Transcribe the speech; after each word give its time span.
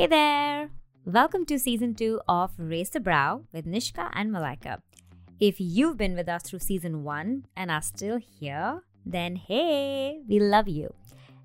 Hey 0.00 0.06
there! 0.06 0.70
Welcome 1.04 1.44
to 1.44 1.58
season 1.58 1.94
two 1.94 2.22
of 2.26 2.52
Raise 2.56 2.88
the 2.88 3.00
Brow 3.00 3.42
with 3.52 3.66
Nishka 3.66 4.08
and 4.14 4.30
Malaika. 4.30 4.80
If 5.38 5.56
you've 5.58 5.98
been 5.98 6.14
with 6.14 6.26
us 6.26 6.42
through 6.42 6.60
season 6.60 7.04
one 7.04 7.44
and 7.54 7.70
are 7.70 7.82
still 7.82 8.16
here, 8.16 8.80
then 9.04 9.36
hey, 9.36 10.22
we 10.26 10.40
love 10.40 10.68
you. 10.68 10.94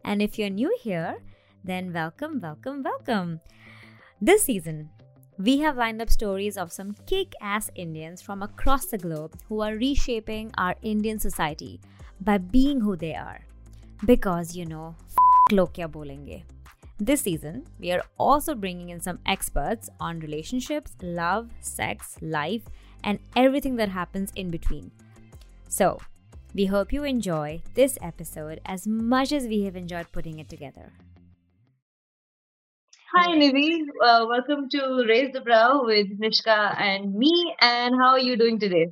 And 0.06 0.22
if 0.22 0.40
you're 0.40 0.50
new 0.50 0.74
here, 0.80 1.18
then 1.66 1.92
welcome, 1.92 2.40
welcome, 2.40 2.82
welcome. 2.82 3.42
This 4.22 4.44
season, 4.44 4.90
we 5.38 5.60
have 5.60 5.76
lined 5.76 6.02
up 6.02 6.10
stories 6.10 6.56
of 6.56 6.72
some 6.72 6.96
kick 7.08 7.34
ass 7.42 7.70
Indians 7.76 8.22
from 8.22 8.42
across 8.42 8.86
the 8.86 8.98
globe 8.98 9.38
who 9.50 9.60
are 9.60 9.76
reshaping 9.76 10.54
our 10.58 10.76
Indian 10.82 11.20
society 11.20 11.82
by 12.22 12.38
being 12.38 12.80
who 12.80 12.96
they 12.96 13.16
are. 13.16 13.42
Because, 14.06 14.56
you 14.56 14.66
know, 14.66 14.96
f- 15.52 15.92
bolenge. 15.92 16.44
This 16.98 17.24
season, 17.24 17.68
we 17.78 17.92
are 17.92 18.04
also 18.18 18.56
bringing 18.56 18.88
in 18.88 19.02
some 19.02 19.20
experts 19.26 19.90
on 20.00 20.22
relationships, 20.22 20.94
love, 21.02 21.50
sex, 21.60 22.16
life, 22.22 22.64
and 23.04 23.20
everything 23.36 23.76
that 23.76 23.90
happens 23.90 24.32
in 24.34 24.50
between. 24.50 24.92
So, 25.68 26.00
we 26.54 26.68
hope 26.68 26.94
you 26.94 27.04
enjoy 27.04 27.64
this 27.74 27.98
episode 28.02 28.62
as 28.66 28.88
much 28.88 29.34
as 29.34 29.46
we 29.46 29.64
have 29.64 29.76
enjoyed 29.76 30.10
putting 30.14 30.40
it 30.40 30.48
together. 30.48 30.94
Hi, 33.14 33.36
Nivi. 33.36 33.82
Uh, 34.02 34.26
welcome 34.30 34.70
to 34.70 35.04
Raise 35.06 35.34
the 35.34 35.42
Brow 35.42 35.82
with 35.84 36.08
Nishka 36.18 36.80
and 36.80 37.14
me. 37.14 37.56
And 37.60 37.94
how 38.00 38.12
are 38.12 38.20
you 38.20 38.38
doing 38.38 38.58
today? 38.58 38.88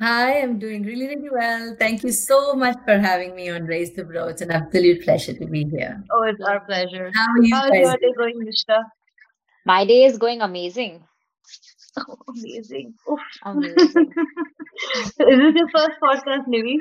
Hi, 0.00 0.40
I'm 0.40 0.58
doing 0.58 0.82
really, 0.82 1.06
really 1.06 1.30
well. 1.30 1.76
Thank 1.78 2.02
you 2.02 2.10
so 2.10 2.54
much 2.54 2.76
for 2.84 2.98
having 2.98 3.34
me 3.36 3.48
on 3.48 3.62
Raise 3.64 3.94
the 3.94 4.04
Brow. 4.04 4.26
It's 4.26 4.42
an 4.42 4.50
absolute 4.50 5.04
pleasure 5.04 5.32
to 5.34 5.46
be 5.46 5.64
here. 5.70 6.02
Oh, 6.10 6.22
it's 6.24 6.40
our 6.42 6.60
pleasure. 6.66 7.12
How 7.14 7.26
are 7.30 7.42
you 7.42 7.54
How's 7.54 7.70
guys? 7.70 7.80
your 7.82 7.96
day 7.98 8.12
going, 8.18 8.40
Nishka? 8.44 8.82
My 9.64 9.84
day 9.86 10.04
is 10.04 10.18
going 10.18 10.40
amazing. 10.42 11.04
Oh, 11.96 12.16
amazing. 12.28 12.94
Oof. 13.10 13.20
Amazing. 13.44 14.12
is 15.20 15.38
this 15.38 15.54
your 15.54 15.68
first 15.70 15.92
podcast, 16.02 16.48
Nivi? 16.48 16.74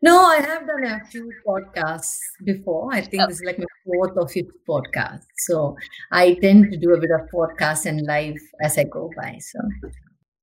No, 0.00 0.18
I 0.24 0.36
have 0.40 0.66
done 0.66 0.84
a 0.84 1.04
few 1.10 1.30
podcasts 1.46 2.16
before. 2.44 2.88
I 2.94 3.02
think 3.02 3.22
Oh. 3.22 3.26
this 3.26 3.40
is 3.40 3.44
like 3.44 3.58
my 3.58 3.66
fourth 3.84 4.12
or 4.16 4.28
fifth 4.28 4.54
podcast. 4.66 5.24
So 5.38 5.76
I 6.10 6.34
tend 6.40 6.70
to 6.72 6.78
do 6.78 6.94
a 6.94 7.00
bit 7.00 7.10
of 7.10 7.28
podcast 7.34 7.84
and 7.84 8.00
live 8.06 8.36
as 8.62 8.78
I 8.78 8.84
go 8.84 9.10
by. 9.16 9.38
So 9.40 9.58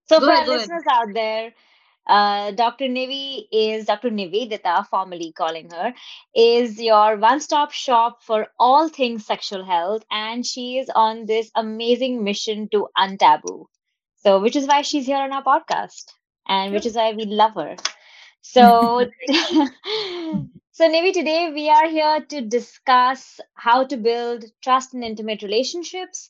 So, 0.06 0.22
for 0.22 0.32
Good, 0.32 0.34
our 0.34 0.48
listeners 0.48 0.84
out 0.90 1.14
there, 1.14 1.54
uh, 2.08 2.52
Dr. 2.52 2.86
Nivi 2.88 3.48
is 3.52 3.86
Dr. 3.86 4.10
Nivedita, 4.10 4.88
formally 4.88 5.32
calling 5.34 5.70
her, 5.72 5.94
is 6.36 6.82
your 6.82 7.18
one 7.18 7.40
stop 7.40 7.72
shop 7.72 8.24
for 8.24 8.48
all 8.60 8.90
things 8.90 9.26
sexual 9.26 9.64
health. 9.66 10.04
And 10.12 10.46
she 10.46 10.78
is 10.78 10.90
on 10.94 11.26
this 11.26 11.52
amazing 11.56 12.24
mission 12.24 12.70
to 12.70 12.88
untaboo. 12.98 13.66
So, 14.18 14.40
which 14.42 14.56
is 14.56 14.68
why 14.68 14.82
she's 14.82 15.06
here 15.06 15.18
on 15.18 15.32
our 15.34 15.44
podcast 15.44 16.06
and 16.48 16.74
which 16.74 16.86
is 16.86 16.96
why 16.96 17.14
we 17.14 17.26
love 17.26 17.54
her. 17.56 17.76
So, 18.42 19.06
so 20.72 20.90
Nivi, 20.90 21.14
today 21.14 21.52
we 21.54 21.70
are 21.70 21.88
here 21.90 22.22
to 22.30 22.42
discuss 22.42 23.40
how 23.56 23.86
to 23.86 23.98
build 23.98 24.46
trust 24.62 24.94
in 24.94 25.04
intimate 25.04 25.42
relationships, 25.42 26.30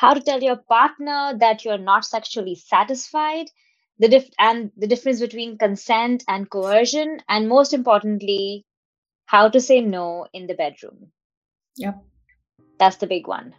how 0.00 0.14
to 0.14 0.20
tell 0.20 0.42
your 0.42 0.56
partner 0.56 1.36
that 1.38 1.64
you're 1.64 1.78
not 1.86 2.04
sexually 2.04 2.54
satisfied, 2.54 3.46
the 3.98 4.08
dif- 4.08 4.30
and 4.38 4.70
the 4.76 4.86
difference 4.86 5.20
between 5.20 5.58
consent 5.58 6.22
and 6.28 6.48
coercion, 6.50 7.18
and 7.28 7.48
most 7.48 7.72
importantly, 7.72 8.64
how 9.26 9.48
to 9.48 9.60
say 9.60 9.80
no 9.80 10.26
in 10.32 10.46
the 10.46 10.54
bedroom. 10.54 11.08
Yep. 11.76 12.04
That's 12.78 12.96
the 12.96 13.08
big 13.08 13.26
one. 13.26 13.54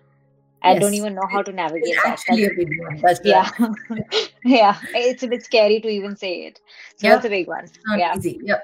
I 0.62 0.78
don't 0.78 0.94
even 0.94 1.14
know 1.16 1.28
how 1.32 1.42
to 1.42 1.52
navigate 1.52 1.90
it's 1.90 2.04
that. 2.04 2.12
actually 2.14 2.46
a 2.46 2.50
big 2.56 2.70
one. 2.80 3.02
That's 3.02 3.22
yeah, 3.24 3.50
right. 3.60 4.32
yeah. 4.46 4.78
It's 4.94 5.24
a 5.24 5.28
bit 5.28 5.44
scary 5.44 5.80
to 5.82 5.88
even 5.88 6.16
say 6.16 6.34
it. 6.48 6.60
So 6.98 7.08
Yep. 7.08 7.16
that's 7.16 7.26
a 7.26 7.30
big 7.30 7.48
one. 7.48 7.66
Not 7.86 8.00
yeah. 8.00 8.16
easy. 8.18 8.40
Yep. 8.44 8.64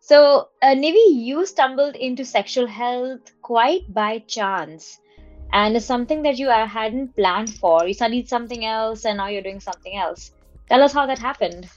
So, 0.00 0.48
uh, 0.62 0.74
Nivi, 0.74 1.04
you 1.14 1.46
stumbled 1.46 1.94
into 1.96 2.24
sexual 2.24 2.66
health 2.66 3.20
quite 3.42 3.92
by 3.92 4.20
chance, 4.20 4.98
and 5.52 5.76
it's 5.76 5.86
something 5.86 6.22
that 6.22 6.38
you 6.38 6.48
uh, 6.48 6.66
hadn't 6.66 7.14
planned 7.16 7.54
for. 7.54 7.86
You 7.86 7.94
studied 7.94 8.28
something 8.28 8.64
else, 8.64 9.04
and 9.04 9.16
now 9.18 9.28
you're 9.28 9.42
doing 9.42 9.60
something 9.60 9.96
else. 9.96 10.32
Tell 10.68 10.82
us 10.82 10.92
how 10.92 11.06
that 11.06 11.18
happened. 11.18 11.68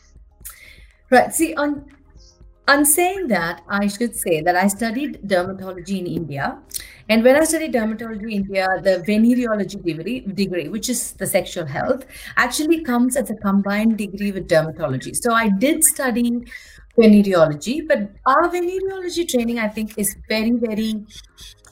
Right. 1.09 1.34
See, 1.34 1.54
on 1.56 1.86
on 2.68 2.86
saying 2.86 3.28
that, 3.28 3.64
I 3.68 3.88
should 3.88 4.16
say 4.16 4.42
that 4.42 4.56
I 4.56 4.68
studied 4.68 5.22
dermatology 5.24 6.00
in 6.00 6.08
India. 6.08 6.58
And 7.09 7.24
when 7.24 7.36
I 7.36 7.44
studied 7.44 7.74
dermatology 7.74 8.24
in 8.24 8.32
India, 8.32 8.68
the 8.82 9.04
venereology 9.08 9.84
degree, 9.84 10.20
degree, 10.22 10.70
which 10.70 10.88
is 10.88 11.14
the 11.14 11.28
sexual 11.28 11.66
health, 11.66 12.06
actually 12.38 12.82
comes 12.82 13.18
as 13.18 13.30
a 13.30 13.36
combined 13.36 13.98
degree 13.98 14.32
with 14.32 14.48
dermatology. 14.48 15.16
So 15.16 15.34
I 15.34 15.50
did 15.50 15.84
study 15.84 16.44
venereology, 16.98 17.86
but 17.88 18.09
our 18.26 18.50
venereology 18.50 19.28
training, 19.28 19.59
I 19.59 19.68
think, 19.68 19.98
is 19.98 20.16
very, 20.30 20.52
very 20.52 20.94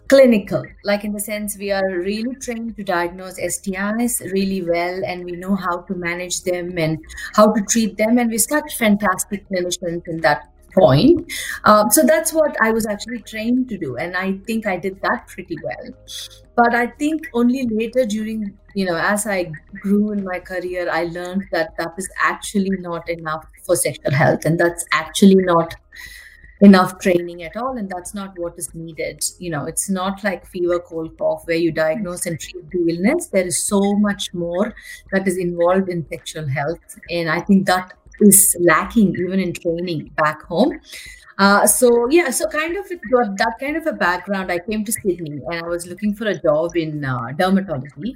clinical 0.10 0.64
like 0.84 1.04
in 1.04 1.14
the 1.14 1.20
sense 1.20 1.58
we 1.58 1.72
are 1.72 1.90
really 2.00 2.36
trained 2.42 2.76
to 2.76 2.84
diagnose 2.84 3.40
stis 3.40 4.20
really 4.32 4.62
well 4.64 5.02
and 5.06 5.24
we 5.24 5.32
know 5.32 5.56
how 5.56 5.82
to 5.82 5.94
manage 5.94 6.42
them 6.42 6.78
and 6.78 6.98
how 7.36 7.52
to 7.52 7.62
treat 7.70 7.96
them 7.98 8.18
and 8.18 8.30
we're 8.30 8.40
such 8.40 8.78
fantastic 8.78 9.48
clinicians 9.50 10.08
in 10.08 10.20
that 10.22 10.50
point. 10.74 11.32
Um, 11.64 11.90
so 11.90 12.04
that's 12.04 12.34
what 12.34 12.56
i 12.62 12.72
was 12.72 12.86
actually 12.86 13.20
trained 13.20 13.70
to 13.70 13.78
do 13.78 13.98
and 13.98 14.16
i 14.16 14.34
think 14.46 14.68
i 14.68 14.78
did 14.78 15.02
that 15.02 15.28
pretty 15.28 15.58
well. 15.64 15.94
But 16.56 16.76
i 16.76 16.88
think 16.88 17.30
only 17.34 17.68
later 17.72 18.06
during 18.06 18.58
you 18.76 18.86
know 18.86 18.96
as 18.96 19.26
i 19.26 19.52
grew 19.82 20.12
in 20.12 20.24
my 20.24 20.40
career 20.40 20.90
i 20.92 21.06
learned 21.06 21.46
that 21.52 21.76
that 21.78 21.94
is 21.98 22.10
actually 22.22 22.70
not 22.82 23.10
enough 23.10 23.46
for 23.66 23.76
sexual 23.76 24.12
health 24.12 24.46
and 24.46 24.60
that's 24.60 24.86
actually 24.92 25.36
not 25.36 25.74
enough 26.62 27.00
training 27.00 27.44
at 27.44 27.56
all 27.56 27.78
and 27.78 27.90
that's 27.90 28.14
not 28.14 28.38
what 28.38 28.58
is 28.58 28.74
needed. 28.74 29.24
You 29.40 29.52
know 29.52 29.66
it's 29.66 29.90
not 29.90 30.24
like 30.24 30.46
fever 30.48 30.80
cold 30.80 31.18
cough 31.18 31.44
where 31.46 31.58
you 31.58 31.72
diagnose 31.72 32.26
and 32.26 32.40
treat 32.40 32.70
the 32.72 32.80
illness. 32.90 33.28
There 33.28 33.46
is 33.46 33.66
so 33.66 33.94
much 33.94 34.34
more 34.34 34.74
that 35.12 35.28
is 35.28 35.38
involved 35.38 35.90
in 35.90 36.08
sexual 36.10 36.48
health 36.48 36.80
and 37.10 37.30
i 37.30 37.40
think 37.40 37.66
that 37.66 37.94
is 38.22 38.56
lacking 38.60 39.16
even 39.16 39.40
in 39.40 39.54
training 39.54 40.12
back 40.18 40.42
home 40.44 40.80
uh, 41.40 41.66
so 41.66 41.90
yeah 42.10 42.30
so 42.30 42.46
kind 42.48 42.76
of 42.78 42.86
it 42.92 43.00
got 43.12 43.38
that 43.38 43.56
kind 43.60 43.78
of 43.78 43.88
a 43.88 43.94
background. 43.94 44.52
I 44.52 44.60
came 44.60 44.84
to 44.86 44.92
sydney 44.92 45.40
and 45.48 45.64
i 45.64 45.68
was 45.68 45.88
looking 45.88 46.14
for 46.14 46.26
a 46.28 46.38
job 46.38 46.76
in 46.76 47.06
uh, 47.06 47.28
dermatology. 47.40 48.16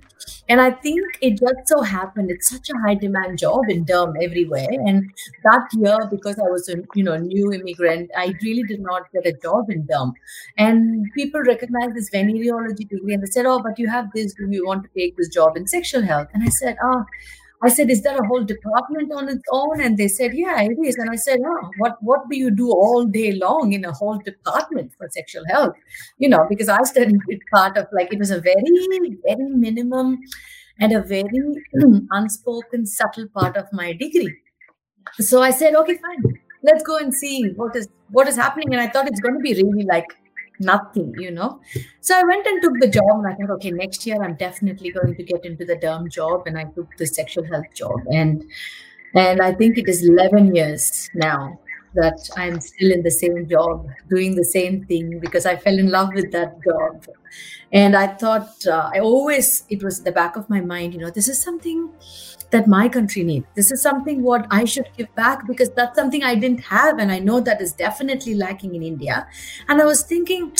And 0.49 0.59
i 0.61 0.71
think 0.71 1.17
it 1.21 1.39
just 1.39 1.67
so 1.67 1.81
happened 1.81 2.29
it's 2.31 2.49
such 2.49 2.69
a 2.69 2.77
high 2.85 2.95
demand 2.95 3.39
job 3.39 3.61
in 3.69 3.85
derm 3.85 4.13
everywhere. 4.21 4.67
And 4.69 5.09
that 5.45 5.69
year 5.73 5.97
because 6.11 6.37
i 6.37 6.49
was 6.55 6.67
a 6.67 6.75
you 6.95 7.03
know 7.03 7.15
new 7.17 7.53
immigrant 7.53 8.11
i 8.17 8.33
really 8.43 8.63
did 8.63 8.81
not 8.81 9.11
get 9.13 9.25
a 9.25 9.33
job 9.47 9.69
in 9.69 9.87
derm. 9.87 10.13
And 10.57 11.05
people 11.15 11.41
recognized 11.41 11.95
this 11.95 12.09
venereology 12.09 12.89
degree 12.89 13.13
and 13.13 13.23
they 13.23 13.31
said 13.31 13.45
oh 13.45 13.61
but 13.61 13.79
you 13.79 13.87
have 13.87 14.11
this. 14.13 14.33
Do 14.33 14.47
you 14.51 14.65
want 14.65 14.83
to 14.83 14.89
take 14.99 15.15
this 15.17 15.29
job 15.29 15.55
in 15.55 15.65
sexual 15.67 16.01
health. 16.01 16.27
And 16.33 16.43
i 16.43 16.49
said 16.49 16.77
oh 16.83 17.05
I 17.63 17.69
said, 17.69 17.89
"Is 17.89 18.01
that 18.03 18.19
a 18.19 18.25
whole 18.25 18.43
department 18.43 19.11
on 19.13 19.29
its 19.29 19.43
own?" 19.51 19.81
And 19.81 19.97
they 19.97 20.07
said, 20.07 20.33
"Yeah, 20.33 20.61
it 20.61 20.77
is." 20.85 20.97
And 20.97 21.09
I 21.09 21.15
said, 21.15 21.39
"Oh, 21.45 21.69
what 21.77 21.97
what 22.01 22.29
do 22.29 22.37
you 22.37 22.51
do 22.51 22.69
all 22.71 23.05
day 23.05 23.31
long 23.33 23.73
in 23.73 23.85
a 23.85 23.93
whole 23.93 24.17
department 24.19 24.93
for 24.97 25.07
sexual 25.09 25.43
health?" 25.47 25.75
You 26.17 26.29
know, 26.29 26.45
because 26.49 26.69
I 26.69 26.81
studied 26.83 27.21
it 27.27 27.39
part 27.53 27.77
of 27.77 27.87
like 27.91 28.13
it 28.13 28.19
was 28.19 28.31
a 28.31 28.41
very 28.41 28.73
very 29.27 29.49
minimum 29.65 30.19
and 30.79 30.93
a 30.93 31.01
very 31.01 31.43
unspoken 32.11 32.85
subtle 32.85 33.27
part 33.33 33.57
of 33.57 33.67
my 33.71 33.93
degree. 33.93 34.33
So 35.19 35.41
I 35.41 35.51
said, 35.51 35.75
"Okay, 35.75 35.97
fine, 35.97 36.23
let's 36.63 36.83
go 36.83 36.97
and 36.97 37.13
see 37.13 37.51
what 37.55 37.75
is 37.75 37.87
what 38.11 38.27
is 38.27 38.35
happening." 38.35 38.73
And 38.73 38.81
I 38.81 38.87
thought 38.89 39.07
it's 39.07 39.19
going 39.19 39.35
to 39.35 39.41
be 39.41 39.53
really 39.61 39.83
like 39.83 40.07
nothing, 40.63 41.13
you 41.17 41.31
know. 41.31 41.61
So 42.01 42.17
I 42.17 42.23
went 42.23 42.47
and 42.47 42.61
took 42.61 42.79
the 42.79 42.87
job, 42.87 43.23
and 43.23 43.27
I 43.27 43.35
thought, 43.35 43.51
okay, 43.55 43.71
next 43.71 44.05
year 44.07 44.21
I'm 44.21 44.35
definitely 44.35 44.91
going 44.91 45.15
to 45.15 45.23
get 45.23 45.45
into 45.45 45.65
the 45.65 45.75
derm 45.75 46.09
job, 46.09 46.47
and 46.47 46.57
I 46.57 46.65
took 46.65 46.95
the 46.97 47.05
sexual 47.05 47.45
health 47.45 47.73
job, 47.73 47.99
and 48.11 48.43
and 49.15 49.41
I 49.41 49.53
think 49.53 49.77
it 49.77 49.87
is 49.87 50.07
11 50.07 50.55
years 50.55 51.09
now 51.13 51.59
that 51.95 52.27
I'm 52.35 52.59
still 52.59 52.91
in 52.91 53.03
the 53.03 53.11
same 53.11 53.47
job, 53.47 53.87
doing 54.09 54.35
the 54.35 54.43
same 54.43 54.83
thing 54.85 55.19
because 55.19 55.45
I 55.45 55.55
fell 55.55 55.77
in 55.77 55.91
love 55.91 56.09
with 56.15 56.31
that 56.31 56.55
job, 56.63 57.05
and 57.71 57.95
I 57.95 58.07
thought 58.07 58.65
uh, 58.65 58.89
I 58.93 58.99
always 58.99 59.65
it 59.69 59.83
was 59.83 60.03
the 60.03 60.11
back 60.11 60.35
of 60.35 60.49
my 60.49 60.61
mind, 60.61 60.93
you 60.93 60.99
know, 60.99 61.11
this 61.11 61.27
is 61.27 61.41
something 61.41 61.89
that 62.53 62.67
my 62.67 62.87
country 62.87 63.23
needs. 63.23 63.47
This 63.55 63.71
is 63.71 63.81
something 63.81 64.21
what 64.21 64.45
I 64.51 64.63
should 64.63 64.87
give 64.95 65.13
back 65.15 65.47
because 65.47 65.71
that's 65.71 65.97
something 65.97 66.23
I 66.23 66.35
didn't 66.35 66.61
have, 66.61 66.99
and 66.99 67.11
I 67.11 67.19
know 67.19 67.39
that 67.41 67.61
is 67.61 67.73
definitely 67.73 68.35
lacking 68.35 68.75
in 68.75 68.83
India. 68.83 69.27
And 69.67 69.81
I 69.81 69.85
was 69.85 70.03
thinking, 70.03 70.53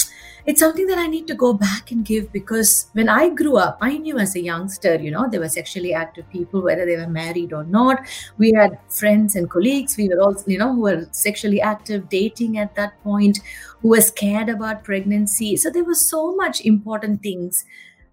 it's 0.46 0.60
something 0.60 0.88
that 0.88 0.98
I 0.98 1.06
need 1.08 1.28
to 1.28 1.36
go 1.36 1.54
back 1.54 1.92
and 1.92 2.04
give 2.04 2.32
because 2.34 2.90
when 2.94 3.08
I 3.08 3.30
grew 3.30 3.58
up, 3.58 3.78
I 3.80 3.98
knew 3.98 4.18
as 4.18 4.36
a 4.36 4.42
youngster, 4.42 4.96
you 4.96 5.12
know, 5.12 5.30
there 5.30 5.40
were 5.40 5.48
sexually 5.48 5.94
active 5.94 6.30
people, 6.32 6.62
whether 6.62 6.86
they 6.86 6.98
were 6.98 7.08
married 7.08 7.54
or 7.54 7.64
not. 7.64 8.02
We 8.38 8.52
had 8.54 8.78
friends 8.90 9.36
and 9.36 9.50
colleagues, 9.50 9.96
we 9.96 10.10
were 10.10 10.20
also, 10.20 10.44
you 10.48 10.58
know, 10.58 10.74
who 10.74 10.82
were 10.82 11.08
sexually 11.12 11.62
active, 11.62 12.10
dating 12.10 12.58
at 12.58 12.76
that 12.76 13.02
point, 13.04 13.40
who 13.82 13.90
were 13.90 14.02
scared 14.02 14.50
about 14.50 14.84
pregnancy. 14.84 15.56
So 15.56 15.70
there 15.70 15.86
were 15.86 15.96
so 15.96 16.36
much 16.36 16.60
important 16.66 17.22
things 17.22 17.66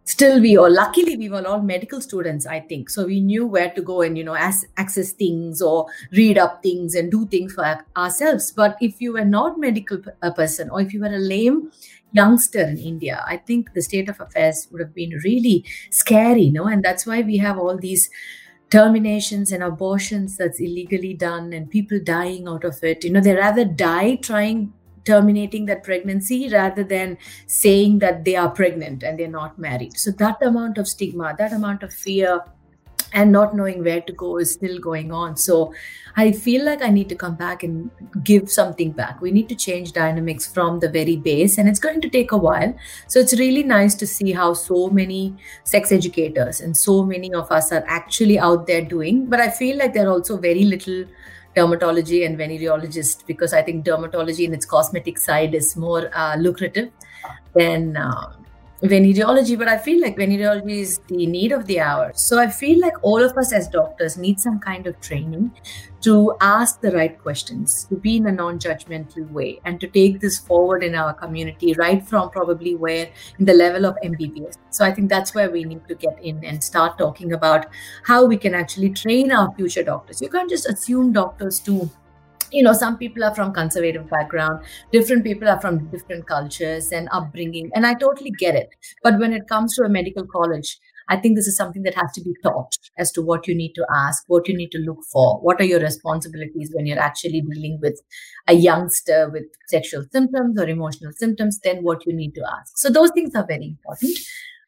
still 0.04 0.40
we 0.40 0.56
or 0.56 0.68
luckily 0.70 1.16
we 1.16 1.28
were 1.28 1.46
all 1.46 1.62
medical 1.62 2.00
students 2.00 2.46
i 2.46 2.60
think. 2.60 2.90
So 2.90 3.06
we 3.06 3.20
knew 3.20 3.46
where 3.46 3.70
to 3.70 3.82
go 3.82 4.02
and 4.02 4.18
you 4.18 4.24
know 4.24 4.34
as, 4.34 4.64
access 4.76 5.12
things 5.12 5.62
or 5.62 5.86
read 6.12 6.38
up 6.38 6.62
things 6.62 6.94
and 6.94 7.10
do 7.10 7.26
things 7.26 7.52
for 7.52 7.84
ourselves. 7.96 8.52
But 8.52 8.76
if 8.80 9.00
you 9.00 9.12
were 9.12 9.24
not 9.24 9.58
medical 9.58 9.98
a 10.22 10.32
person 10.32 10.70
or 10.70 10.80
if 10.80 10.92
you 10.92 11.00
were 11.00 11.14
a 11.14 11.18
lame 11.18 11.70
youngster 12.12 12.62
in 12.62 12.76
india 12.76 13.24
i 13.28 13.36
think 13.36 13.72
the 13.72 13.80
state 13.80 14.08
of 14.08 14.20
affairs 14.20 14.66
would 14.72 14.80
have 14.80 14.92
been 14.92 15.10
really 15.24 15.64
scary 15.90 16.42
you 16.42 16.52
know? 16.52 16.66
And 16.66 16.82
that's 16.84 17.06
why 17.06 17.20
we 17.22 17.36
have 17.36 17.56
all 17.56 17.76
these 17.78 18.10
terminations 18.70 19.52
and 19.52 19.62
abortions 19.62 20.36
that's 20.36 20.60
illegally 20.60 21.14
done 21.14 21.52
and 21.52 21.68
people 21.70 21.98
dying 22.02 22.46
out 22.46 22.64
of 22.64 22.82
it. 22.82 23.04
You 23.04 23.10
know 23.12 23.20
they 23.20 23.34
rather 23.34 23.64
die 23.64 24.16
trying 24.16 24.72
terminating 25.04 25.66
that 25.66 25.82
pregnancy 25.82 26.48
rather 26.48 26.84
than 26.84 27.18
saying 27.46 27.98
that 28.00 28.24
they 28.24 28.36
are 28.36 28.50
pregnant 28.50 29.02
and 29.02 29.18
they're 29.18 29.28
not 29.28 29.58
married. 29.58 29.96
So 29.96 30.10
that 30.12 30.42
amount 30.42 30.78
of 30.78 30.88
stigma, 30.88 31.34
that 31.38 31.52
amount 31.52 31.82
of 31.82 31.92
fear, 31.92 32.40
and 33.12 33.32
not 33.32 33.54
knowing 33.56 33.82
where 33.82 34.00
to 34.00 34.12
go 34.12 34.38
is 34.38 34.52
still 34.52 34.78
going 34.78 35.12
on. 35.12 35.36
So 35.36 35.74
I 36.16 36.32
feel 36.32 36.64
like 36.64 36.82
I 36.82 36.90
need 36.90 37.08
to 37.08 37.14
come 37.14 37.34
back 37.34 37.62
and 37.62 37.90
give 38.22 38.50
something 38.50 38.92
back. 38.92 39.20
We 39.20 39.30
need 39.30 39.48
to 39.48 39.54
change 39.54 39.92
dynamics 39.92 40.46
from 40.46 40.80
the 40.80 40.88
very 40.88 41.16
base, 41.16 41.58
and 41.58 41.68
it's 41.68 41.80
going 41.80 42.00
to 42.02 42.08
take 42.08 42.32
a 42.32 42.36
while. 42.36 42.74
So 43.08 43.18
it's 43.18 43.38
really 43.38 43.62
nice 43.62 43.94
to 43.96 44.06
see 44.06 44.32
how 44.32 44.54
so 44.54 44.90
many 44.90 45.36
sex 45.64 45.92
educators 45.92 46.60
and 46.60 46.76
so 46.76 47.02
many 47.02 47.32
of 47.34 47.50
us 47.50 47.72
are 47.72 47.84
actually 47.86 48.38
out 48.38 48.66
there 48.66 48.82
doing. 48.82 49.26
But 49.26 49.40
I 49.40 49.50
feel 49.50 49.76
like 49.76 49.92
there 49.92 50.06
are 50.06 50.12
also 50.12 50.36
very 50.36 50.64
little 50.64 51.04
dermatology 51.56 52.24
and 52.24 52.38
venereologist 52.38 53.26
because 53.26 53.52
I 53.52 53.62
think 53.62 53.84
dermatology 53.84 54.44
in 54.44 54.54
its 54.54 54.64
cosmetic 54.64 55.18
side 55.18 55.54
is 55.54 55.76
more 55.76 56.10
uh, 56.14 56.36
lucrative 56.36 56.90
than 57.54 57.96
uh, 57.96 58.32
venereology. 58.82 59.58
But 59.58 59.68
I 59.68 59.78
feel 59.78 60.00
like 60.00 60.16
venereology 60.16 60.80
is 60.80 60.98
the 61.08 61.26
need 61.26 61.52
of 61.52 61.66
the 61.66 61.80
hour. 61.80 62.12
So 62.14 62.38
I 62.38 62.48
feel 62.48 62.80
like 62.80 62.94
all 63.02 63.22
of 63.22 63.36
us 63.36 63.52
as 63.52 63.68
doctors 63.68 64.16
need 64.16 64.40
some 64.40 64.58
kind 64.58 64.86
of 64.86 65.00
training 65.00 65.52
to 66.02 66.34
ask 66.40 66.80
the 66.80 66.90
right 66.92 67.20
questions, 67.20 67.84
to 67.84 67.96
be 67.96 68.16
in 68.16 68.26
a 68.26 68.32
non 68.32 68.58
judgmental 68.58 69.30
way, 69.30 69.60
and 69.64 69.80
to 69.80 69.86
take 69.86 70.20
this 70.20 70.38
forward 70.38 70.82
in 70.82 70.94
our 70.94 71.12
community, 71.12 71.74
right 71.74 72.06
from 72.06 72.30
probably 72.30 72.74
where 72.74 73.10
in 73.38 73.44
the 73.44 73.52
level 73.52 73.84
of 73.84 73.96
MBBS. 74.02 74.56
So 74.70 74.84
I 74.84 74.92
think 74.92 75.10
that's 75.10 75.34
where 75.34 75.50
we 75.50 75.64
need 75.64 75.86
to 75.88 75.94
get 75.94 76.18
in 76.22 76.42
and 76.44 76.62
start 76.64 76.96
talking 76.98 77.32
about 77.32 77.66
how 78.04 78.24
we 78.24 78.38
can 78.38 78.54
actually 78.54 78.90
train 78.90 79.30
our 79.30 79.52
future 79.54 79.82
doctors. 79.82 80.22
You 80.22 80.30
can't 80.30 80.48
just 80.48 80.68
assume 80.68 81.12
doctors 81.12 81.60
to 81.60 81.90
you 82.52 82.62
know 82.62 82.72
some 82.72 82.96
people 82.98 83.24
are 83.24 83.34
from 83.34 83.52
conservative 83.52 84.08
background 84.10 84.60
different 84.92 85.24
people 85.24 85.48
are 85.48 85.60
from 85.60 85.78
different 85.90 86.26
cultures 86.26 86.92
and 86.92 87.08
upbringing 87.12 87.70
and 87.74 87.86
i 87.86 87.94
totally 87.94 88.30
get 88.30 88.54
it 88.54 88.70
but 89.02 89.18
when 89.18 89.32
it 89.32 89.48
comes 89.48 89.74
to 89.74 89.82
a 89.84 89.88
medical 89.88 90.26
college 90.26 90.78
I 91.10 91.16
think 91.16 91.34
this 91.34 91.48
is 91.48 91.56
something 91.56 91.82
that 91.82 91.96
has 91.96 92.12
to 92.12 92.20
be 92.22 92.34
taught 92.40 92.78
as 92.96 93.10
to 93.12 93.22
what 93.22 93.48
you 93.48 93.54
need 93.54 93.72
to 93.72 93.84
ask, 93.92 94.22
what 94.28 94.46
you 94.46 94.56
need 94.56 94.70
to 94.70 94.78
look 94.78 95.00
for, 95.12 95.40
what 95.40 95.60
are 95.60 95.64
your 95.64 95.80
responsibilities 95.80 96.70
when 96.72 96.86
you're 96.86 97.00
actually 97.00 97.40
dealing 97.40 97.80
with 97.82 98.00
a 98.46 98.52
youngster 98.52 99.28
with 99.28 99.42
sexual 99.66 100.04
symptoms 100.12 100.58
or 100.58 100.68
emotional 100.68 101.12
symptoms, 101.12 101.58
then 101.64 101.82
what 101.82 102.06
you 102.06 102.12
need 102.12 102.32
to 102.36 102.42
ask. 102.60 102.78
So 102.78 102.90
those 102.90 103.10
things 103.10 103.34
are 103.34 103.44
very 103.44 103.66
important. 103.66 104.16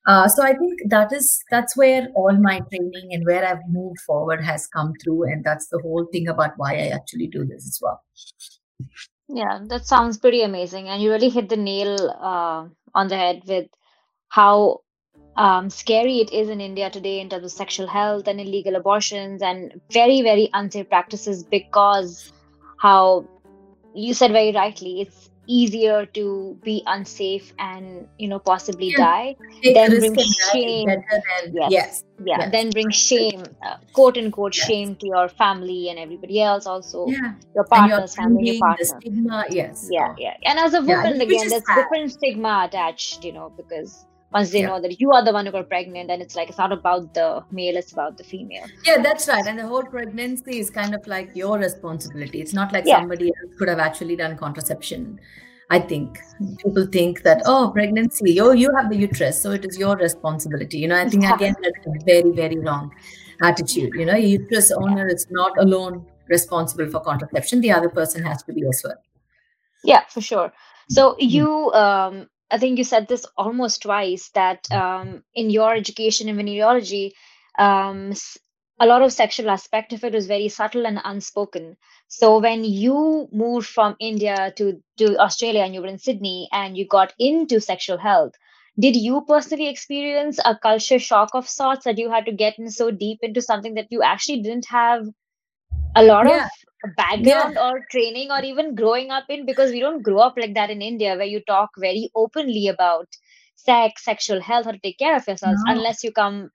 Uh, 0.07 0.27
so 0.29 0.43
I 0.43 0.55
think 0.55 0.81
that 0.89 1.13
is 1.13 1.45
that's 1.51 1.77
where 1.77 2.09
all 2.17 2.33
my 2.33 2.61
training 2.71 3.11
and 3.13 3.25
where 3.25 3.47
I've 3.47 3.67
moved 3.69 4.01
forward 4.01 4.45
has 4.45 4.67
come 4.67 4.93
through, 5.03 5.25
and 5.25 5.45
that's 5.45 5.69
the 5.69 5.79
whole 5.79 6.07
thing 6.13 6.29
about 6.29 6.53
why 6.57 6.75
I 6.75 6.89
actually 6.89 7.29
do 7.29 7.45
this 7.45 7.67
as 7.67 7.79
well. 7.81 8.03
Yeah, 9.29 9.61
that 9.69 9.87
sounds 9.87 10.19
pretty 10.19 10.43
amazing, 10.43 10.89
and 10.89 11.01
you 11.01 11.11
really 11.11 11.29
hit 11.29 11.49
the 11.49 11.57
nail 11.57 12.11
uh, 12.21 12.67
on 12.95 13.09
the 13.09 13.17
head 13.17 13.43
with 13.47 13.69
how 14.29 14.81
um, 15.37 15.71
scary 15.71 16.19
it 16.19 16.33
is 16.33 16.49
in 16.49 16.61
India 16.61 16.91
today 16.91 17.21
in 17.21 17.29
terms 17.29 17.45
of 17.45 17.53
sexual 17.53 17.87
health 17.87 18.27
and 18.27 18.41
illegal 18.41 18.77
abortions 18.77 19.41
and 19.41 19.81
very, 19.91 20.23
very 20.23 20.51
unsafe 20.53 20.89
practices 20.89 21.43
because 21.45 22.33
how 22.79 23.25
you 23.95 24.15
said 24.15 24.33
very 24.33 24.53
rightly, 24.53 25.03
it's 25.03 25.31
easier 25.47 26.07
to 26.07 26.59
be 26.63 26.83
unsafe 26.87 27.53
and 27.59 28.07
you 28.19 28.29
know 28.29 28.39
possibly 28.39 28.91
yeah. 28.91 28.97
die 28.97 29.37
Take 29.63 29.75
then 29.75 29.99
bring 29.99 30.17
shame 30.53 30.87
than, 30.87 31.03
yes. 31.53 31.71
yes. 31.71 32.05
yeah 32.25 32.37
yes. 32.39 32.53
then 32.53 32.71
bring 32.71 32.91
shame 32.91 33.43
uh, 33.65 33.77
quote 33.93 34.17
unquote 34.17 34.57
yes. 34.57 34.67
shame 34.67 34.95
to 34.97 35.07
your 35.07 35.29
family 35.29 35.89
and 35.91 35.99
everybody 35.99 36.41
else 36.41 36.67
also 36.67 37.07
yeah. 37.09 37.35
your 37.55 37.65
partner's 37.65 38.15
family 38.15 38.51
your 38.51 38.61
partner 38.61 38.85
stigma 38.85 39.45
yes 39.51 39.89
yeah 39.91 40.15
yeah 40.17 40.37
and 40.45 40.59
as 40.59 40.75
a 40.75 40.81
woman 40.81 41.17
yeah, 41.17 41.23
again 41.23 41.49
there's 41.49 41.65
different 41.75 42.13
stigma 42.13 42.63
attached 42.69 43.25
you 43.25 43.33
know 43.33 43.53
because 43.57 44.07
once 44.33 44.51
they 44.51 44.61
yeah. 44.61 44.69
know 44.69 44.81
that 44.81 45.01
you 45.01 45.13
are 45.13 45.25
the 45.25 45.33
one 45.33 45.47
who 45.47 45.53
got 45.53 45.69
pregnant 45.69 46.11
and 46.11 46.23
it's 46.23 46.35
like 46.35 46.49
it's 46.49 46.59
not 46.59 46.73
about 46.73 47.13
the 47.15 47.45
male 47.51 47.77
it's 47.77 47.93
about 47.93 48.17
the 48.17 48.25
female. 48.25 48.67
Yeah 48.85 49.03
that's 49.03 49.29
right. 49.29 49.47
And 49.47 49.59
the 49.59 49.67
whole 49.67 49.85
pregnancy 49.85 50.59
is 50.59 50.71
kind 50.71 50.95
of 50.95 51.07
like 51.07 51.31
your 51.35 51.59
responsibility. 51.59 52.41
It's 52.41 52.53
not 52.53 52.73
like 52.73 52.85
yeah. 52.87 52.99
somebody 52.99 53.27
else 53.27 53.55
could 53.59 53.69
have 53.69 53.79
actually 53.79 54.17
done 54.17 54.37
contraception 54.37 55.21
i 55.71 55.79
think. 55.79 56.19
People 56.63 56.87
think 56.87 57.23
that 57.23 57.43
oh 57.47 57.71
pregnancy 57.73 58.41
oh 58.41 58.53
you 58.53 58.75
have 58.77 58.91
the 58.91 58.97
uterus 58.97 59.41
so 59.41 59.53
it 59.53 59.65
is 59.65 59.79
your 59.79 59.97
responsibility. 59.97 60.79
You 60.79 60.89
know 60.89 61.01
i 61.01 61.09
think 61.09 61.25
again 61.25 61.55
that's 61.63 61.87
a 61.87 62.05
very 62.05 62.31
very 62.31 62.59
wrong 62.59 62.93
attitude. 63.43 63.95
You 63.95 64.07
know 64.07 64.17
uterus 64.17 64.73
owner 64.73 65.09
is 65.09 65.27
not 65.31 65.57
alone 65.59 66.07
responsible 66.29 66.89
for 66.91 67.01
contraception. 67.01 67.61
The 67.61 67.73
other 67.73 67.89
person 67.89 68.23
has 68.25 68.43
to 68.45 68.53
be 68.53 68.67
as 68.67 68.83
well 68.85 69.01
yeah 69.85 70.03
for 70.09 70.21
sure. 70.21 70.53
So 70.89 71.17
you 71.19 71.73
um, 71.73 72.29
I 72.53 72.59
think 72.59 72.79
you 72.79 72.85
said 72.85 73.09
this 73.09 73.27
almost 73.37 73.83
twice 73.83 74.29
that 74.35 74.71
um, 74.71 75.25
in 75.35 75.51
your 75.51 75.75
education 75.75 76.29
in 76.29 76.37
venereology, 76.37 77.13
um, 77.59 78.13
a 78.79 78.87
lot 78.87 79.03
of 79.03 79.13
sexual 79.13 79.49
aspect 79.49 79.93
of 79.93 80.05
it 80.05 80.13
was 80.13 80.27
very 80.27 80.49
subtle 80.49 80.87
and 80.87 81.01
unspoken. 81.05 81.77
So 82.09 82.39
when 82.41 82.65
you 82.65 83.29
moved 83.33 83.69
from 83.69 83.97
India 84.01 84.53
to 84.57 84.83
to 84.99 85.17
Australia 85.19 85.63
and 85.63 85.75
you 85.75 85.81
were 85.81 85.87
in 85.87 85.99
Sydney 85.99 86.49
and 86.53 86.77
you 86.77 86.87
got 86.87 87.15
into 87.19 87.61
sexual 87.61 87.99
health, 87.99 88.33
did 88.79 88.97
you 88.97 89.25
personally 89.27 89.69
experience 89.69 90.39
a 90.45 90.57
culture 90.57 90.99
shock 90.99 91.31
of 91.35 91.49
sorts 91.49 91.85
that 91.85 91.99
you 91.99 92.11
had 92.11 92.27
to 92.27 92.33
get 92.33 92.59
in 92.59 92.71
so 92.71 92.91
deep 92.91 93.21
into 93.23 93.41
something 93.41 93.75
that 93.75 93.89
you 93.91 94.03
actually 94.03 94.43
didn't 94.43 94.67
have 94.67 95.07
a 95.97 96.03
lot 96.03 96.27
yeah. 96.27 96.45
of 96.45 96.51
background 96.97 97.55
yeah. 97.55 97.69
or 97.69 97.87
training 97.91 98.31
or 98.31 98.43
even 98.43 98.75
growing 98.75 99.11
up 99.11 99.25
in 99.29 99.47
because 99.47 99.71
we 99.71 99.81
don't 99.81 100.03
grow 100.03 100.19
up 100.19 100.35
like 100.37 100.55
that 100.55 100.71
in 100.71 100.83
India 100.83 101.17
where 101.17 101.27
you 101.27 101.41
talk 101.41 101.71
very 101.79 102.11
openly 102.15 102.69
about 102.69 103.09
sex, 103.57 104.05
sexual 104.05 104.41
health, 104.41 104.65
how 104.65 104.73
to 104.73 104.79
take 104.79 104.99
care 104.99 105.17
of 105.17 105.27
yourselves, 105.27 105.63
no. 105.67 105.73
unless 105.73 106.03
you 106.03 106.13
come 106.13 106.51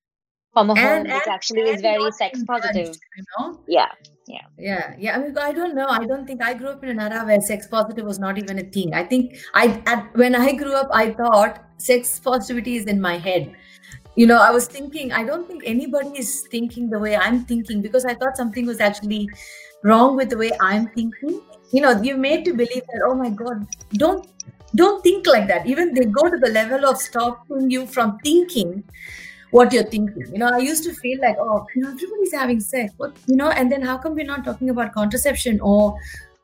from 0.54 0.70
a 0.70 0.74
and, 0.74 1.08
home 1.08 1.16
which 1.16 1.28
actually 1.28 1.62
is 1.62 1.82
very 1.82 2.12
sex 2.12 2.44
positive. 2.46 2.88
Judged, 2.88 3.00
you 3.18 3.24
know? 3.38 3.60
Yeah. 3.68 3.88
Yeah. 4.28 4.42
Yeah. 4.58 4.96
Yeah. 4.98 5.16
I 5.16 5.20
mean, 5.20 5.38
I 5.38 5.54
don't 5.54 5.76
know. 5.76 5.88
I 5.88 6.06
don't 6.06 6.28
think 6.28 6.44
I 6.44 6.54
grew 6.54 6.70
up 6.70 6.84
in 6.84 6.90
an 6.90 7.00
era 7.00 7.26
where 7.26 7.40
sex 7.42 7.68
positive 7.68 8.06
was 8.06 8.20
not 8.20 8.38
even 8.38 8.60
a 8.60 8.64
thing. 8.64 8.94
I 8.94 9.04
think 9.04 9.38
I 9.54 9.82
at, 9.86 10.16
when 10.18 10.36
I 10.36 10.54
grew 10.54 10.74
up, 10.74 10.90
I 10.92 11.12
thought 11.12 11.64
sex 11.78 12.20
positivity 12.20 12.76
is 12.76 12.86
in 12.86 13.00
my 13.00 13.18
head 13.18 13.56
you 14.18 14.26
know 14.26 14.38
i 14.42 14.50
was 14.50 14.68
thinking 14.68 15.12
i 15.14 15.24
don't 15.24 15.48
think 15.48 15.62
anybody 15.64 16.10
is 16.22 16.30
thinking 16.52 16.90
the 16.90 17.00
way 17.00 17.16
i'm 17.16 17.46
thinking 17.46 17.84
because 17.84 18.04
i 18.04 18.16
thought 18.16 18.36
something 18.36 18.66
was 18.66 18.80
actually 18.82 19.30
wrong 19.90 20.16
with 20.16 20.30
the 20.30 20.38
way 20.38 20.52
i'm 20.62 20.88
thinking. 20.88 21.42
You 21.72 21.82
know 21.82 22.02
you're 22.02 22.18
made 22.18 22.46
to 22.46 22.54
believe 22.54 22.86
that 22.92 23.02
oh 23.06 23.16
my 23.16 23.30
god 23.30 23.68
don't 23.94 24.28
don't 24.76 25.02
think 25.02 25.26
like 25.28 25.48
that. 25.48 25.66
Even 25.66 25.94
they 25.94 26.06
go 26.06 26.30
to 26.30 26.38
the 26.38 26.50
level 26.52 26.86
of 26.86 26.98
stopping 26.98 27.72
you 27.72 27.88
from 27.88 28.18
thinking 28.20 28.84
what 29.52 29.74
you're 29.74 29.90
thinking. 29.96 30.28
You 30.32 30.40
know 30.40 30.52
i 30.54 30.60
used 30.60 30.84
to 30.86 30.94
feel 30.94 31.20
like 31.22 31.38
oh 31.40 31.66
you 31.76 31.82
know 31.82 31.92
everybody's 31.92 32.34
having 32.34 32.60
sex. 32.60 32.94
What 32.98 33.18
you 33.28 33.36
know 33.36 33.50
and 33.50 33.72
then 33.72 33.82
how 33.82 33.98
come 33.98 34.16
we're 34.16 34.32
not 34.32 34.46
talking 34.46 34.70
about 34.70 34.94
contraception 34.94 35.60
or 35.62 35.98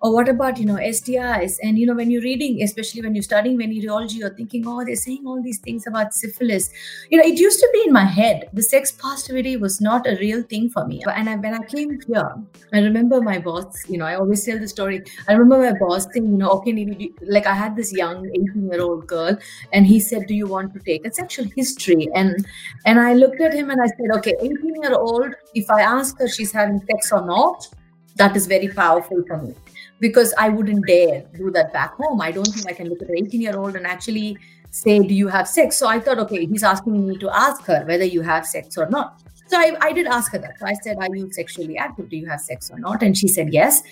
or 0.04 0.14
what 0.14 0.28
about 0.28 0.60
you 0.60 0.66
know 0.66 0.76
stis 0.96 1.58
and 1.64 1.80
you 1.80 1.86
know 1.88 1.96
when 1.96 2.12
you're 2.12 2.22
reading 2.22 2.62
especially 2.62 3.02
when 3.02 3.16
you're 3.16 3.28
studying 3.28 3.58
venereology 3.58 4.18
you're 4.22 4.36
thinking 4.40 4.68
oh 4.68 4.84
they're 4.86 5.04
saying 5.04 5.24
all 5.26 5.42
these 5.42 5.60
things 5.60 5.88
about 5.88 6.14
syphilis. 6.14 6.70
You 7.10 7.18
know 7.18 7.24
it 7.24 7.40
used 7.40 7.60
to 7.62 7.70
be 7.74 7.84
in 7.88 7.94
my 7.94 8.04
head 8.06 8.50
the 8.54 8.62
sex 8.62 8.92
positivity 8.92 9.56
was 9.56 9.80
not 9.80 10.06
a 10.06 10.18
real 10.18 10.44
thing 10.44 10.70
for 10.70 10.86
me. 10.86 11.02
And 11.16 11.30
I, 11.30 11.36
when 11.38 11.54
i 11.54 11.64
came 11.66 12.00
here 12.08 12.30
i 12.74 12.80
remember 12.80 13.22
my 13.22 13.40
boss 13.40 13.90
you 13.90 13.98
know 13.98 14.06
i 14.06 14.16
always 14.16 14.46
tell 14.46 14.60
the 14.60 14.68
story. 14.68 15.02
I 15.28 15.34
remember 15.34 15.72
my 15.72 15.78
boss 15.80 16.08
saying 16.12 16.26
you 16.26 16.38
know 16.38 16.50
okay 16.58 16.74
like 17.22 17.48
i 17.48 17.54
had 17.54 17.76
this 17.76 17.94
young 17.94 18.26
18 18.28 18.70
year 18.72 18.82
old 18.82 19.08
girl 19.08 19.38
and 19.72 19.88
he 19.88 20.00
said 20.00 20.28
do 20.28 20.34
you 20.34 20.48
want 20.48 20.74
to 20.74 20.80
take 20.80 21.06
a 21.06 21.14
sexual 21.14 21.46
history 21.56 22.10
and 22.14 22.46
and 22.86 23.00
i 23.00 23.14
looked 23.14 23.42
at 23.42 23.54
him 23.54 23.70
and 23.70 23.82
i 23.82 23.88
said 23.88 24.18
okay 24.18 24.36
18 24.42 24.82
year 24.82 24.96
old 24.96 25.34
if 25.54 25.70
i 25.70 25.82
ask 25.82 26.20
her 26.20 26.28
she's 26.28 26.52
having 26.52 26.82
sex 26.92 27.12
or 27.12 27.26
not 27.26 27.68
that 28.16 28.36
is 28.36 28.48
very 28.48 28.68
powerful 28.68 29.24
for 29.28 29.38
me 29.38 29.54
because 30.00 30.34
I 30.38 30.50
wouldn't 30.50 30.86
dare 30.86 31.24
do 31.36 31.52
that 31.52 31.74
back 31.74 31.94
home. 31.96 32.22
I 32.22 32.32
don't 32.32 32.48
think 32.48 32.68
I 32.68 32.74
can 32.74 32.90
look 32.90 33.02
at 33.02 33.10
an 33.10 33.18
18 33.18 33.42
year 33.42 33.58
old 33.58 33.76
and 33.76 33.86
actually 33.86 34.38
say, 34.72 35.00
Do 35.00 35.14
you 35.14 35.28
have 35.28 35.48
sex? 35.48 35.78
So 35.78 35.88
I 35.88 36.00
thought, 36.00 36.20
okay, 36.20 36.46
he's 36.46 36.64
asking 36.64 37.08
me 37.08 37.18
to 37.18 37.30
ask 37.30 37.64
her 37.66 37.84
whether 37.86 38.06
you 38.06 38.22
have 38.22 38.46
sex 38.46 38.78
or 38.78 38.90
not. 38.90 39.22
So 39.48 39.58
I, 39.58 39.76
I 39.82 39.92
did 39.92 40.08
ask 40.08 40.32
her 40.32 40.40
that. 40.40 40.58
So 40.60 40.66
I 40.66 40.74
said, 40.74 40.98
Are 41.00 41.16
you 41.16 41.32
sexually 41.32 41.78
active? 41.78 42.10
Do 42.10 42.18
you 42.18 42.28
have 42.28 42.42
sex 42.42 42.72
or 42.72 42.80
not? 42.80 43.04
And 43.04 43.18
she 43.18 43.28
said, 43.28 43.54
Yes. 43.54 43.84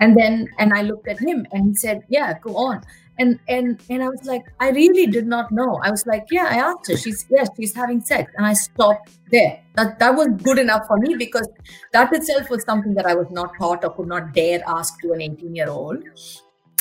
And 0.00 0.16
then, 0.16 0.48
and 0.58 0.72
I 0.72 0.82
looked 0.82 1.08
at 1.08 1.18
him 1.18 1.46
and 1.52 1.68
he 1.68 1.74
said, 1.74 2.02
Yeah, 2.08 2.38
go 2.38 2.56
on 2.56 2.82
and 3.18 3.38
and 3.48 3.82
and 3.90 4.02
i 4.02 4.08
was 4.08 4.24
like 4.24 4.44
i 4.60 4.70
really 4.70 5.06
did 5.06 5.26
not 5.26 5.50
know. 5.50 5.80
I 5.82 5.90
was 5.90 6.06
like 6.06 6.26
yeah 6.30 6.46
i 6.50 6.56
asked 6.56 6.90
her. 6.90 6.96
She's 6.96 7.26
yes 7.30 7.48
she's 7.56 7.74
having 7.74 8.00
sex. 8.00 8.32
And 8.36 8.46
i 8.46 8.52
stopped 8.52 9.10
there. 9.30 9.60
That 9.74 9.98
that 9.98 10.14
was 10.14 10.28
good 10.42 10.58
enough 10.58 10.86
for 10.86 10.98
me 10.98 11.14
because 11.14 11.48
that 11.92 12.12
itself 12.12 12.50
was 12.50 12.64
something 12.64 12.94
that 12.94 13.06
i 13.06 13.14
was 13.14 13.30
not 13.30 13.52
taught 13.58 13.84
or 13.84 13.94
could 13.94 14.08
not 14.08 14.32
dare 14.34 14.62
ask 14.66 15.00
to 15.02 15.12
an 15.12 15.20
18 15.20 15.54
year 15.54 15.68
old 15.68 16.02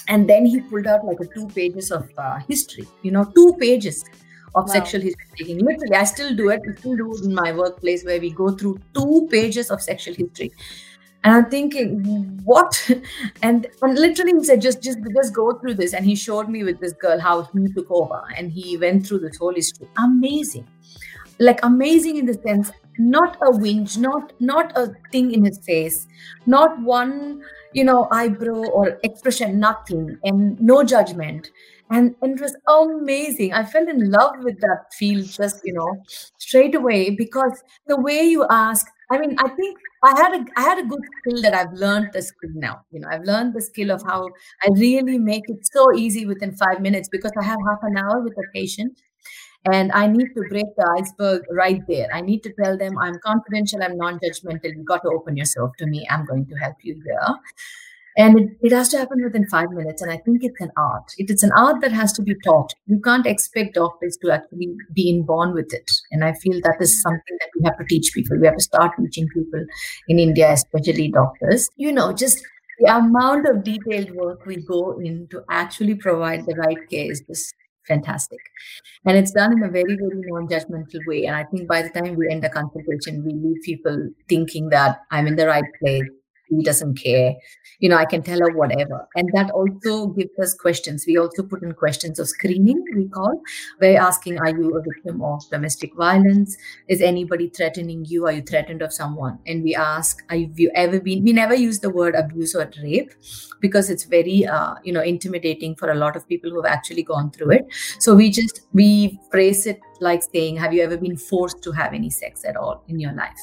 and 0.08 0.30
then 0.30 0.46
he 0.46 0.62
pulled 0.62 0.88
out 0.88 1.06
like 1.06 1.20
a 1.20 1.26
two 1.26 1.48
pages 1.50 1.92
of 1.92 2.10
uh, 2.18 2.40
history 2.48 2.88
you 3.02 3.12
know 3.12 3.26
two 3.36 3.56
pages 3.60 4.04
of 4.56 4.66
wow. 4.66 4.74
sexual 4.74 5.02
history 5.02 5.26
taking. 5.38 5.60
Literally 5.60 5.96
i 5.96 6.04
still 6.04 6.36
do 6.36 6.50
it. 6.50 6.62
I 6.68 6.80
still 6.80 6.96
do 6.96 7.14
it 7.14 7.26
in 7.26 7.34
my 7.34 7.52
workplace 7.52 8.04
where 8.04 8.20
we 8.20 8.32
go 8.32 8.52
through 8.52 8.80
two 8.94 9.28
pages 9.32 9.70
of 9.72 9.82
sexual 9.82 10.16
history 10.16 10.52
and 11.28 11.36
I'm 11.36 11.50
thinking, 11.50 12.40
what? 12.46 12.90
And, 13.44 13.68
and 13.82 13.96
literally 14.00 14.32
he 14.32 14.46
said, 14.46 14.62
just, 14.62 14.82
just, 14.82 15.00
just 15.14 15.34
go 15.34 15.60
through 15.60 15.74
this. 15.74 15.94
And 15.94 16.06
he 16.06 16.16
showed 16.16 16.48
me 16.48 16.64
with 16.64 16.80
this 16.80 16.94
girl 16.94 17.20
how 17.20 17.42
he 17.44 17.68
took 17.74 17.92
over 17.92 18.22
and 18.38 18.50
he 18.50 18.78
went 18.78 19.06
through 19.06 19.20
this 19.20 19.36
whole 19.36 19.54
history. 19.54 19.90
Amazing. 19.98 20.66
Like 21.38 21.60
amazing 21.64 22.16
in 22.16 22.28
the 22.28 22.34
sense, 22.34 22.72
not 22.98 23.36
a 23.42 23.52
whinge, 23.52 23.98
not, 23.98 24.32
not 24.40 24.72
a 24.78 24.94
thing 25.12 25.34
in 25.34 25.44
his 25.44 25.60
face, 25.66 26.08
not 26.46 26.82
one, 26.82 27.42
you 27.74 27.84
know, 27.84 28.08
eyebrow 28.10 28.64
or 28.70 28.98
expression, 29.04 29.60
nothing, 29.60 30.18
and 30.24 30.58
no 30.62 30.82
judgment. 30.86 31.52
And, 31.92 32.16
and 32.22 32.40
it 32.40 32.42
was 32.42 32.56
amazing. 32.70 33.52
I 33.54 33.66
fell 33.66 33.88
in 33.90 34.10
love 34.10 34.32
with 34.44 34.62
that 34.62 34.94
field 34.98 35.26
just, 35.26 35.60
you 35.66 35.74
know, 35.74 36.02
straight 36.38 36.74
away 36.74 37.10
because 37.10 37.62
the 37.86 38.00
way 38.00 38.24
you 38.24 38.46
ask, 38.50 38.88
I 39.10 39.18
mean, 39.20 39.36
I 39.40 39.48
think 39.50 39.78
I 40.04 40.12
had 40.22 40.34
a 40.36 40.46
I 40.58 40.62
had 40.64 40.80
a 40.80 40.84
good 40.88 41.00
skill 41.20 41.42
that 41.42 41.54
I've 41.54 41.72
learned 41.74 42.10
the 42.14 42.22
skill 42.22 42.50
now. 42.56 42.82
You 42.92 43.00
know, 43.00 43.08
I've 43.10 43.24
learned 43.24 43.54
the 43.54 43.62
skill 43.62 43.92
of 43.92 44.04
how 44.04 44.28
I 44.64 44.70
really 44.74 45.18
make 45.18 45.44
it 45.48 45.66
so 45.66 45.94
easy 45.96 46.26
within 46.26 46.56
five 46.58 46.82
minutes 46.82 47.08
because 47.10 47.32
I 47.40 47.44
have 47.44 47.58
half 47.70 47.80
an 47.84 47.98
hour 47.98 48.22
with 48.22 48.34
a 48.38 48.44
patient 48.54 49.00
and 49.72 49.92
I 49.94 50.08
need 50.08 50.30
to 50.36 50.44
break 50.50 50.68
the 50.78 50.88
iceberg 51.00 51.44
right 51.52 51.82
there. 51.88 52.10
I 52.14 52.22
need 52.22 52.44
to 52.44 52.54
tell 52.64 52.78
them 52.78 52.98
I'm 53.00 53.20
confidential, 53.26 53.84
I'm 53.84 53.98
non-judgmental. 53.98 54.76
You 54.78 54.84
got 54.86 55.04
to 55.04 55.10
open 55.10 55.38
yourself 55.38 55.72
to 55.80 55.88
me. 55.88 56.08
I'm 56.10 56.26
going 56.26 56.46
to 56.48 56.56
help 56.56 56.78
you 56.84 57.02
here 57.06 57.20
and 58.18 58.50
it, 58.62 58.72
has 58.72 58.90
to 58.90 58.98
happen 58.98 59.24
within 59.24 59.48
five 59.48 59.72
minutes 59.72 60.02
and 60.02 60.12
i 60.12 60.18
think 60.18 60.44
it's 60.44 60.60
an 60.60 60.72
art. 60.76 61.14
It 61.18 61.30
is 61.30 61.44
an 61.44 61.52
art 61.56 61.82
that 61.82 61.92
has 61.92 62.12
to 62.14 62.22
be 62.22 62.36
taught 62.44 62.74
you 62.88 63.00
can't 63.00 63.28
expect 63.28 63.76
doctors 63.76 64.18
to 64.22 64.32
actually 64.32 64.76
be 64.94 65.10
inborn 65.10 65.54
with 65.54 65.74
it. 65.74 65.90
And 66.12 66.24
i 66.24 66.34
feel 66.34 66.60
that 66.64 66.78
is 66.82 67.02
something 67.02 67.38
that 67.40 67.50
we 67.56 67.64
have 67.66 67.78
to 67.78 67.86
teach 67.86 68.12
people. 68.14 68.40
We 68.40 68.48
have 68.48 68.58
to 68.58 68.64
start 68.64 68.92
teaching 69.00 69.28
people 69.34 69.66
in 70.08 70.20
india 70.20 70.52
especially 70.52 71.10
doctors. 71.12 71.70
You 71.78 71.92
know 71.92 72.12
just 72.12 72.44
the 72.80 72.96
amount 72.96 73.48
of 73.48 73.64
detailed 73.64 74.12
work 74.12 74.46
we 74.46 74.58
go 74.58 75.00
in 75.00 75.28
to 75.30 75.44
actually 75.50 75.96
provide 75.96 76.46
the 76.46 76.56
right 76.56 76.84
care 76.92 77.12
is 77.12 77.22
just 77.22 77.56
fantastic. 77.88 78.40
And 79.06 79.18
it's 79.18 79.32
done 79.32 79.54
in 79.54 79.64
a 79.64 79.70
very 79.70 79.96
very 79.96 80.22
non-judgmental 80.34 81.06
way. 81.08 81.26
And 81.26 81.36
i 81.36 81.44
think 81.44 81.68
by 81.68 81.82
the 81.82 81.90
time 81.90 82.16
we 82.16 82.30
end 82.30 82.44
the 82.44 82.50
consultation 82.50 83.24
we 83.26 83.34
leave 83.34 83.62
people 83.64 84.10
thinking 84.28 84.70
that 84.70 85.04
i'm 85.12 85.28
in 85.28 85.36
the 85.36 85.48
right 85.48 85.72
place 85.82 86.10
he 86.50 86.64
doesn't 86.64 86.96
care. 86.96 87.36
You 87.80 87.90
know 87.90 87.98
i 87.98 88.06
can 88.06 88.24
tell 88.24 88.40
her 88.40 88.52
whatever. 88.52 89.08
And 89.16 89.30
that 89.34 89.52
also 89.52 90.08
gives 90.08 90.38
us 90.40 90.54
questions. 90.54 91.06
We 91.08 91.18
also 91.18 91.44
put 91.44 91.62
in 91.64 91.74
questions 91.74 92.20
of 92.20 92.28
screening 92.28 92.84
we 92.96 93.08
call. 93.08 93.42
We're 93.80 94.00
asking 94.00 94.40
are 94.40 94.50
you 94.50 94.76
a 94.76 94.82
victim 94.82 95.22
of 95.22 95.48
domestic 95.50 95.96
violence? 95.96 96.58
Is 96.88 97.02
anybody 97.02 97.50
threatening 97.50 98.06
you? 98.06 98.26
Are 98.26 98.32
you 98.32 98.42
threatened 98.42 98.82
of 98.82 98.94
someone? 98.94 99.40
And 99.46 99.64
we 99.64 99.76
ask 99.76 100.24
have 100.30 100.60
you 100.60 100.72
ever 100.76 101.00
been 101.00 101.24
we 101.24 101.34
never 101.34 101.56
use 101.56 101.80
the 101.80 101.90
word 101.90 102.16
abuse 102.16 102.56
or 102.56 102.70
rape 102.84 103.14
because 103.62 103.90
it's 103.90 104.06
very 104.06 104.46
uh, 104.46 104.76
you 104.84 104.94
know 104.94 105.02
intimidating 105.02 105.76
for 105.76 105.92
a 105.92 105.96
lot 105.96 106.16
of 106.16 106.28
people 106.28 106.50
who 106.50 106.62
have 106.62 106.72
actually 106.72 107.04
gone 107.04 107.32
through 107.32 107.52
it. 107.52 107.68
So 108.00 108.16
we 108.16 108.32
just 108.32 108.62
we 108.74 109.20
phrase 109.32 109.68
it 109.68 109.80
like 110.00 110.24
saying 110.24 110.58
have 110.58 110.74
you 110.74 110.84
ever 110.84 110.98
been 110.98 111.18
forced 111.18 111.62
to 111.64 111.72
have 111.72 111.94
any 111.94 112.10
sex 112.10 112.46
at 112.46 112.56
all 112.56 112.84
in 112.88 113.00
your 113.00 113.14
life 113.14 113.40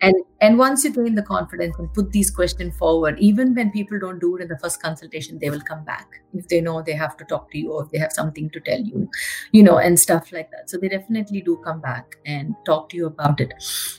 and 0.00 0.14
and 0.40 0.58
once 0.58 0.84
you 0.84 0.90
gain 0.90 1.14
the 1.14 1.22
confidence 1.22 1.76
and 1.78 1.92
put 1.92 2.10
these 2.12 2.30
questions 2.30 2.76
forward 2.76 3.18
even 3.18 3.54
when 3.54 3.70
people 3.70 3.98
don't 3.98 4.20
do 4.20 4.36
it 4.36 4.42
in 4.42 4.48
the 4.48 4.58
first 4.58 4.80
consultation 4.82 5.38
they 5.40 5.50
will 5.50 5.60
come 5.60 5.84
back 5.84 6.06
if 6.34 6.46
they 6.48 6.60
know 6.60 6.82
they 6.82 6.92
have 6.92 7.16
to 7.16 7.24
talk 7.24 7.50
to 7.50 7.58
you 7.58 7.72
or 7.72 7.84
if 7.84 7.90
they 7.90 7.98
have 7.98 8.12
something 8.12 8.48
to 8.50 8.60
tell 8.60 8.80
you 8.80 9.08
you 9.52 9.62
know 9.62 9.78
and 9.78 9.98
stuff 9.98 10.32
like 10.32 10.50
that. 10.50 10.70
So 10.70 10.78
they 10.78 10.88
definitely 10.88 11.40
do 11.40 11.56
come 11.64 11.80
back 11.80 12.16
and 12.26 12.54
talk 12.64 12.88
to 12.90 12.96
you 12.96 13.06
about 13.06 13.40
it. 13.40 13.52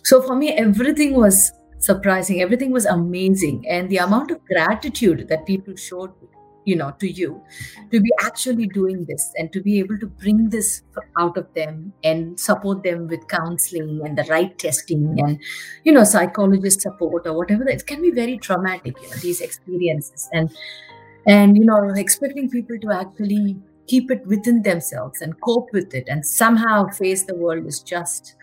So 0.04 0.22
for 0.22 0.36
me 0.36 0.54
everything 0.54 1.14
was 1.14 1.52
surprising. 1.80 2.42
Everything 2.42 2.72
was 2.72 2.86
amazing. 2.86 3.66
And 3.68 3.90
the 3.90 3.98
amount 3.98 4.32
of 4.32 4.44
gratitude 4.46 5.28
that 5.30 5.46
people 5.46 5.76
showed 5.76 6.12
you 6.66 6.76
know 6.76 6.92
to 7.00 7.10
you 7.10 7.42
to 7.92 8.00
be 8.00 8.12
actually 8.22 8.68
doing 8.68 9.06
this 9.06 9.32
and 9.38 9.52
to 9.54 9.62
be 9.62 9.80
able 9.80 9.98
to 9.98 10.08
bring 10.08 10.50
this 10.50 10.84
out 11.18 11.38
of 11.38 11.48
them 11.54 11.94
and 12.04 12.40
support 12.40 12.84
them 12.84 13.08
with 13.08 13.28
counseling 13.28 14.02
and 14.06 14.18
the 14.18 14.26
right 14.30 14.58
testing 14.58 15.16
and 15.20 15.40
you 15.84 15.92
know 15.92 16.04
psychologist 16.04 16.82
support 16.82 17.26
or 17.26 17.34
whatever. 17.34 17.68
It 17.68 17.86
can 17.86 18.02
be 18.02 18.12
very 18.12 18.38
traumatic 18.38 18.96
you 19.02 19.10
know, 19.10 19.16
these 19.18 19.42
experiences. 19.42 20.30
And 20.34 20.50
and 21.26 21.58
you 21.58 21.66
know 21.66 21.94
expecting 21.96 22.50
people 22.50 22.78
to 22.80 22.92
actually 22.92 23.58
keep 23.88 24.12
it 24.12 24.26
within 24.28 24.62
themselves 24.62 25.22
and 25.22 25.40
cope 25.42 25.68
with 25.74 25.94
it 25.94 26.08
and 26.08 26.26
somehow 26.26 26.88
face 26.90 27.24
the 27.24 27.36
world 27.36 27.66
is 27.66 27.80
just 27.82 28.36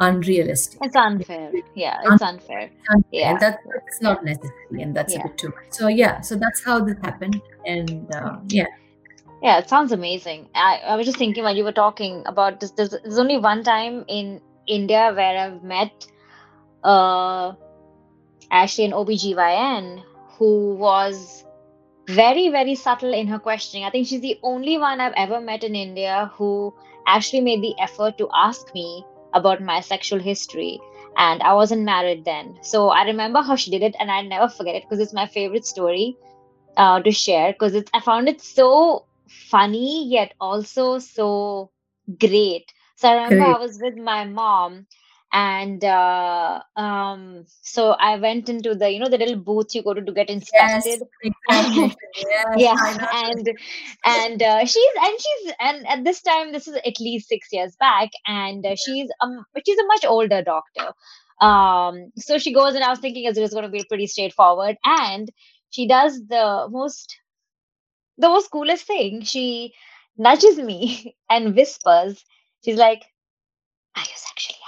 unrealistic. 0.00 0.78
It's 0.82 0.96
unfair. 0.96 1.52
Yeah, 1.74 1.98
it's 2.04 2.22
unfair. 2.22 2.62
unfair. 2.62 3.04
Yeah, 3.10 3.30
and 3.30 3.40
that's, 3.40 3.58
that's 3.72 4.02
not 4.02 4.24
necessary, 4.24 4.82
and 4.82 4.94
that's 4.94 5.14
yeah. 5.14 5.20
a 5.20 5.28
bit 5.28 5.38
too 5.38 5.48
much. 5.48 5.70
So 5.70 5.88
yeah, 5.88 6.20
so 6.20 6.36
that's 6.36 6.64
how 6.64 6.80
this 6.80 6.96
happened, 7.02 7.40
and 7.66 8.12
uh, 8.14 8.36
yeah. 8.48 8.66
Yeah, 9.42 9.58
it 9.58 9.68
sounds 9.68 9.92
amazing. 9.92 10.48
I, 10.54 10.80
I 10.86 10.96
was 10.96 11.04
just 11.04 11.18
thinking 11.18 11.44
while 11.44 11.54
you 11.54 11.64
were 11.64 11.72
talking 11.72 12.22
about 12.26 12.60
this. 12.60 12.70
There's, 12.70 12.90
there's 12.90 13.18
only 13.18 13.36
one 13.36 13.62
time 13.62 14.04
in 14.08 14.40
India 14.66 15.12
where 15.14 15.36
I've 15.38 15.62
met 15.62 16.06
uh, 16.82 17.52
actually 18.50 18.86
an 18.86 18.92
OBGYN 18.92 20.02
who 20.38 20.74
was 20.76 21.44
very, 22.08 22.48
very 22.48 22.74
subtle 22.74 23.12
in 23.12 23.26
her 23.28 23.38
questioning. 23.38 23.84
I 23.84 23.90
think 23.90 24.06
she's 24.06 24.20
the 24.20 24.38
only 24.42 24.78
one 24.78 25.00
I've 25.00 25.12
ever 25.16 25.40
met 25.40 25.62
in 25.62 25.74
India 25.74 26.30
who 26.34 26.72
actually 27.06 27.42
made 27.42 27.62
the 27.62 27.74
effort 27.80 28.16
to 28.18 28.28
ask 28.34 28.74
me 28.74 29.04
about 29.34 29.62
my 29.62 29.80
sexual 29.80 30.20
history 30.20 30.84
and 31.16 31.42
I 31.42 31.54
wasn't 31.54 31.82
married 31.84 32.24
then. 32.24 32.58
So 32.62 32.88
I 32.88 33.04
remember 33.04 33.42
how 33.42 33.56
she 33.56 33.70
did 33.70 33.82
it, 33.82 33.96
and 34.00 34.10
I 34.10 34.22
never 34.22 34.48
forget 34.48 34.76
it 34.76 34.84
because 34.88 35.00
it's 35.00 35.12
my 35.14 35.26
favorite 35.26 35.66
story 35.66 36.18
uh, 36.76 37.00
to 37.02 37.12
share 37.12 37.52
because 37.52 37.74
it's 37.74 37.90
I 37.94 38.00
found 38.00 38.28
it 38.28 38.40
so 38.40 39.06
funny 39.28 40.08
yet 40.08 40.34
also 40.40 40.98
so 40.98 41.72
great. 42.20 42.72
So 42.96 43.08
I 43.08 43.14
remember 43.14 43.42
great. 43.42 43.44
I 43.44 43.58
was 43.58 43.78
with 43.82 43.96
my 43.96 44.24
mom 44.24 44.86
and 45.34 45.84
uh, 45.84 46.60
um, 46.76 47.44
so 47.60 47.90
I 47.90 48.16
went 48.18 48.48
into 48.48 48.76
the 48.76 48.90
you 48.90 49.00
know 49.00 49.08
the 49.08 49.18
little 49.18 49.36
booth 49.36 49.74
you 49.74 49.82
go 49.82 49.92
to 49.92 50.00
to 50.00 50.12
get 50.12 50.30
inspected. 50.30 51.02
Yes, 51.24 51.34
exactly. 51.48 51.96
yes, 52.16 52.46
yeah, 52.56 53.08
and 53.12 53.50
and 54.04 54.42
uh, 54.42 54.64
she's 54.64 54.92
and 55.02 55.20
she's 55.20 55.52
and 55.58 55.88
at 55.88 56.04
this 56.04 56.22
time 56.22 56.52
this 56.52 56.68
is 56.68 56.76
at 56.76 57.00
least 57.00 57.28
six 57.28 57.48
years 57.52 57.74
back, 57.80 58.10
and 58.28 58.64
uh, 58.64 58.76
she's 58.76 59.10
um 59.20 59.44
she's 59.66 59.78
a 59.78 59.86
much 59.86 60.04
older 60.04 60.40
doctor. 60.40 60.92
Um, 61.40 62.12
so 62.16 62.38
she 62.38 62.54
goes 62.54 62.76
and 62.76 62.84
I 62.84 62.90
was 62.90 63.00
thinking 63.00 63.24
it 63.24 63.36
was 63.36 63.52
going 63.52 63.64
to 63.64 63.68
be 63.68 63.84
pretty 63.88 64.06
straightforward, 64.06 64.76
and 64.84 65.28
she 65.70 65.88
does 65.88 66.20
the 66.28 66.68
most 66.70 67.18
the 68.18 68.28
most 68.28 68.52
coolest 68.52 68.86
thing. 68.86 69.22
She 69.22 69.74
nudges 70.16 70.58
me 70.58 71.16
and 71.28 71.56
whispers. 71.56 72.24
She's 72.64 72.76
like, 72.76 73.02
"Are 73.96 74.02
you 74.02 74.14
sexually 74.14 74.63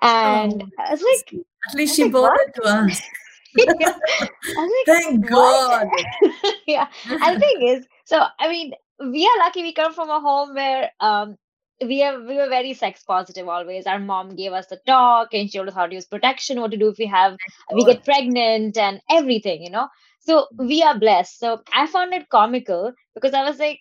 and 0.00 0.62
oh, 0.62 0.68
I 0.78 0.90
was 0.92 1.02
like, 1.02 1.42
at 1.68 1.74
least 1.74 1.96
she 1.96 2.04
like, 2.04 2.38
it 2.46 2.54
to 2.56 2.62
us. 2.62 3.02
yeah. 3.56 3.92
like, 4.56 4.86
Thank 4.86 5.28
God. 5.28 5.88
yeah. 6.66 6.86
And 7.08 7.36
the 7.36 7.40
thing 7.46 7.62
is, 7.62 7.86
so 8.04 8.24
I 8.38 8.48
mean, 8.48 8.72
we 9.00 9.24
are 9.26 9.38
lucky 9.44 9.62
we 9.62 9.72
come 9.72 9.92
from 9.92 10.10
a 10.10 10.20
home 10.20 10.54
where 10.54 10.90
um 11.00 11.36
we 11.84 12.02
are 12.02 12.20
we 12.20 12.36
were 12.36 12.48
very 12.48 12.74
sex 12.74 13.02
positive 13.02 13.48
always. 13.48 13.86
Our 13.86 13.98
mom 13.98 14.34
gave 14.34 14.52
us 14.52 14.66
the 14.66 14.80
talk 14.86 15.28
and 15.32 15.50
she 15.50 15.58
told 15.58 15.68
us 15.68 15.74
how 15.74 15.86
to 15.86 15.94
use 15.94 16.06
protection, 16.06 16.60
what 16.60 16.70
to 16.72 16.76
do 16.76 16.88
if 16.88 16.98
we 16.98 17.06
have 17.06 17.36
we 17.74 17.84
get 17.84 18.04
pregnant 18.04 18.76
and 18.76 19.00
everything, 19.10 19.62
you 19.62 19.70
know. 19.70 19.88
So 20.20 20.46
we 20.56 20.82
are 20.82 20.98
blessed. 20.98 21.38
So 21.38 21.62
I 21.72 21.86
found 21.86 22.12
it 22.12 22.28
comical 22.28 22.92
because 23.14 23.34
I 23.34 23.48
was 23.48 23.58
like, 23.58 23.80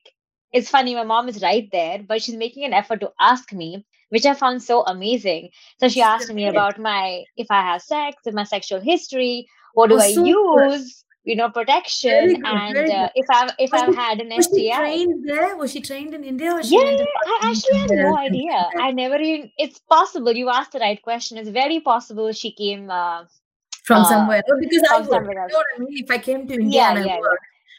it's 0.54 0.70
funny, 0.70 0.96
my 0.96 1.04
mom 1.04 1.28
is 1.30 1.42
right 1.42 1.68
there, 1.72 2.00
but 2.08 2.22
she's 2.22 2.36
making 2.36 2.64
an 2.66 2.74
effort 2.74 3.00
to 3.02 3.12
ask 3.20 3.52
me 3.54 3.86
which 4.10 4.26
I 4.26 4.34
found 4.34 4.64
so 4.64 4.84
amazing. 4.86 5.50
So 5.80 5.90
she 5.90 6.02
asked 6.02 6.34
me 6.34 6.48
about 6.48 6.80
my 6.80 7.24
if 7.36 7.48
I 7.50 7.62
have 7.62 7.82
sex, 7.82 8.16
my 8.32 8.44
sexual 8.44 8.80
history, 8.80 9.48
what 9.74 9.90
do 9.90 9.96
Oh, 9.96 10.00
I 10.00 10.08
use? 10.08 11.04
You 11.26 11.36
know, 11.36 11.50
protection, 11.50 12.36
good, 12.36 12.46
and 12.46 12.90
uh, 12.90 13.10
if 13.14 13.26
I've 13.30 13.52
if 13.60 13.74
Was 13.74 13.82
I've 13.82 13.94
she, 13.94 14.00
had 14.00 14.22
an 14.22 14.30
was 14.30 14.48
she 14.56 14.72
trained 14.72 15.28
there? 15.28 15.58
Was 15.58 15.72
she 15.74 15.82
trained 15.82 16.14
in 16.14 16.24
India 16.24 16.54
or 16.54 16.62
Yeah, 16.62 16.80
yeah, 16.80 17.06
I 17.26 17.52
actually 17.52 17.80
had 17.82 18.06
no 18.06 18.18
idea. 18.28 18.70
I 18.80 18.92
never 18.92 19.18
even, 19.18 19.52
it's 19.58 19.80
possible. 19.80 20.32
You 20.32 20.50
asked 20.50 20.72
the 20.72 20.80
right 20.80 21.02
question. 21.02 21.38
It's 21.38 21.50
very 21.50 21.82
possible 21.82 22.32
she 22.32 22.54
came 22.54 22.90
uh, 22.90 23.26
From 23.84 24.04
uh, 24.04 24.04
somewhere. 24.06 24.42
Because 24.58 24.84
I 24.90 24.96
from 24.96 25.04
would. 25.04 25.12
somewhere 25.12 25.48
You 25.50 25.54
know 25.54 25.58
what 25.58 25.66
I 25.76 25.80
mean? 25.80 26.04
If 26.06 26.12
I 26.12 26.18
came 26.18 26.48
to 26.48 26.54
India 26.54 26.82
Yeah, 26.82 26.90
and 26.92 27.00
I 27.00 27.08
yeah, 27.08 27.20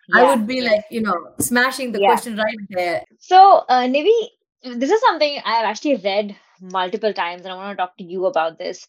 yeah. 0.09 0.23
I 0.23 0.35
would 0.35 0.47
be 0.47 0.63
like, 0.63 0.85
you 0.91 1.03
know, 1.03 1.33
smashing 1.41 1.93
the 1.93 2.01
Yeah. 2.01 2.11
question 2.11 2.37
right 2.37 2.59
there. 2.71 3.05
So, 3.19 3.65
uh, 3.69 3.83
Nivi, 3.87 4.29
this 4.65 4.91
is 4.91 5.01
something 5.01 5.41
I've 5.45 5.65
actually 5.67 5.97
read 5.97 6.37
multiple 6.61 7.15
times, 7.15 7.43
and 7.45 7.53
I 7.53 7.57
want 7.57 7.77
to 7.79 7.83
talk 7.83 7.97
to 7.99 8.05
you 8.05 8.27
about 8.27 8.59
this. 8.59 8.87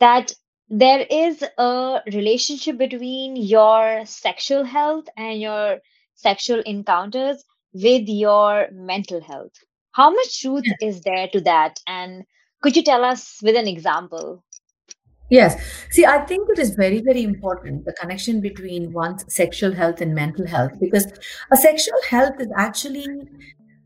That 0.00 0.32
there 0.68 1.00
is 1.10 1.42
a 1.58 2.02
relationship 2.12 2.78
between 2.78 3.36
your 3.36 4.06
sexual 4.06 4.64
health 4.64 5.06
and 5.16 5.40
your 5.40 5.80
sexual 6.14 6.60
encounters 6.60 7.44
with 7.72 8.08
your 8.08 8.68
mental 8.72 9.20
health. 9.22 9.52
How 9.92 10.10
much 10.10 10.40
truth 10.40 10.64
Yeah. 10.66 10.74
is 10.80 11.02
there 11.02 11.28
to 11.28 11.40
that? 11.42 11.80
And 11.88 12.24
could 12.62 12.76
you 12.76 12.84
tell 12.84 13.04
us 13.04 13.40
with 13.42 13.56
an 13.56 13.68
example? 13.68 14.43
Yes. 15.34 15.56
See, 15.90 16.04
I 16.06 16.18
think 16.26 16.48
it 16.50 16.60
is 16.60 16.76
very, 16.76 17.00
very 17.00 17.24
important 17.24 17.84
the 17.84 17.92
connection 17.94 18.40
between 18.40 18.92
one's 18.92 19.24
sexual 19.34 19.72
health 19.72 20.00
and 20.00 20.14
mental 20.14 20.46
health 20.46 20.78
because 20.80 21.06
a 21.50 21.56
sexual 21.56 21.98
health 22.08 22.36
is 22.38 22.52
actually 22.56 23.08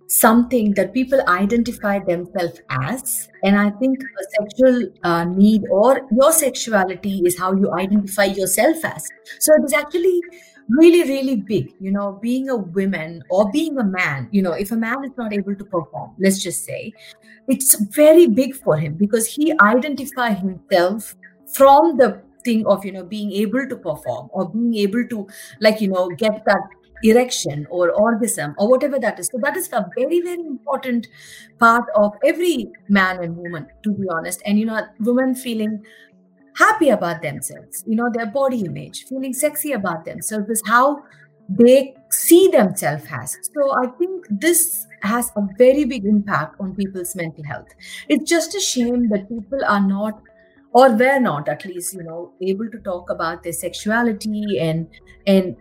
something 0.09 0.75
that 0.75 0.93
people 0.93 1.23
identify 1.27 2.01
themselves 2.01 2.61
as. 2.69 3.29
And 3.45 3.59
I 3.59 3.71
think 3.71 3.99
a 4.03 4.25
sexual 4.39 4.89
uh, 5.05 5.25
need 5.25 5.63
or 5.71 6.03
your 6.13 6.33
sexuality 6.33 7.23
is 7.25 7.39
how 7.39 7.55
you 7.55 7.73
identify 7.73 8.25
yourself 8.25 8.85
as. 8.85 9.09
So 9.41 9.55
it 9.55 9.65
is 9.65 9.73
actually 9.73 10.21
really, 10.69 11.03
really 11.09 11.37
big. 11.37 11.73
You 11.81 11.93
know, 11.93 12.19
being 12.21 12.51
a 12.51 12.57
woman 12.57 13.23
or 13.31 13.51
being 13.51 13.79
a 13.79 13.85
man, 13.85 14.29
you 14.33 14.43
know, 14.43 14.53
if 14.53 14.71
a 14.71 14.77
man 14.77 15.03
is 15.05 15.13
not 15.17 15.33
able 15.33 15.55
to 15.55 15.65
perform, 15.65 16.15
let's 16.19 16.43
just 16.43 16.65
say, 16.67 16.93
it's 17.49 17.75
very 17.97 18.27
big 18.27 18.55
for 18.55 18.77
him 18.77 18.95
because 18.95 19.27
he 19.27 19.53
identify 19.63 20.31
himself 20.31 21.15
from 21.53 21.97
the 21.97 22.23
thing 22.45 22.67
of 22.67 22.85
you 22.85 22.93
know 22.93 23.05
being 23.05 23.33
able 23.33 23.67
to 23.69 23.77
perform 23.77 24.29
or 24.33 24.49
being 24.49 24.75
able 24.77 25.05
to 25.09 25.27
like 25.61 25.81
you 25.81 25.89
know 25.89 26.09
get 26.09 26.45
that 26.47 26.69
erection 27.05 27.67
or 27.71 27.91
orgasm 27.93 28.55
or 28.59 28.69
whatever 28.69 28.99
that 28.99 29.19
is. 29.21 29.29
So 29.33 29.39
that 29.43 29.57
is 29.57 29.69
a 29.73 29.89
very 29.97 30.21
very 30.21 30.41
important 30.41 31.07
part 31.59 31.85
of 31.95 32.13
every 32.25 32.71
man 32.89 33.23
and 33.23 33.37
woman 33.37 33.67
to 33.85 33.93
be 33.93 34.07
honest. 34.11 34.43
And 34.45 34.59
you 34.59 34.67
know 34.67 34.83
women 35.01 35.35
feeling 35.35 35.85
happy 36.57 36.89
about 36.89 37.23
themselves 37.23 37.85
you 37.87 37.95
know 37.95 38.11
their 38.13 38.27
body 38.27 38.63
image 38.65 39.05
feeling 39.05 39.33
sexy 39.33 39.73
about 39.73 40.05
themselves 40.05 40.49
is 40.49 40.63
how 40.67 41.01
they 41.49 41.95
see 42.11 42.49
themselves 42.49 43.05
as. 43.11 43.39
So 43.55 43.73
i 43.83 43.87
think 43.99 44.27
this 44.31 44.87
has 45.03 45.31
a 45.37 45.43
very 45.57 45.85
big 45.85 46.05
impact 46.05 46.57
on 46.61 46.75
people's 46.75 47.15
mental 47.15 47.45
health. 47.45 47.69
It's 48.09 48.29
just 48.29 48.57
a 48.57 48.61
shame 48.61 49.09
that 49.11 49.29
people 49.29 49.65
are 49.65 49.81
not 49.81 50.21
or 50.73 50.91
were 50.91 51.19
not 51.19 51.49
at 51.49 51.65
least 51.65 51.95
you 51.95 52.03
know 52.03 52.33
able 52.43 52.69
to 52.71 52.79
talk 52.79 53.11
about 53.11 53.43
their 53.43 53.53
sexuality 53.53 54.59
and 54.59 54.87
and 55.27 55.57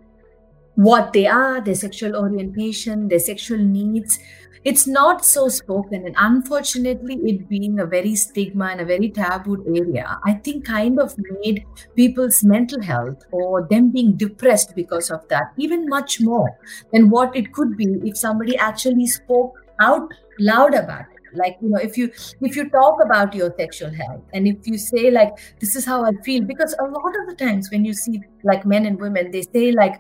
what 0.76 1.14
they 1.14 1.26
are 1.26 1.62
their 1.62 1.76
sexual 1.76 2.16
orientation 2.16 3.08
their 3.08 3.20
sexual 3.20 3.58
needs. 3.58 4.20
It's 4.64 4.86
not 4.86 5.24
so 5.24 5.48
spoken 5.48 6.06
and 6.06 6.16
unfortunately 6.18 7.16
it 7.24 7.48
being 7.48 7.80
a 7.80 7.86
very 7.86 8.16
stigma 8.16 8.66
and 8.66 8.82
a 8.82 8.86
very 8.86 9.10
taboo 9.10 9.64
area 9.66 10.20
i 10.26 10.34
think 10.34 10.66
kind 10.66 11.00
of 11.00 11.14
made 11.42 11.64
people's 11.96 12.44
mental 12.44 12.82
health 12.82 13.24
or 13.32 13.66
them 13.70 13.92
being 13.92 14.18
depressed 14.18 14.76
because 14.76 15.10
of 15.10 15.26
that 15.30 15.54
even 15.58 15.88
much 15.88 16.20
more 16.20 16.58
than 16.92 17.10
what 17.10 17.34
it 17.34 17.54
could 17.54 17.78
be 17.78 17.88
if 18.04 18.18
somebody 18.18 18.58
actually 18.58 19.08
spoke 19.08 19.54
out 19.80 20.12
loud 20.40 20.74
about 20.74 21.06
it 21.16 21.17
like 21.38 21.58
you 21.62 21.70
know 21.70 21.78
if 21.78 21.98
you 21.98 22.12
if 22.42 22.56
you 22.56 22.70
talk 22.70 23.04
about 23.04 23.34
your 23.34 23.54
sexual 23.58 23.94
health 23.94 24.24
and 24.34 24.48
if 24.48 24.68
you 24.68 24.78
say 24.78 25.12
like 25.12 25.32
this 25.60 25.76
is 25.76 25.86
how 25.86 26.04
i 26.06 26.12
feel 26.24 26.44
because 26.44 26.76
a 26.80 26.84
lot 26.84 27.14
of 27.22 27.28
the 27.30 27.36
times 27.36 27.70
when 27.72 27.86
you 27.86 27.94
see 27.94 28.20
like 28.44 28.66
men 28.66 28.86
and 28.86 29.00
women 29.00 29.32
they 29.32 29.44
say 29.54 29.72
like 29.72 30.00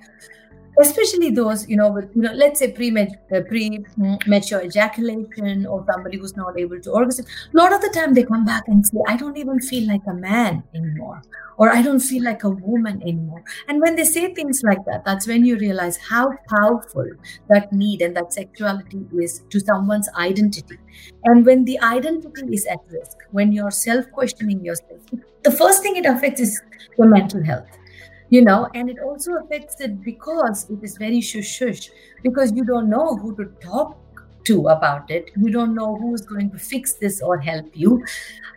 especially 0.79 1.31
those 1.31 1.67
you 1.67 1.75
know 1.75 1.91
with 1.91 2.09
you 2.15 2.21
know 2.21 2.33
let's 2.33 2.59
say 2.59 2.71
pre 2.71 2.89
uh, 2.97 3.41
pre 3.49 3.83
mature 4.27 4.61
ejaculation 4.61 5.65
or 5.65 5.83
somebody 5.91 6.17
who's 6.17 6.35
not 6.35 6.57
able 6.59 6.79
to 6.79 6.91
orgasm 6.91 7.25
a 7.53 7.57
lot 7.57 7.73
of 7.73 7.81
the 7.81 7.89
time 7.89 8.13
they 8.13 8.23
come 8.23 8.45
back 8.45 8.63
and 8.67 8.85
say 8.85 8.97
i 9.07 9.17
don't 9.17 9.37
even 9.37 9.59
feel 9.59 9.87
like 9.87 10.01
a 10.07 10.13
man 10.13 10.63
anymore 10.75 11.21
or 11.57 11.69
i 11.71 11.81
don't 11.81 11.99
feel 11.99 12.23
like 12.23 12.43
a 12.43 12.49
woman 12.49 13.01
anymore. 13.01 13.43
And 13.67 13.81
when 13.81 13.95
they 13.95 14.03
say 14.03 14.33
things 14.33 14.61
like 14.63 14.83
that 14.85 15.03
that's 15.05 15.27
when 15.27 15.45
you 15.45 15.57
realize 15.57 15.97
how 15.97 16.31
powerful 16.49 17.07
that 17.49 17.73
need 17.73 18.01
and 18.01 18.15
that 18.15 18.33
sexuality 18.33 19.05
is 19.19 19.43
to 19.49 19.59
someone's 19.59 20.09
identity. 20.15 20.77
And 21.25 21.45
when 21.45 21.65
the 21.65 21.79
identity 21.81 22.53
is 22.53 22.65
at 22.67 22.79
risk 22.89 23.17
when 23.31 23.51
you're 23.51 23.71
self 23.71 24.05
questioning 24.11 24.63
yourself 24.63 25.01
the 25.43 25.51
first 25.51 25.81
thing 25.81 25.95
it 25.95 26.05
affects 26.05 26.41
is 26.41 26.61
your 26.97 27.07
mental 27.07 27.43
health 27.43 27.67
you 28.29 28.41
know 28.41 28.67
and 28.73 28.89
it 28.89 28.97
also 28.99 29.35
affects 29.35 29.79
it 29.81 30.03
because 30.03 30.69
it 30.69 30.83
is 30.83 30.97
very 30.97 31.21
shush 31.21 31.47
shush 31.47 31.89
because 32.23 32.51
you 32.51 32.65
don't 32.65 32.89
know 32.89 33.15
who 33.15 33.35
to 33.35 33.45
talk 33.61 33.97
to 34.47 34.67
about 34.69 35.11
it. 35.11 35.29
You 35.35 35.51
don't 35.51 35.75
know 35.75 35.97
who's 35.97 36.21
going 36.21 36.49
to 36.51 36.57
fix 36.57 36.93
this 36.93 37.21
or 37.21 37.37
help 37.37 37.69
you. 37.73 38.03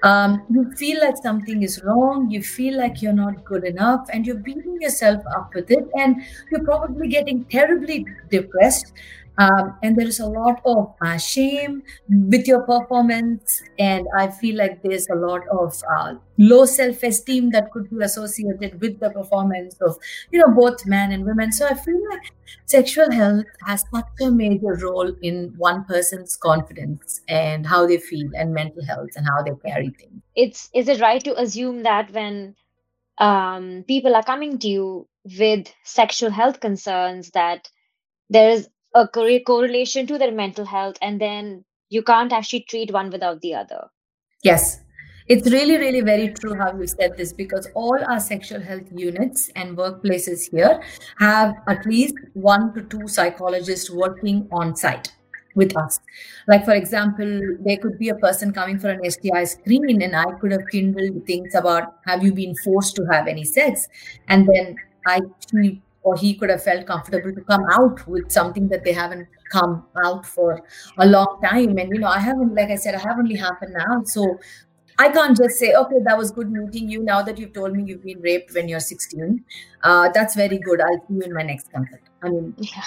Um, 0.03 0.43
you 0.49 0.71
feel 0.77 1.01
like 1.01 1.17
something 1.17 1.63
is 1.63 1.83
wrong. 1.85 2.31
You 2.31 2.43
feel 2.43 2.79
like 2.79 3.03
you're 3.03 3.13
not 3.13 3.45
good 3.45 3.65
enough 3.65 4.09
and 4.13 4.27
you're 4.27 4.43
beating 4.49 4.79
yourself 4.81 5.23
up 5.37 5.53
with 5.55 5.71
it 5.71 5.87
and 5.95 6.23
you're 6.51 6.65
probably 6.65 7.09
getting 7.09 7.45
terribly 7.47 8.07
depressed 8.31 8.93
um, 9.41 9.75
and 9.83 9.97
there 9.97 10.07
is 10.07 10.21
a 10.21 10.27
lot 10.27 10.61
of 10.67 10.95
uh, 11.01 11.17
shame 11.17 11.83
with 12.09 12.47
your 12.47 12.63
performance. 12.63 13.63
And 13.79 14.07
i 14.19 14.29
feel 14.29 14.57
like 14.57 14.83
there's 14.83 15.09
a 15.09 15.15
lot 15.15 15.49
of 15.49 15.75
uh, 15.97 16.15
low 16.37 16.65
self-esteem 16.67 17.51
that 17.51 17.71
could 17.73 17.89
be 17.91 18.05
associated 18.05 18.81
with 18.81 19.01
the 19.01 19.11
performance 19.11 19.77
of 19.81 19.97
you 20.31 20.41
know 20.41 20.53
both 20.55 20.85
men 20.87 21.13
and 21.13 21.25
women. 21.25 21.53
So 21.53 21.67
i 21.67 21.75
feel 21.75 22.01
like 22.11 22.33
sexual 22.67 23.11
health 23.11 23.47
has 23.67 23.85
such 23.95 24.05
a 24.21 24.31
major 24.31 24.75
role 24.83 25.13
in 25.23 25.55
one 25.57 25.85
person's 25.85 26.37
confidence 26.37 27.21
and 27.29 27.67
how 27.67 27.87
they 27.87 27.99
feel 27.99 28.29
and 28.35 28.53
mental 28.53 28.85
health 28.85 29.11
and 29.17 29.27
how 29.27 29.43
they 29.43 29.53
carry 29.69 29.91
things. 29.99 30.23
It's 30.35 30.69
is 30.75 30.89
it 30.89 31.01
right 31.01 31.25
to 31.25 31.41
assume 31.41 31.83
that 31.85 32.13
when 32.13 32.57
um, 33.19 33.85
people 33.87 34.15
are 34.17 34.23
coming 34.23 34.59
to 34.59 34.69
you 34.69 35.09
with 35.39 35.73
sexual 35.85 36.31
health 36.31 36.61
concerns 36.61 37.31
that 37.31 37.69
there 38.31 38.51
is 38.51 38.69
a 38.95 39.09
correlation 39.09 40.07
to 40.07 40.19
their 40.19 40.33
mental 40.33 40.65
health 40.65 40.97
and 41.01 41.21
then 41.21 41.65
you 41.89 42.03
can't 42.03 42.33
actually 42.33 42.65
treat 42.69 42.93
one 42.93 43.11
without 43.11 43.41
the 43.41 43.55
other. 43.55 43.89
Yes. 44.43 44.81
It's 45.29 45.49
really 45.51 45.77
really 45.77 46.01
very 46.01 46.29
true 46.31 46.55
how 46.55 46.77
you 46.77 46.87
said 46.89 47.17
this 47.17 47.33
because 47.33 47.69
all 47.75 47.99
our 48.09 48.19
sexual 48.19 48.61
health 48.61 48.89
units 48.91 49.49
and 49.55 49.77
workplaces 49.77 50.51
here 50.51 50.83
have 51.21 51.55
at 51.69 51.87
least 51.87 52.15
one 52.33 52.75
to 52.75 52.83
two 52.83 53.07
psychologists 53.07 53.91
working 53.91 54.49
on 54.51 54.75
site 54.75 55.13
with 55.55 55.77
us. 55.77 56.01
Like 56.49 56.65
for 56.65 56.73
example 56.73 57.41
there 57.61 57.77
could 57.77 57.97
be 57.99 58.09
a 58.09 58.17
person 58.17 58.53
coming 58.53 58.81
for 58.81 58.91
an 58.91 59.09
sti 59.09 59.45
screen 59.45 60.03
and 60.03 60.17
i 60.17 60.25
could 60.41 60.51
have 60.51 60.67
kindled 60.71 61.25
things 61.27 61.55
about 61.55 61.99
have 62.07 62.25
you 62.25 62.33
been 62.33 62.57
forced 62.65 62.97
to 62.97 63.05
have 63.13 63.29
any 63.29 63.45
sex? 63.45 63.87
And 64.27 64.49
then 64.49 64.75
i 65.07 65.21
or 66.03 66.17
he 66.17 66.35
could 66.35 66.51
have 66.51 66.63
felt 66.63 66.87
comfortable 66.87 67.33
to 67.35 67.41
come 67.43 67.65
out 67.73 68.07
with 68.07 68.31
something 68.31 68.69
that 68.69 68.85
they 68.85 68.93
haven't 68.93 69.27
come 69.51 69.85
out 70.05 70.25
for 70.25 70.63
a 70.99 71.07
long 71.07 71.39
time 71.43 71.77
and 71.79 71.91
you 71.93 71.99
know 71.99 72.09
i 72.09 72.19
haven't 72.19 72.55
like 72.55 72.71
i 72.71 72.75
said 72.75 72.95
i 72.95 72.99
have 72.99 73.19
only 73.19 73.37
half 73.37 73.61
an 73.63 73.75
hour 73.77 74.03
so 74.05 74.39
I 75.01 75.09
can't 75.09 75.35
just 75.35 75.59
say, 75.59 75.73
okay, 75.73 75.97
that 76.05 76.19
was 76.19 76.31
good 76.31 76.51
meeting 76.53 76.91
you. 76.91 77.03
Now 77.03 77.23
that 77.23 77.39
you've 77.39 77.55
told 77.55 77.75
me 77.75 77.85
you've 77.85 78.05
been 78.05 78.21
raped 78.21 78.53
when 78.55 78.69
you're 78.69 78.81
16, 78.81 79.43
uh, 79.83 80.11
that's 80.13 80.35
very 80.35 80.59
good. 80.59 80.79
I'll 80.79 80.99
see 81.09 81.15
you 81.15 81.23
in 81.23 81.33
my 81.33 81.43
next 81.43 81.73
consult. 81.73 82.03
I 82.23 82.29
mean, 82.29 82.55
yeah. 82.59 82.85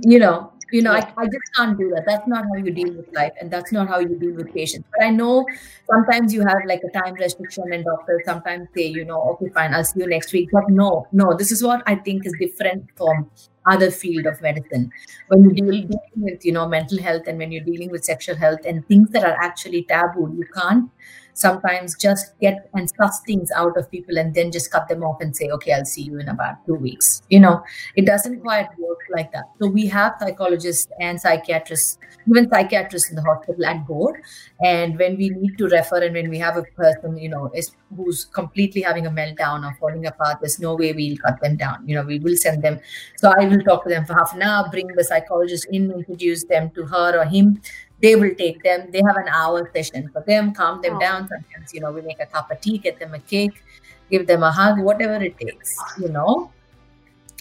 you 0.00 0.18
know, 0.18 0.52
you 0.70 0.82
know, 0.82 0.94
Yeah. 0.94 1.12
I, 1.16 1.22
I 1.22 1.26
just 1.26 1.54
can't 1.56 1.78
do 1.78 1.90
that. 1.94 2.04
That's 2.06 2.26
not 2.26 2.44
how 2.44 2.56
you 2.56 2.70
deal 2.70 2.92
with 2.94 3.12
life, 3.14 3.32
and 3.40 3.50
that's 3.50 3.72
not 3.72 3.88
how 3.88 3.98
you 3.98 4.16
deal 4.18 4.34
with 4.34 4.52
patients. 4.54 4.86
But 4.96 5.06
I 5.06 5.10
know 5.10 5.46
sometimes 5.90 6.34
you 6.34 6.40
have 6.46 6.58
like 6.66 6.82
a 6.84 6.90
time 6.98 7.14
restriction, 7.14 7.72
and 7.72 7.84
doctors 7.84 8.22
sometimes 8.24 8.68
say, 8.76 8.86
you 8.86 9.04
know, 9.04 9.20
okay, 9.32 9.48
fine, 9.54 9.74
I'll 9.74 9.84
see 9.84 10.00
you 10.00 10.06
next 10.06 10.32
week. 10.32 10.50
But 10.52 10.68
no, 10.68 11.06
no, 11.12 11.34
this 11.36 11.52
is 11.52 11.62
what 11.62 11.82
I 11.86 11.94
think 11.94 12.26
is 12.26 12.34
different 12.38 12.86
from 12.96 13.30
other 13.66 13.90
field 13.90 14.26
of 14.26 14.40
medicine. 14.40 14.90
When 15.28 15.44
you 15.44 15.52
deal 15.52 15.70
dealing 15.70 15.88
mm-hmm. 15.88 16.22
with, 16.22 16.44
you 16.44 16.52
know, 16.52 16.66
mental 16.68 17.00
health, 17.02 17.22
and 17.26 17.38
when 17.38 17.52
you're 17.52 17.64
dealing 17.64 17.90
with 17.90 18.04
sexual 18.04 18.36
health 18.36 18.60
and 18.64 18.86
things 18.88 19.10
that 19.10 19.24
are 19.24 19.36
actually 19.42 19.84
taboo, 19.84 20.34
you 20.36 20.46
can't 20.54 20.90
sometimes 21.38 21.94
just 21.96 22.38
get 22.40 22.68
and 22.74 22.90
suss 22.90 23.20
things 23.20 23.50
out 23.52 23.76
of 23.76 23.88
people 23.90 24.18
and 24.18 24.34
then 24.34 24.50
just 24.50 24.70
cut 24.72 24.88
them 24.88 25.04
off 25.04 25.20
and 25.20 25.36
say, 25.36 25.48
okay, 25.48 25.72
I'll 25.72 25.84
see 25.84 26.02
you 26.02 26.18
in 26.18 26.28
about 26.28 26.66
two 26.66 26.74
weeks. 26.74 27.22
You 27.28 27.38
know, 27.40 27.62
it 27.94 28.06
doesn't 28.06 28.40
quite 28.40 28.68
work 28.78 28.98
like 29.14 29.30
that. 29.32 29.44
So 29.60 29.68
we 29.68 29.86
have 29.86 30.14
psychologists 30.18 30.88
and 31.00 31.20
psychiatrists, 31.20 31.98
even 32.28 32.50
psychiatrists 32.50 33.08
in 33.10 33.16
the 33.16 33.22
hospital 33.22 33.64
at 33.64 33.86
board. 33.86 34.20
And 34.64 34.98
when 34.98 35.16
we 35.16 35.30
need 35.30 35.56
to 35.58 35.68
refer 35.68 36.02
and 36.02 36.14
when 36.14 36.28
we 36.28 36.38
have 36.38 36.56
a 36.56 36.62
person, 36.62 37.16
you 37.16 37.28
know, 37.28 37.50
is 37.54 37.70
who's 37.96 38.24
completely 38.24 38.82
having 38.82 39.06
a 39.06 39.10
meltdown 39.10 39.64
or 39.64 39.74
falling 39.78 40.06
apart, 40.06 40.38
there's 40.40 40.58
no 40.58 40.74
way 40.74 40.92
we'll 40.92 41.16
cut 41.18 41.40
them 41.40 41.56
down. 41.56 41.86
You 41.86 41.94
know, 41.94 42.02
we 42.02 42.18
will 42.18 42.36
send 42.36 42.62
them. 42.62 42.80
So 43.16 43.32
I 43.38 43.46
will 43.46 43.62
talk 43.62 43.84
to 43.84 43.88
them 43.88 44.04
for 44.04 44.14
half 44.14 44.34
an 44.34 44.42
hour, 44.42 44.68
bring 44.70 44.88
the 44.88 45.04
psychologist 45.04 45.68
in, 45.70 45.92
introduce 45.92 46.44
them 46.44 46.70
to 46.70 46.84
her 46.86 47.20
or 47.20 47.24
him 47.24 47.60
they 48.00 48.14
will 48.16 48.34
take 48.34 48.62
them. 48.62 48.90
They 48.90 49.02
have 49.06 49.16
an 49.16 49.28
hour 49.28 49.70
session 49.74 50.08
for 50.12 50.22
them, 50.22 50.52
calm 50.52 50.82
them 50.82 50.96
oh. 50.96 51.00
down. 51.00 51.28
Sometimes, 51.28 51.74
you 51.74 51.80
know, 51.80 51.92
we 51.92 52.02
make 52.02 52.20
a 52.20 52.26
cup 52.26 52.50
of 52.50 52.60
tea, 52.60 52.78
get 52.78 52.98
them 52.98 53.14
a 53.14 53.18
cake, 53.18 53.62
give 54.10 54.26
them 54.26 54.42
a 54.42 54.50
hug, 54.50 54.78
whatever 54.80 55.22
it 55.22 55.38
takes, 55.38 55.76
you 56.00 56.08
know. 56.08 56.52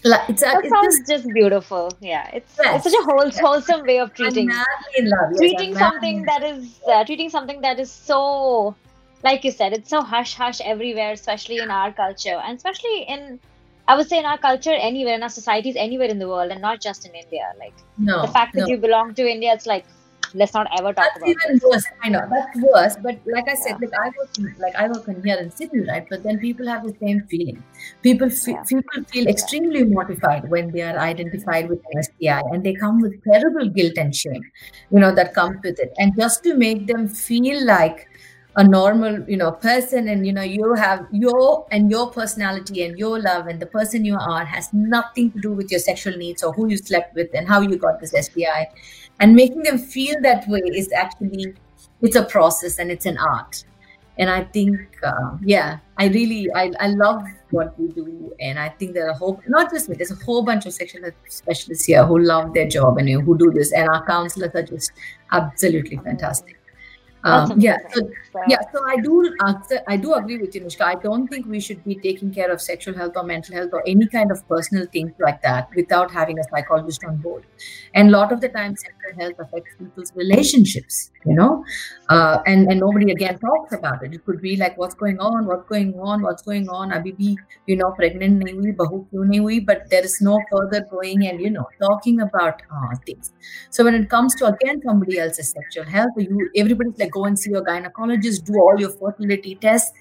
Like, 0.04 0.30
it's 0.30 0.42
that 0.42 0.64
it's 0.64 0.70
sounds 0.70 1.00
just, 1.00 1.10
just, 1.10 1.34
beautiful. 1.34 1.92
Yeah, 2.00 2.30
it's 2.32 2.56
yes. 2.62 2.86
it's 2.86 2.94
such 2.94 3.02
a 3.02 3.06
whole, 3.06 3.26
yes. 3.26 3.40
wholesome 3.40 3.86
way 3.86 4.00
of 4.00 4.14
treating 4.14 4.50
love, 4.50 4.66
yes, 4.96 5.38
treating 5.38 5.76
something 5.76 6.24
that 6.24 6.44
is 6.44 6.80
uh, 6.88 7.04
treating 7.04 7.30
something 7.30 7.62
that 7.62 7.80
is 7.80 7.92
so, 7.92 8.76
like 9.24 9.44
you 9.44 9.52
said, 9.52 9.74
it's 9.74 9.90
so 9.90 10.02
hush 10.02 10.36
hush 10.36 10.62
everywhere, 10.62 11.12
especially 11.14 11.58
in 11.58 11.72
our 11.72 11.92
culture, 11.92 12.40
and 12.46 12.58
especially 12.58 13.06
in 13.08 13.40
I 13.88 13.96
would 13.96 14.08
say 14.08 14.20
in 14.20 14.26
our 14.26 14.38
culture 14.38 14.74
anywhere, 14.74 15.16
in 15.16 15.24
our 15.24 15.30
societies 15.30 15.76
anywhere 15.76 16.10
in 16.10 16.20
the 16.20 16.28
world, 16.28 16.52
and 16.52 16.62
not 16.62 16.80
just 16.80 17.08
in 17.08 17.16
India. 17.16 17.52
Like 17.58 17.74
no, 17.98 18.22
the 18.22 18.32
fact 18.32 18.54
that 18.54 18.62
no. 18.62 18.68
you 18.68 18.78
belong 18.78 19.16
to 19.16 19.28
India, 19.28 19.52
it's 19.52 19.66
like 19.66 19.86
let's 20.34 20.54
not 20.54 20.68
ever 20.78 20.94
talk 20.94 21.10
about 21.16 21.30
it. 21.30 21.38
that's 21.38 21.46
about 21.46 21.56
even 21.56 21.70
worse 21.70 21.86
i 22.04 22.10
know 22.10 22.22
that's 22.30 22.60
worse 22.62 22.96
but 23.02 23.20
like 23.26 23.48
i 23.48 23.56
said 23.56 23.78
yeah. 23.80 23.88
like 23.88 23.94
i 24.04 24.08
work 24.18 24.60
like 24.60 24.76
i 24.76 24.88
work 24.88 25.08
in 25.08 25.24
here 25.24 25.38
in 25.38 25.52
sydney 25.52 25.82
right 25.88 26.08
but 26.10 26.24
then 26.24 26.40
people 26.40 26.68
have 26.68 26.84
the 26.84 26.96
same 27.00 27.22
feeling 27.30 27.64
people 28.02 28.30
feel, 28.30 28.56
yeah. 28.56 28.64
people 28.64 29.04
feel 29.06 29.28
extremely 29.28 29.84
mortified 29.84 30.50
when 30.50 30.72
they 30.72 30.82
are 30.82 30.98
identified 30.98 31.70
with 31.70 31.80
an 31.92 32.04
sti 32.04 32.42
and 32.52 32.64
they 32.64 32.74
come 32.74 33.02
with 33.02 33.22
terrible 33.24 33.68
guilt 33.70 33.98
and 33.98 34.16
shame 34.16 34.44
you 34.92 35.00
know 35.00 35.14
that 35.14 35.34
comes 35.34 35.58
with 35.64 35.80
it 35.80 35.94
and 35.98 36.16
just 36.18 36.44
to 36.44 36.56
make 36.56 36.88
them 36.88 37.08
feel 37.08 37.66
like 37.66 38.08
a 38.58 38.64
normal 38.64 39.24
you 39.30 39.38
know 39.38 39.52
person 39.52 40.08
and 40.08 40.26
you 40.26 40.34
know 40.34 40.42
you 40.42 40.74
have 40.74 41.06
your 41.12 41.68
and 41.72 41.92
your 41.92 42.10
personality 42.12 42.84
and 42.84 42.98
your 42.98 43.22
love 43.22 43.46
and 43.46 43.60
the 43.60 43.68
person 43.68 44.04
you 44.04 44.18
are 44.20 44.44
has 44.44 44.74
nothing 44.74 45.32
to 45.32 45.40
do 45.40 45.52
with 45.52 45.70
your 45.70 45.80
sexual 45.80 46.18
needs 46.18 46.44
or 46.44 46.52
who 46.54 46.68
you 46.68 46.76
slept 46.76 47.14
with 47.16 47.30
and 47.36 47.48
how 47.48 47.62
you 47.62 47.78
got 47.78 48.00
this 48.00 48.16
sti 48.26 48.68
and 49.20 49.36
making 49.36 49.64
them 49.64 49.78
feel 49.78 50.16
that 50.22 50.48
way 50.48 50.62
is 50.74 50.92
actually 50.92 51.54
it's 52.02 52.16
a 52.16 52.26
process 52.26 52.80
and 52.80 52.92
it's 52.92 53.06
an 53.06 53.18
art. 53.18 53.64
And 54.20 54.32
i 54.32 54.44
think 54.44 54.80
uh, 55.04 55.38
yeah 55.46 55.78
i 55.98 56.08
really 56.08 56.52
I, 56.56 56.72
I 56.80 56.88
love 56.88 57.22
what 57.52 57.80
we 57.80 57.90
do. 57.90 58.34
And 58.40 58.58
i 58.58 58.70
think 58.70 58.94
there 58.96 59.06
are 59.08 59.12
a 59.12 59.18
whole 59.18 59.40
not 59.48 59.72
just 59.72 59.90
me 59.90 59.96
there's 59.96 60.10
a 60.10 60.16
whole 60.26 60.42
bunch 60.42 60.66
of 60.66 60.74
sexual 60.74 61.04
health 61.04 61.14
specialists 61.28 61.86
here 61.86 62.04
who 62.04 62.18
love 62.20 62.54
their 62.56 62.68
job 62.68 62.98
and 62.98 63.08
who 63.10 63.38
do 63.38 63.52
this. 63.52 63.72
And 63.74 63.88
our 63.90 64.04
counselors 64.08 64.56
are 64.56 64.64
just 64.64 64.92
absolutely 65.32 65.98
fantastic. 65.98 66.58
Um, 67.24 67.60
yeah, 67.60 67.78
so, 67.94 68.10
yeah. 68.48 68.60
So 68.74 68.84
I 68.86 68.98
do, 68.98 69.36
I 69.88 69.98
do 69.98 70.14
agree 70.14 70.38
with 70.38 70.56
you, 70.56 70.62
Nishka. 70.62 70.82
I 70.82 70.96
don't 70.96 71.28
think 71.28 71.46
we 71.48 71.60
should 71.60 71.84
be 71.84 71.96
taking 71.96 72.34
care 72.34 72.52
of 72.52 72.62
sexual 72.62 72.96
health 72.96 73.14
or 73.16 73.24
mental 73.24 73.56
health 73.56 73.70
or 73.74 73.84
any 73.88 74.08
kind 74.08 74.32
of 74.32 74.48
personal 74.48 74.86
things 74.86 75.12
like 75.20 75.42
that 75.42 75.70
without 75.76 76.12
having 76.12 76.40
a 76.40 76.44
psychologist 76.44 77.04
on 77.06 77.18
board. 77.18 77.46
And 77.94 78.10
a 78.10 78.12
lot 78.12 78.32
of 78.32 78.42
the 78.42 78.50
time, 78.50 78.76
sexual 78.76 79.20
health 79.20 79.36
affects 79.40 79.76
people's 79.78 80.12
relationships, 80.16 81.12
you 81.26 81.34
know, 81.34 81.64
uh, 82.10 82.40
and 82.46 82.70
and 82.72 82.80
nobody 82.80 83.12
again 83.12 83.40
talks 83.40 83.74
about 83.74 84.04
it. 84.04 84.14
It 84.14 84.26
could 84.26 84.42
be 84.42 84.56
like, 84.58 84.78
what's 84.78 84.96
going 84.96 85.20
on, 85.20 85.46
what's 85.46 85.68
going 85.68 85.94
on, 86.00 86.22
what's 86.22 86.42
going 86.42 86.70
on. 86.70 86.92
Abhi 86.92 87.16
bhi, 87.18 87.36
you 87.66 87.76
know, 87.76 87.92
pregnant 87.92 88.44
nahi 88.44 88.56
hui, 88.56 88.74
bahu 88.74 89.66
but 89.66 89.90
there 89.90 90.04
is 90.04 90.22
no 90.22 90.40
further 90.52 90.86
going 90.90 91.28
and 91.28 91.42
you 91.42 91.50
know 91.50 91.68
talking 91.80 92.22
about 92.22 92.62
uh, 92.72 92.96
things. 93.06 93.34
So 93.70 93.84
when 93.84 93.96
it 93.96 94.10
comes 94.10 94.36
to 94.36 94.46
again 94.48 94.82
somebody 94.84 95.20
else's 95.20 95.50
sexual 95.50 95.86
health, 95.86 96.12
you 96.18 96.50
everybody's 96.56 96.98
like 96.98 97.12
go 97.12 97.26
and 97.26 97.38
see 97.38 97.52
your 97.52 97.64
gynecologist, 97.64 98.27
do 98.36 98.54
all 98.56 98.76
your 98.80 98.90
fertility 98.90 99.56
tests. 99.56 99.92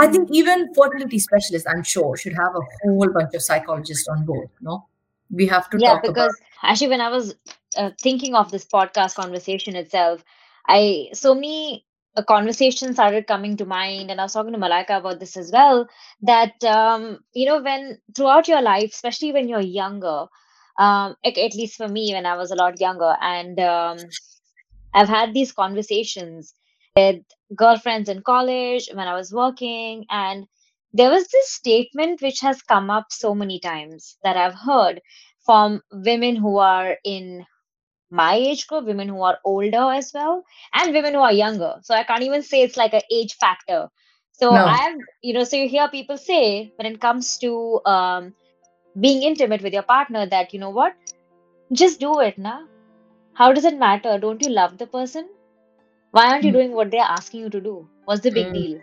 I 0.00 0.08
think 0.08 0.28
even 0.32 0.74
fertility 0.74 1.18
specialists, 1.18 1.68
I'm 1.68 1.82
sure, 1.84 2.16
should 2.16 2.32
have 2.32 2.54
a 2.56 2.60
whole 2.82 3.08
bunch 3.12 3.34
of 3.34 3.42
psychologists 3.42 4.08
on 4.08 4.24
board. 4.24 4.48
No, 4.60 4.86
we 5.30 5.46
have 5.46 5.70
to 5.70 5.78
yeah, 5.78 5.98
because 6.02 6.12
about- 6.12 6.70
actually, 6.70 6.88
when 6.88 7.00
I 7.00 7.08
was 7.08 7.34
uh, 7.76 7.90
thinking 8.02 8.34
of 8.34 8.50
this 8.50 8.64
podcast 8.64 9.14
conversation 9.14 9.76
itself, 9.76 10.24
I 10.68 11.08
so 11.12 11.34
many 11.34 11.86
uh, 12.16 12.22
conversations 12.22 12.96
started 12.96 13.26
coming 13.26 13.56
to 13.58 13.64
mind, 13.64 14.10
and 14.10 14.20
I 14.20 14.24
was 14.24 14.32
talking 14.32 14.52
to 14.52 14.58
Malaika 14.58 14.98
about 14.98 15.20
this 15.20 15.36
as 15.36 15.52
well. 15.52 15.88
That 16.22 16.62
um, 16.64 17.20
you 17.32 17.46
know, 17.46 17.62
when 17.62 17.98
throughout 18.16 18.48
your 18.48 18.62
life, 18.62 18.90
especially 18.92 19.32
when 19.32 19.48
you're 19.48 19.60
younger, 19.60 20.26
um, 20.78 21.14
at, 21.24 21.38
at 21.38 21.54
least 21.54 21.76
for 21.76 21.86
me, 21.88 22.12
when 22.14 22.26
I 22.26 22.36
was 22.36 22.50
a 22.50 22.56
lot 22.56 22.80
younger, 22.80 23.14
and 23.20 23.60
um, 23.60 23.98
I've 24.92 25.08
had 25.08 25.34
these 25.34 25.52
conversations 25.52 26.54
with 26.96 27.22
girlfriends 27.54 28.08
in 28.08 28.22
college 28.22 28.88
when 28.92 29.08
I 29.08 29.14
was 29.14 29.32
working, 29.32 30.06
and 30.10 30.46
there 30.92 31.10
was 31.10 31.26
this 31.28 31.50
statement 31.52 32.22
which 32.22 32.40
has 32.40 32.62
come 32.62 32.90
up 32.90 33.06
so 33.10 33.34
many 33.34 33.60
times 33.60 34.16
that 34.22 34.36
I've 34.36 34.54
heard 34.54 35.00
from 35.44 35.82
women 35.92 36.36
who 36.36 36.58
are 36.58 36.96
in 37.04 37.44
my 38.10 38.34
age 38.34 38.66
group, 38.66 38.86
women 38.86 39.08
who 39.08 39.22
are 39.22 39.38
older 39.44 39.92
as 39.92 40.12
well, 40.14 40.42
and 40.74 40.92
women 40.92 41.14
who 41.14 41.20
are 41.20 41.32
younger. 41.32 41.76
So 41.82 41.94
I 41.94 42.04
can't 42.04 42.22
even 42.22 42.42
say 42.42 42.62
it's 42.62 42.76
like 42.76 42.94
an 42.94 43.02
age 43.10 43.34
factor. 43.34 43.88
So 44.32 44.52
no. 44.52 44.66
I've, 44.66 44.96
you 45.22 45.34
know, 45.34 45.44
so 45.44 45.56
you 45.56 45.68
hear 45.68 45.88
people 45.88 46.16
say 46.16 46.72
when 46.76 46.86
it 46.92 47.00
comes 47.00 47.38
to 47.38 47.80
um, 47.86 48.34
being 49.00 49.22
intimate 49.22 49.62
with 49.62 49.72
your 49.72 49.82
partner 49.82 50.26
that, 50.26 50.52
you 50.52 50.60
know 50.60 50.70
what, 50.70 50.94
just 51.72 52.00
do 52.00 52.20
it, 52.20 52.38
now 52.38 52.66
how 53.34 53.52
does 53.52 53.64
it 53.64 53.78
matter? 53.78 54.18
Don't 54.18 54.42
you 54.42 54.50
love 54.50 54.78
the 54.78 54.86
person? 54.86 55.28
Why 56.14 56.26
aren't 56.30 56.44
you 56.44 56.50
hmm. 56.50 56.58
doing 56.58 56.72
what 56.72 56.92
they're 56.92 57.00
asking 57.00 57.40
you 57.40 57.50
to 57.50 57.60
do? 57.60 57.88
What's 58.04 58.20
the 58.20 58.30
big 58.30 58.46
mm. 58.46 58.52
deal? 58.54 58.80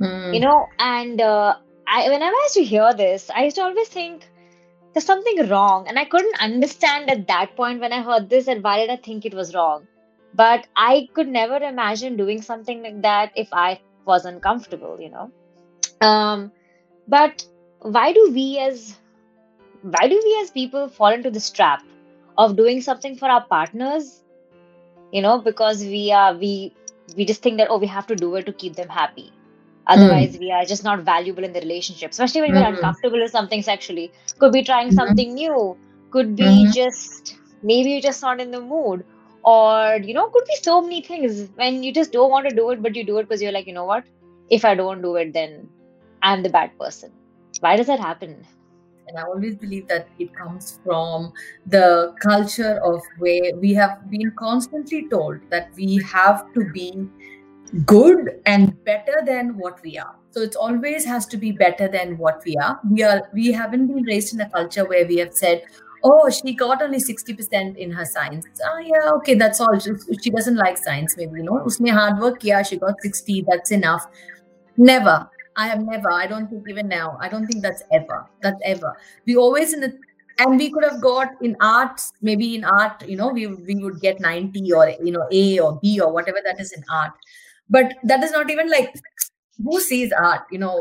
Mm. 0.00 0.34
You 0.34 0.40
know, 0.40 0.66
and 0.80 1.20
uh, 1.20 1.54
I, 1.86 2.08
whenever 2.08 2.34
I 2.34 2.40
used 2.42 2.54
to 2.54 2.64
hear 2.64 2.92
this, 2.92 3.30
I 3.30 3.44
used 3.44 3.54
to 3.54 3.62
always 3.62 3.86
think 3.86 4.28
there's 4.92 5.04
something 5.04 5.48
wrong. 5.48 5.86
And 5.86 5.96
I 5.96 6.06
couldn't 6.06 6.42
understand 6.42 7.08
at 7.08 7.28
that 7.28 7.54
point 7.54 7.80
when 7.80 7.92
I 7.92 8.02
heard 8.02 8.28
this 8.28 8.48
and 8.48 8.64
why 8.64 8.80
did 8.80 8.90
I 8.90 8.96
think 8.96 9.24
it 9.24 9.32
was 9.32 9.54
wrong. 9.54 9.86
But 10.34 10.66
I 10.74 11.08
could 11.14 11.28
never 11.28 11.58
imagine 11.58 12.16
doing 12.16 12.42
something 12.42 12.82
like 12.82 13.00
that 13.02 13.30
if 13.36 13.48
I 13.52 13.80
wasn't 14.04 14.42
comfortable, 14.42 14.98
you 15.00 15.10
know. 15.10 15.30
Um, 16.00 16.50
but 17.06 17.46
why 17.80 18.12
do 18.12 18.30
we 18.34 18.58
as 18.58 18.98
why 19.82 20.08
do 20.08 20.20
we 20.24 20.40
as 20.42 20.50
people 20.50 20.88
fall 20.88 21.12
into 21.12 21.30
this 21.30 21.48
trap 21.48 21.84
of 22.36 22.56
doing 22.56 22.80
something 22.80 23.16
for 23.16 23.28
our 23.28 23.46
partners 23.46 24.24
you 25.16 25.22
know 25.22 25.38
because 25.48 25.82
we 25.94 26.04
are 26.20 26.34
we 26.44 26.52
we 27.16 27.24
just 27.30 27.42
think 27.42 27.58
that 27.62 27.68
oh 27.70 27.78
we 27.78 27.90
have 27.96 28.06
to 28.12 28.16
do 28.22 28.34
it 28.36 28.46
to 28.46 28.52
keep 28.62 28.76
them 28.76 28.88
happy 29.00 29.26
otherwise 29.94 30.36
mm. 30.36 30.40
we 30.44 30.52
are 30.58 30.64
just 30.70 30.84
not 30.84 31.04
valuable 31.08 31.44
in 31.48 31.52
the 31.56 31.60
relationship 31.66 32.10
especially 32.16 32.40
when 32.44 32.50
mm-hmm. 32.50 32.62
we're 32.62 32.74
uncomfortable 32.74 33.20
with 33.24 33.30
something 33.30 33.62
sexually 33.68 34.06
could 34.38 34.56
be 34.56 34.62
trying 34.70 34.88
mm-hmm. 34.88 35.02
something 35.02 35.34
new 35.34 35.76
could 36.16 36.34
be 36.40 36.48
mm-hmm. 36.48 36.72
just 36.78 37.36
maybe 37.62 37.92
you're 37.92 38.08
just 38.08 38.22
not 38.22 38.40
in 38.46 38.50
the 38.56 38.60
mood 38.72 39.04
or 39.54 39.96
you 40.08 40.14
know 40.18 40.26
could 40.36 40.44
be 40.52 40.58
so 40.60 40.80
many 40.80 41.00
things 41.08 41.48
when 41.62 41.82
you 41.82 41.92
just 42.00 42.12
don't 42.18 42.30
want 42.30 42.48
to 42.48 42.54
do 42.54 42.68
it 42.70 42.82
but 42.82 42.96
you 42.96 43.04
do 43.04 43.18
it 43.18 43.28
because 43.28 43.42
you're 43.42 43.56
like 43.58 43.66
you 43.66 43.76
know 43.78 43.88
what 43.92 44.04
if 44.58 44.64
i 44.64 44.74
don't 44.74 45.02
do 45.02 45.14
it 45.22 45.32
then 45.38 45.56
i'm 46.22 46.42
the 46.42 46.54
bad 46.58 46.76
person 46.78 47.12
why 47.60 47.76
does 47.76 47.86
that 47.92 48.00
happen 48.00 48.36
and 49.06 49.18
I 49.18 49.22
always 49.22 49.56
believe 49.56 49.88
that 49.88 50.08
it 50.18 50.34
comes 50.34 50.80
from 50.84 51.32
the 51.66 52.14
culture 52.20 52.80
of 52.84 53.02
where 53.18 53.54
we 53.56 53.72
have 53.74 54.10
been 54.10 54.30
constantly 54.38 55.08
told 55.08 55.38
that 55.50 55.70
we 55.76 56.02
have 56.04 56.52
to 56.54 56.64
be 56.72 57.08
good 57.84 58.40
and 58.46 58.82
better 58.84 59.22
than 59.24 59.56
what 59.56 59.82
we 59.82 59.98
are. 59.98 60.14
So 60.30 60.42
it 60.42 60.54
always 60.56 61.04
has 61.04 61.26
to 61.26 61.36
be 61.36 61.52
better 61.52 61.88
than 61.88 62.18
what 62.18 62.42
we 62.44 62.56
are. 62.56 62.78
We 62.90 63.02
are 63.02 63.28
we 63.32 63.52
haven't 63.52 63.86
been 63.88 64.02
raised 64.02 64.34
in 64.34 64.40
a 64.40 64.50
culture 64.50 64.84
where 64.84 65.06
we 65.06 65.16
have 65.18 65.34
said, 65.34 65.62
oh, 66.04 66.30
she 66.30 66.54
got 66.54 66.82
only 66.82 66.98
60% 66.98 67.76
in 67.76 67.90
her 67.90 68.04
science. 68.04 68.46
Oh, 68.64 68.78
yeah, 68.78 69.10
okay, 69.16 69.34
that's 69.34 69.60
all. 69.60 69.78
She, 69.78 69.90
she 70.22 70.30
doesn't 70.30 70.56
like 70.56 70.78
science, 70.78 71.16
maybe, 71.16 71.38
you 71.38 71.44
know. 71.44 71.62
Usne 71.64 71.90
hard 71.90 72.20
work, 72.20 72.44
yeah, 72.44 72.62
she 72.62 72.76
got 72.76 73.00
60, 73.00 73.44
that's 73.48 73.70
enough. 73.70 74.06
Never. 74.76 75.28
I 75.56 75.66
have 75.68 75.80
never. 75.80 76.10
I 76.10 76.26
don't 76.26 76.48
think 76.48 76.68
even 76.68 76.88
now. 76.88 77.16
I 77.20 77.28
don't 77.28 77.46
think 77.46 77.62
that's 77.62 77.82
ever. 77.92 78.26
That's 78.42 78.60
ever. 78.64 78.96
We 79.26 79.36
always 79.36 79.72
in 79.72 79.80
the 79.80 79.98
and 80.38 80.58
we 80.58 80.70
could 80.70 80.84
have 80.84 81.00
got 81.00 81.30
in 81.40 81.56
arts 81.60 82.12
maybe 82.20 82.54
in 82.54 82.64
art 82.64 83.06
you 83.08 83.16
know 83.16 83.28
we, 83.28 83.46
we 83.46 83.76
would 83.76 84.00
get 84.00 84.20
90 84.20 84.72
or 84.72 84.90
you 85.02 85.12
know 85.12 85.26
a 85.32 85.58
or 85.58 85.78
b 85.80 85.98
or 86.00 86.12
whatever 86.12 86.38
that 86.44 86.60
is 86.60 86.72
in 86.72 86.84
art 86.90 87.12
but 87.70 87.94
that 88.04 88.22
is 88.22 88.32
not 88.32 88.50
even 88.50 88.70
like 88.70 88.94
who 89.62 89.80
sees 89.80 90.12
art? 90.12 90.42
You 90.50 90.58
know 90.58 90.76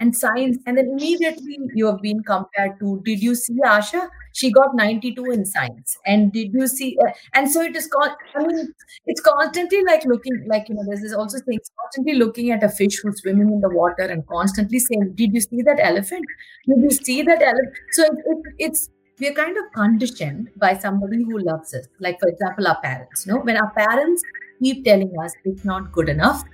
and 0.00 0.16
science 0.16 0.58
and 0.66 0.76
then 0.78 0.88
immediately 0.90 1.58
you 1.74 1.86
have 1.86 2.00
been 2.02 2.22
compared 2.22 2.78
to 2.80 3.00
did 3.04 3.22
you 3.22 3.34
see 3.34 3.58
asha? 3.64 4.08
She 4.32 4.52
got 4.52 4.74
92 4.74 5.24
in 5.30 5.44
science. 5.44 5.96
And 6.06 6.32
did 6.32 6.52
you 6.52 6.66
see 6.66 6.96
uh, 7.06 7.10
and 7.34 7.50
so 7.50 7.62
it 7.62 7.76
is 7.76 7.86
called 7.86 8.12
i 8.36 8.46
mean 8.46 8.72
it's 9.06 9.20
constantly 9.20 9.82
like 9.84 10.04
looking 10.04 10.44
like 10.46 10.68
you 10.68 10.74
know 10.74 10.82
there's 10.86 11.00
this 11.00 11.14
also 11.14 11.38
saying 11.38 11.60
constantly 11.80 12.14
looking 12.14 12.50
at 12.50 12.62
a 12.62 12.68
fish 12.68 13.00
who's 13.02 13.20
swimming 13.20 13.48
in 13.48 13.60
the 13.60 13.68
water 13.68 14.02
and 14.02 14.26
constantly 14.26 14.78
saying 14.78 15.12
did 15.14 15.32
you 15.32 15.40
see 15.40 15.62
that 15.62 15.78
elephant? 15.80 16.24
Did 16.66 16.78
you 16.82 16.90
see 16.90 17.22
that 17.22 17.42
elephant? 17.42 17.74
So 17.92 18.04
it, 18.04 18.12
it, 18.26 18.38
it's 18.58 18.90
we're 19.20 19.34
kind 19.34 19.56
of 19.56 19.64
conditioned 19.74 20.50
by 20.56 20.76
somebody 20.76 21.24
who 21.24 21.38
loves 21.40 21.74
us. 21.74 21.86
Like 21.98 22.20
for 22.20 22.28
example 22.28 22.68
our 22.68 22.80
parents 22.80 23.26
you 23.26 23.32
know 23.32 23.40
when 23.40 23.56
our 23.56 23.70
parents 23.70 24.22
keep 24.62 24.84
telling 24.84 25.12
us 25.22 25.32
it's 25.44 25.64
not 25.64 25.92
good 25.92 26.08
enough 26.08 26.44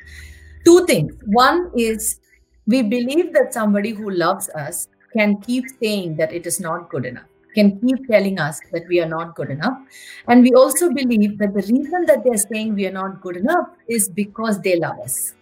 two 0.64 0.87
things. 0.87 1.14
One 1.27 1.70
is 1.77 2.20
we 2.66 2.83
believe 2.83 3.33
that 3.35 3.53
somebody 3.53 3.90
who 3.90 4.11
loves 4.11 4.48
us 4.50 4.88
can 5.12 5.40
keep 5.40 5.64
saying 5.83 6.16
that 6.16 6.33
it 6.33 6.46
is 6.46 6.61
not 6.61 6.88
good 6.88 7.05
enough, 7.05 7.27
can 7.55 7.79
keep 7.81 8.09
telling 8.09 8.38
us 8.38 8.61
that 8.72 8.87
we 8.88 9.00
are 9.00 9.09
not 9.09 9.35
good 9.37 9.50
enough. 9.50 9.79
And 10.27 10.42
we 10.42 10.53
also 10.53 10.90
believe 10.90 11.38
that 11.38 11.55
the 11.55 11.62
reason 11.72 12.07
that 12.07 12.24
they're 12.24 12.37
saying 12.37 12.74
we 12.74 12.87
are 12.87 12.92
not 12.92 13.20
good 13.20 13.37
enough 13.37 13.68
is 13.88 14.09
because 14.09 14.61
they 14.61 14.77
love 14.77 14.98
us 15.00 15.35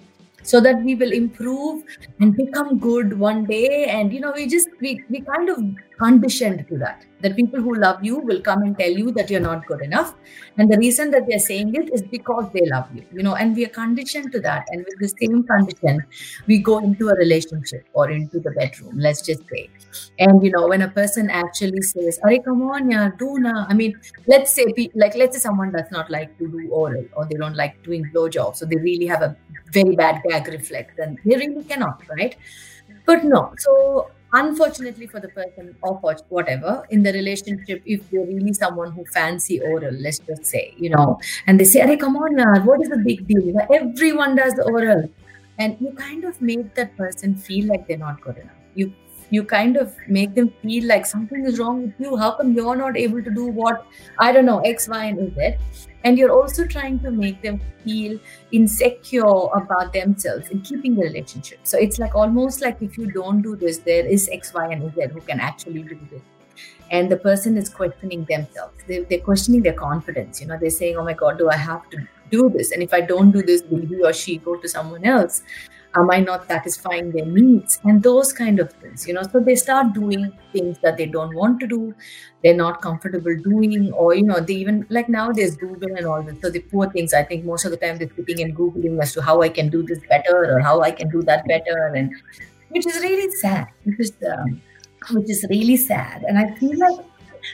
so 0.42 0.60
that 0.60 0.82
we 0.82 0.94
will 0.94 1.12
improve 1.12 1.82
and 2.20 2.36
become 2.36 2.78
good 2.78 3.18
one 3.18 3.44
day. 3.44 3.86
And 3.86 4.12
you 4.12 4.20
know 4.20 4.32
we 4.34 4.46
just 4.46 4.68
we, 4.80 5.02
we 5.08 5.20
kind 5.20 5.48
of 5.48 5.58
conditioned 5.98 6.66
to 6.68 6.78
that 6.78 7.04
that 7.20 7.36
people 7.36 7.60
who 7.60 7.74
love 7.76 8.04
you 8.04 8.18
will 8.18 8.40
come 8.40 8.62
and 8.62 8.76
tell 8.76 8.90
you 8.90 9.12
that 9.12 9.30
you're 9.30 9.40
not 9.40 9.66
good 9.66 9.80
enough. 9.82 10.14
And 10.58 10.70
the 10.70 10.78
reason 10.78 11.10
that 11.12 11.26
they're 11.28 11.38
saying 11.38 11.74
it 11.74 11.92
is 11.92 12.02
because 12.02 12.50
they 12.52 12.66
love 12.66 12.88
you 12.94 13.04
you 13.12 13.22
know 13.22 13.34
and 13.34 13.56
we 13.56 13.64
are 13.64 13.74
conditioned 13.80 14.32
to 14.32 14.40
that. 14.40 14.66
And 14.70 14.84
with 14.84 14.98
the 15.00 15.26
same 15.26 15.44
condition 15.44 16.04
we 16.46 16.58
go 16.58 16.78
into 16.78 17.08
a 17.08 17.14
relationship 17.14 17.86
or 17.92 18.10
into 18.10 18.40
the 18.40 18.50
bedroom 18.50 18.98
let's 18.98 19.22
just 19.22 19.48
say 19.48 19.70
and 20.18 20.44
you 20.44 20.50
know 20.50 20.66
when 20.68 20.82
a 20.82 20.88
person 20.88 21.30
actually 21.30 21.82
says 21.82 22.18
are 22.24 22.36
come 22.46 22.62
on 22.62 22.90
yeah 22.90 23.10
do 23.18 23.38
na 23.38 23.66
i 23.68 23.74
mean 23.74 23.98
let's 24.26 24.52
say 24.52 24.66
like 24.94 25.14
let's 25.16 25.36
say 25.36 25.40
someone 25.40 25.72
does 25.72 25.90
not 25.90 26.10
like 26.10 26.36
to 26.38 26.48
do 26.48 26.68
oral 26.70 27.04
or 27.16 27.26
they 27.30 27.36
don't 27.42 27.56
like 27.56 27.82
doing 27.82 28.04
blowjobs 28.14 28.56
so 28.56 28.66
they 28.66 28.76
really 28.76 29.06
have 29.06 29.22
a 29.22 29.36
very 29.72 29.96
bad 29.96 30.22
gag 30.28 30.48
reflex 30.48 30.98
and 30.98 31.18
they 31.24 31.36
really 31.36 31.64
cannot 31.64 32.02
right? 32.16 32.36
But 33.06 33.24
no 33.24 33.54
so 33.58 34.10
unfortunately 34.34 35.06
for 35.06 35.20
the 35.20 35.28
person 35.28 35.74
or 35.82 36.00
for 36.00 36.16
whatever 36.28 36.84
in 36.90 37.02
the 37.02 37.12
relationship 37.12 37.82
if 37.84 38.08
they're 38.10 38.24
really 38.24 38.52
someone 38.54 38.92
who 38.92 39.04
fancy 39.06 39.60
oral 39.60 39.94
let's 40.06 40.18
just 40.20 40.46
say 40.46 40.74
you 40.78 40.90
know 40.90 41.18
and 41.46 41.60
they 41.60 41.64
say 41.64 41.80
hey 41.86 41.96
come 41.96 42.16
on 42.16 42.36
yaar, 42.36 42.64
what 42.64 42.80
is 42.82 42.88
the 42.88 42.98
big 42.98 43.26
deal? 43.26 43.54
Everyone 43.72 44.36
does 44.36 44.58
oral. 44.66 45.08
And 45.58 45.76
you 45.80 45.92
kind 45.92 46.24
of 46.24 46.40
make 46.40 46.74
that 46.74 46.96
person 46.96 47.34
feel 47.36 47.66
like 47.66 47.86
they're 47.86 47.98
not 47.98 48.20
good 48.20 48.38
enough. 48.38 48.56
You 48.74 48.92
you 49.32 49.42
kind 49.42 49.78
of 49.78 49.96
make 50.06 50.34
them 50.34 50.52
feel 50.62 50.86
like 50.86 51.06
something 51.06 51.46
is 51.46 51.58
wrong 51.58 51.82
with 51.82 51.94
you. 51.98 52.16
How 52.18 52.32
come 52.32 52.52
you're 52.52 52.76
not 52.76 52.98
able 52.98 53.22
to 53.28 53.30
do 53.38 53.46
what 53.46 53.86
i 54.24 54.30
don't 54.36 54.44
know 54.50 54.58
x 54.72 54.88
y 54.94 55.04
and 55.06 55.34
z? 55.36 55.54
And 56.04 56.18
you're 56.18 56.32
also 56.32 56.66
trying 56.66 56.98
to 57.04 57.10
make 57.10 57.40
them 57.42 57.60
feel 57.84 58.18
insecure 58.50 59.38
about 59.60 59.92
themselves 59.94 60.50
in 60.50 60.60
keeping 60.62 60.96
the 60.96 61.02
relationship. 61.02 61.60
So 61.62 61.78
it's 61.78 61.98
like 61.98 62.14
almost 62.14 62.60
like 62.60 62.82
if 62.82 62.98
you 62.98 63.10
don't 63.10 63.40
do 63.48 63.56
this 63.56 63.78
there 63.88 64.04
is 64.18 64.28
x 64.40 64.52
y 64.60 64.66
and 64.76 64.94
z 64.94 65.08
who 65.16 65.26
can 65.32 65.40
actually 65.48 65.82
do 65.94 65.98
this. 66.10 66.22
And 66.90 67.10
the 67.10 67.16
person 67.16 67.56
is 67.56 67.70
questioning 67.70 68.26
themselves. 68.28 68.74
They, 68.86 68.98
they're 68.98 69.26
questioning 69.30 69.62
their 69.62 69.78
confidence. 69.84 70.42
You 70.42 70.48
know 70.48 70.58
they're 70.60 70.78
saying 70.78 70.98
oh 70.98 71.04
my 71.12 71.14
god 71.14 71.38
do 71.38 71.48
i 71.48 71.56
have 71.56 71.88
to 71.96 72.06
do 72.30 72.48
this? 72.50 72.72
And 72.72 72.82
if 72.82 72.92
i 73.00 73.00
don't 73.00 73.30
do 73.30 73.42
this 73.52 73.62
will 73.70 73.86
he 73.92 74.02
or 74.02 74.12
she 74.12 74.36
go 74.50 74.56
to 74.56 74.68
someone 74.78 75.06
else 75.18 75.42
am 75.94 76.10
i 76.10 76.18
not 76.20 76.46
satisfying 76.48 77.10
their 77.12 77.26
needs? 77.26 77.80
And 77.84 78.02
those 78.02 78.32
kind 78.32 78.60
of 78.60 78.72
things 78.72 79.06
you 79.06 79.14
know. 79.14 79.22
So 79.22 79.40
they 79.40 79.54
start 79.54 79.92
doing 79.92 80.32
things 80.52 80.78
that 80.82 80.96
they 80.96 81.06
don't 81.06 81.34
want 81.34 81.60
to 81.60 81.66
do. 81.66 81.94
They're 82.42 82.56
not 82.56 82.80
comfortable 82.82 83.36
doing 83.44 83.92
or 83.92 84.14
you 84.14 84.22
know 84.22 84.40
they 84.40 84.54
even 84.54 84.86
like 84.90 85.08
now 85.08 85.30
there's 85.32 85.56
google 85.56 85.94
and 85.96 86.06
all 86.06 86.22
this 86.22 86.40
so 86.42 86.50
the 86.50 86.60
poor 86.60 86.90
things 86.90 87.14
i 87.14 87.22
think 87.22 87.44
most 87.44 87.64
of 87.64 87.70
the 87.70 87.76
time 87.76 87.98
they're 87.98 88.10
sitting 88.16 88.40
and 88.42 88.56
googling 88.56 89.00
as 89.00 89.12
to 89.12 89.22
how 89.22 89.42
i 89.42 89.48
can 89.48 89.68
do 89.68 89.82
this 89.84 90.00
better 90.08 90.36
or 90.54 90.58
how 90.60 90.80
i 90.80 90.90
can 90.90 91.08
do 91.08 91.22
that 91.22 91.46
better. 91.46 91.92
And 91.94 92.12
which 92.70 92.86
is 92.86 93.00
really 93.00 93.30
sad 93.36 93.68
which 93.84 94.00
is 94.00 94.12
um, 94.34 94.60
which 95.10 95.30
is 95.30 95.44
really 95.50 95.76
sad. 95.76 96.22
And 96.22 96.38
i 96.38 96.54
feel 96.56 96.78
like 96.78 97.06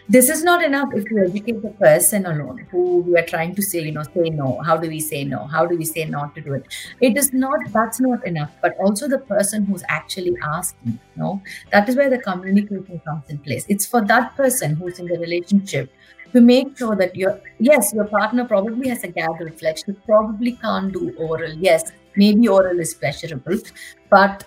this 0.09 0.29
is 0.29 0.43
not 0.45 0.65
enough 0.65 0.89
if 0.95 1.11
you 1.11 1.25
educate 1.25 1.63
the 1.63 1.71
person 1.71 2.27
alone 2.27 2.67
who 2.71 2.99
we 3.01 3.19
are 3.19 3.27
trying 3.27 3.55
to 3.55 3.63
say 3.63 3.83
you 3.83 3.93
know 3.93 4.03
say 4.03 4.31
no. 4.31 4.61
How 4.63 4.77
do 4.77 4.89
we 4.89 5.01
say 5.01 5.25
no? 5.25 5.47
How 5.47 5.67
do 5.67 5.77
we 5.77 5.85
say 5.85 6.05
not 6.05 6.35
to 6.35 6.41
do 6.41 6.55
it? 6.55 6.67
It 7.01 7.17
is 7.17 7.33
not 7.33 7.61
that's 7.73 8.01
not 8.01 8.27
enough. 8.27 8.51
But 8.63 8.77
also 8.79 9.09
the 9.09 9.19
person 9.19 9.65
who's 9.65 9.85
actually 9.89 10.37
asking 10.43 10.99
you 11.15 11.23
know 11.23 11.43
that 11.73 11.89
is 11.89 11.97
where 11.97 12.11
the 12.11 12.19
communication 12.19 13.01
comes 13.07 13.25
in 13.29 13.39
place. 13.39 13.67
It's 13.69 13.87
for 13.87 14.05
that 14.07 14.37
person 14.37 14.77
who's 14.77 14.99
in 14.99 15.07
the 15.07 15.19
relationship 15.19 15.93
to 16.33 16.41
make 16.41 16.77
sure 16.77 16.95
that 16.97 17.17
your 17.17 17.41
yes 17.59 17.93
your 17.95 18.05
partner 18.05 18.45
probably 18.45 18.89
has 18.89 19.03
a 19.05 19.09
gag 19.09 19.41
reflex 19.41 19.85
you 19.87 19.95
probably 20.05 20.53
can't 20.53 20.93
do 20.93 21.15
oral. 21.17 21.53
Yes 21.53 21.93
maybe 22.17 22.49
oral 22.49 22.79
is 22.81 22.95
pleasurable 22.95 23.59
but 24.11 24.45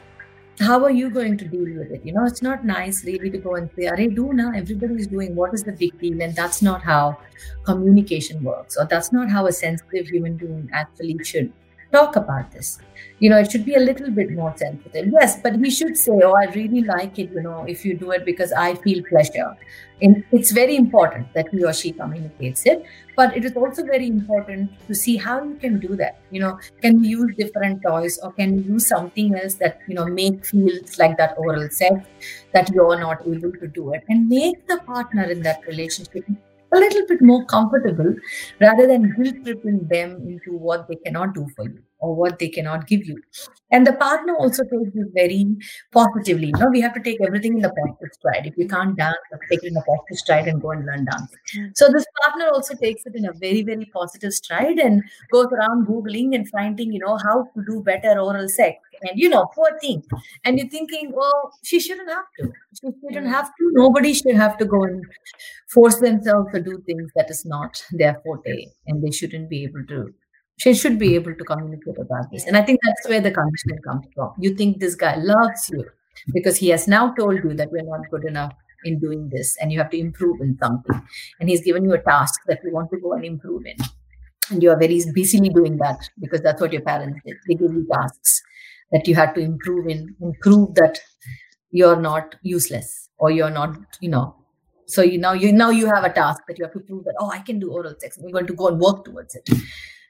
how 0.62 0.84
are 0.84 0.92
you 0.92 1.10
going 1.10 1.38
to 1.38 1.46
deal 1.46 1.78
with 1.78 1.92
it? 1.92 2.06
You 2.06 2.14
know, 2.14 2.26
it's 2.26 2.42
not 2.42 2.66
nice 2.66 3.04
really 3.06 3.30
to 3.30 3.38
go 3.38 3.56
and 3.56 3.70
say, 3.78 3.88
Are 3.88 3.98
do 3.98 4.32
now? 4.34 4.52
Everybody 4.56 4.96
is 4.96 5.08
doing 5.08 5.36
what 5.36 5.54
is 5.54 5.64
the 5.64 5.72
big 5.72 6.00
deal? 6.00 6.22
And 6.22 6.36
that's 6.36 6.62
not 6.62 6.82
how 6.84 7.18
communication 7.66 8.44
works, 8.44 8.78
or 8.78 8.86
that's 8.86 9.12
not 9.12 9.30
how 9.30 9.48
a 9.48 9.52
sensitive 9.52 10.08
human 10.08 10.38
being 10.38 10.70
actually 10.74 11.18
should 11.24 11.52
talk 11.92 12.16
about 12.16 12.52
this. 12.52 12.80
You 13.20 13.30
know, 13.30 13.38
it 13.38 13.52
should 13.52 13.66
be 13.66 13.76
a 13.76 13.80
little 13.80 14.10
bit 14.12 14.32
more 14.32 14.54
sensitive. 14.56 15.10
Yes, 15.12 15.40
but 15.42 15.58
we 15.58 15.70
should 15.70 15.98
say, 15.98 16.20
Oh, 16.24 16.34
I 16.34 16.46
really 16.54 16.82
like 16.82 17.20
it, 17.20 17.32
you 17.32 17.42
know, 17.42 17.66
if 17.68 17.84
you 17.86 17.98
do 17.98 18.12
it 18.12 18.26
because 18.26 18.52
I 18.52 18.76
feel 18.76 19.04
pleasure. 19.10 19.56
And 20.02 20.24
it's 20.32 20.52
very 20.52 20.76
important 20.76 21.34
that 21.34 21.50
he 21.50 21.64
or 21.64 21.74
she 21.74 21.92
communicates 21.92 22.66
it 22.66 22.86
but 23.22 23.36
it 23.38 23.46
is 23.46 23.56
also 23.56 23.84
very 23.86 24.08
important 24.08 24.72
to 24.88 24.96
see 24.96 25.16
how 25.16 25.36
you 25.44 25.56
can 25.64 25.80
do 25.80 25.96
that. 25.96 26.20
You 26.32 26.42
know 26.44 26.60
can 26.82 27.02
we 27.02 27.10
use 27.10 27.36
different 27.42 27.84
toys 27.88 28.20
or 28.24 28.32
can 28.34 28.56
we 28.58 28.64
use 28.76 28.88
something 28.88 29.36
else 29.42 29.56
that 29.66 29.82
you 29.88 29.96
know 29.98 30.06
make 30.06 30.46
feels 30.52 30.98
like 31.02 31.18
that 31.18 31.36
oral 31.38 31.68
sex 31.70 32.30
that 32.54 32.72
you're 32.78 33.00
not 33.00 33.28
able 33.34 33.52
to 33.64 33.68
do 33.68 33.94
it 33.94 34.04
and 34.10 34.28
make 34.38 34.66
the 34.72 34.80
partner 34.88 35.28
in 35.36 35.44
that 35.50 35.68
relationship 35.68 36.26
a 36.74 36.80
little 36.84 37.06
bit 37.08 37.22
more 37.22 37.46
comfortable 37.54 38.12
rather 38.60 38.88
than 38.92 39.08
guilt 39.16 39.40
tripping 39.46 39.80
them 39.94 40.12
into 40.34 40.58
what 40.68 40.88
they 40.88 40.98
cannot 41.06 41.34
do 41.40 41.48
for 41.56 41.66
you 41.70 41.80
or 42.02 42.16
what 42.16 42.40
they 42.40 42.50
cannot 42.50 42.88
give 42.88 43.06
you. 43.06 43.18
And 43.72 43.88
the 43.88 43.94
partner 43.94 44.36
also 44.36 44.64
takes 44.64 44.94
this 44.94 45.08
very 45.14 45.46
positively. 45.92 46.48
You 46.48 46.60
know, 46.60 46.70
we 46.70 46.82
have 46.82 46.94
to 46.96 47.00
take 47.00 47.20
everything 47.26 47.56
in 47.56 47.62
the 47.62 47.70
positive 47.70 48.10
stride. 48.14 48.48
If 48.48 48.58
you 48.58 48.68
can't 48.68 48.98
dance, 48.98 49.16
take 49.50 49.64
it 49.64 49.68
in 49.68 49.78
a 49.78 49.82
positive 49.82 50.18
stride 50.18 50.48
and 50.48 50.62
go 50.62 50.72
and 50.72 50.86
learn. 50.86 51.08
Mm. 51.56 51.72
So 51.76 51.90
this 51.90 52.06
partner 52.22 52.50
also 52.54 52.76
takes 52.76 53.06
it 53.06 53.16
in 53.16 53.26
a 53.26 53.34
very, 53.34 53.62
very 53.62 53.90
positive 53.94 54.34
stride 54.34 54.80
and 54.80 55.02
goes 55.32 55.48
around 55.54 55.88
Googling 55.88 56.36
and 56.36 56.50
finding, 56.50 56.92
you 56.92 57.00
know, 57.00 57.18
how 57.18 57.44
to 57.44 57.64
do 57.68 57.82
better 57.82 58.20
oral 58.20 58.50
sex. 58.50 58.78
And 59.04 59.20
you 59.20 59.30
know, 59.30 59.46
poor 59.56 59.70
thing. 59.80 60.04
And 60.44 60.60
you're 60.60 60.70
thinking, 60.70 61.12
well, 61.14 61.54
she 61.64 61.80
shouldn't 61.80 62.10
have 62.10 62.26
to. 62.40 62.52
She 62.80 62.90
shouldn't 63.02 63.28
have 63.28 63.48
to. 63.48 63.72
Nobody 63.74 64.14
should 64.14 64.36
have 64.36 64.58
to 64.58 64.66
go 64.66 64.84
and 64.84 65.04
force 65.70 66.00
themselves 66.00 66.52
to 66.54 66.62
do 66.62 66.84
things 66.86 67.12
that 67.16 67.30
is 67.30 67.46
not 67.46 67.84
their 67.92 68.22
forte. 68.24 68.66
And 68.88 69.04
they 69.04 69.12
shouldn't 69.12 69.50
be 69.50 69.64
able 69.64 69.86
to 69.88 70.14
she 70.62 70.76
should 70.76 71.00
be 71.00 71.16
able 71.16 71.34
to 71.34 71.44
communicate 71.44 71.98
about 71.98 72.30
this. 72.32 72.46
And 72.46 72.56
I 72.56 72.62
think 72.62 72.80
that's 72.84 73.10
where 73.10 73.20
the 73.20 73.32
conditioning 73.32 73.80
comes 73.84 74.06
from. 74.14 74.34
You 74.38 74.56
think 74.56 74.80
this 74.80 74.94
guy 74.94 75.16
loves 75.16 75.70
you 75.74 75.86
because 76.34 76.58
he 76.58 76.70
has 76.70 76.88
now 76.88 77.14
told 77.14 77.44
you 77.44 77.56
that 77.56 77.72
we're 77.72 77.82
not 77.84 78.12
good 78.12 78.26
enough 78.26 78.54
in 78.84 79.00
doing 79.00 79.30
this 79.30 79.58
and 79.60 79.72
you 79.72 79.80
have 79.80 79.90
to 79.90 79.98
improve 79.98 80.40
in 80.40 80.56
something. 80.62 81.02
And 81.40 81.50
he's 81.50 81.64
given 81.64 81.84
you 81.84 81.94
a 81.94 82.02
task 82.02 82.42
that 82.46 82.60
you 82.64 82.72
want 82.72 82.92
to 82.92 83.00
go 83.00 83.14
and 83.14 83.26
improve 83.26 83.66
in. 83.66 83.76
And 84.52 84.62
you 84.62 84.70
are 84.70 84.78
very 84.78 85.02
busily 85.12 85.50
doing 85.50 85.78
that 85.78 86.08
because 86.20 86.42
that's 86.42 86.62
what 86.62 86.74
your 86.74 86.84
parents 86.84 87.20
did. 87.26 87.38
They 87.48 87.56
gave 87.56 87.74
you 87.74 87.88
tasks 87.92 88.44
that 88.92 89.08
you 89.08 89.16
had 89.16 89.34
to 89.34 89.42
improve 89.42 89.88
in, 89.88 90.16
improve 90.22 90.76
that 90.76 91.00
you're 91.72 92.00
not 92.00 92.36
useless 92.44 93.10
or 93.18 93.32
you're 93.32 93.50
not, 93.50 93.76
you 94.00 94.10
know, 94.10 94.36
so 94.86 95.02
you 95.02 95.18
now 95.18 95.32
you 95.32 95.54
now 95.54 95.70
you 95.70 95.86
have 95.86 96.04
a 96.04 96.10
task 96.10 96.44
that 96.48 96.60
you 96.60 96.66
have 96.66 96.74
to 96.74 96.82
prove 96.82 97.06
that 97.06 97.16
oh 97.20 97.30
I 97.32 97.40
can 97.40 97.60
do 97.60 97.72
oral 97.72 97.96
sex. 97.98 98.20
We're 98.22 98.34
going 98.34 98.48
to 98.48 98.54
go 98.54 98.68
and 98.68 98.80
work 98.80 99.06
towards 99.06 99.36
it. 99.36 99.50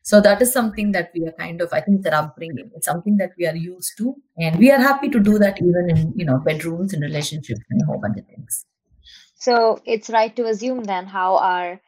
So 0.03 0.19
that 0.21 0.41
is 0.41 0.51
something 0.51 0.91
that 0.93 1.11
we 1.13 1.27
are 1.27 1.31
kind 1.33 1.61
of, 1.61 1.71
I 1.71 1.81
think, 1.81 2.01
that 2.03 2.13
upbringing. 2.13 2.71
It's 2.75 2.87
something 2.87 3.17
that 3.17 3.31
we 3.37 3.45
are 3.45 3.55
used 3.55 3.97
to, 3.97 4.15
and 4.37 4.57
we 4.57 4.71
are 4.71 4.79
happy 4.79 5.09
to 5.09 5.19
do 5.19 5.37
that 5.37 5.59
even 5.61 5.89
in 5.89 6.13
you 6.15 6.25
know 6.25 6.39
bedrooms 6.39 6.93
and 6.93 7.03
relationships 7.03 7.61
and 7.69 7.81
a 7.81 7.85
whole 7.85 7.99
bunch 8.01 8.17
of 8.17 8.25
things. 8.25 8.65
So 9.35 9.79
it's 9.85 10.09
right 10.09 10.35
to 10.35 10.47
assume 10.47 10.83
then 10.83 11.05
how 11.05 11.37
our 11.37 11.79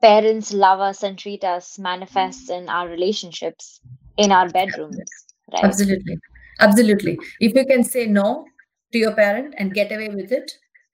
parents 0.00 0.52
love 0.52 0.80
us 0.80 1.02
and 1.02 1.18
treat 1.18 1.44
us 1.44 1.78
manifests 1.78 2.50
in 2.50 2.68
our 2.68 2.88
relationships 2.88 3.80
in 4.16 4.32
our 4.32 4.48
bedrooms. 4.48 4.98
Right? 5.52 5.64
Absolutely, 5.64 6.16
absolutely. 6.58 7.18
If 7.38 7.54
you 7.54 7.64
can 7.66 7.84
say 7.84 8.06
no 8.06 8.46
to 8.92 8.98
your 8.98 9.14
parent 9.14 9.54
and 9.58 9.72
get 9.72 9.92
away 9.92 10.08
with 10.08 10.32
it, 10.32 10.50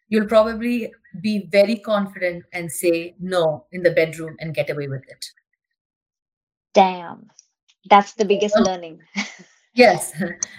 you'll 0.08 0.28
probably 0.28 0.92
be 1.22 1.48
very 1.50 1.76
confident 1.76 2.44
and 2.52 2.70
say 2.70 3.14
no 3.18 3.64
in 3.72 3.82
the 3.82 3.92
bedroom 3.92 4.36
and 4.40 4.54
get 4.54 4.68
away 4.68 4.88
with 4.88 5.02
it 5.08 5.24
Damn. 6.76 7.30
That's 7.88 8.12
the 8.12 8.26
biggest 8.26 8.54
learning. 8.60 9.00
yes. 9.74 10.12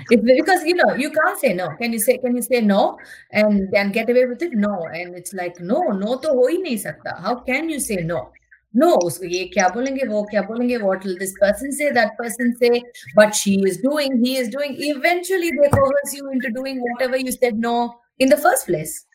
Because 0.10 0.64
you 0.64 0.74
know 0.74 0.96
you 0.96 1.12
can't 1.12 1.40
say 1.40 1.54
no. 1.54 1.70
Can 1.80 1.94
you 1.94 2.00
say 2.00 2.18
can 2.18 2.36
you 2.36 2.42
say 2.42 2.60
no 2.60 2.98
and 3.32 3.72
and 3.76 3.94
get 3.94 4.10
away 4.10 4.26
with 4.26 4.42
it? 4.42 4.54
No. 4.54 4.88
And 4.92 5.16
it's 5.16 5.34
like 5.34 5.60
no 5.60 5.82
no 6.04 6.18
to 6.18 6.30
ho 6.30 6.48
hi 6.48 6.58
nahi 6.64 6.80
sakta. 6.80 7.16
How 7.22 7.36
can 7.50 7.70
you 7.70 7.80
say 7.80 7.98
no? 7.98 8.32
No. 8.74 8.98
So 9.10 9.26
ye 9.26 9.52
kya 9.52 9.70
bolenge? 9.76 10.08
Wo 10.10 10.26
kya 10.32 10.48
bolenge? 10.48 10.82
What 10.82 11.04
will 11.04 11.20
this 11.20 11.36
person 11.40 11.72
say? 11.72 11.92
That 11.92 12.18
person 12.18 12.56
say 12.64 12.82
but 13.16 13.36
she 13.36 13.62
is 13.74 13.78
doing 13.78 14.18
he 14.24 14.38
is 14.38 14.50
doing. 14.50 14.76
Eventually 14.80 15.52
they 15.52 15.70
coerce 15.78 16.16
you 16.16 16.32
into 16.32 16.50
doing 16.50 16.82
whatever 16.88 17.18
you 17.18 17.32
said 17.32 17.60
no 17.68 17.78
in 18.18 18.30
the 18.30 18.42
first 18.48 18.66
place. 18.66 19.06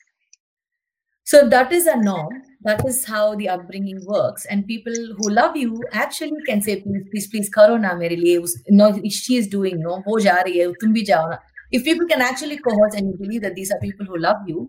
So 1.25 1.49
that 1.49 1.73
is 1.73 1.87
a 1.87 1.97
norm 1.97 2.43
that 2.65 2.85
is 2.87 3.05
how 3.05 3.35
the 3.35 3.49
upbringing 3.49 4.01
works. 4.07 4.45
And 4.47 4.67
people 4.67 4.93
who 5.19 5.31
love 5.31 5.57
you 5.57 5.83
actually 5.93 6.43
can 6.47 6.63
say 6.63 6.81
please 6.83 7.05
please 7.11 7.27
please 7.35 7.49
karo 7.49 7.77
na 7.77 7.95
mere 7.95 8.17
liye 8.25 8.49
no 8.71 8.93
she 9.21 9.37
is 9.37 9.49
doing 9.57 9.83
no 9.89 10.03
ho 10.07 10.19
ja 10.29 10.37
rahi 10.49 10.65
hai 10.65 10.71
tum 10.85 10.95
bhi 11.01 11.05
jao 11.13 11.23
na. 11.35 11.39
If 11.71 11.85
people 11.85 12.07
can 12.07 12.23
actually 12.31 12.59
cohort 12.69 12.95
and 12.95 13.13
you 13.13 13.19
believe 13.19 13.43
that 13.43 13.55
these 13.61 13.71
are 13.77 13.81
people 13.85 14.07
who 14.07 14.19
love 14.19 14.49
you 14.55 14.69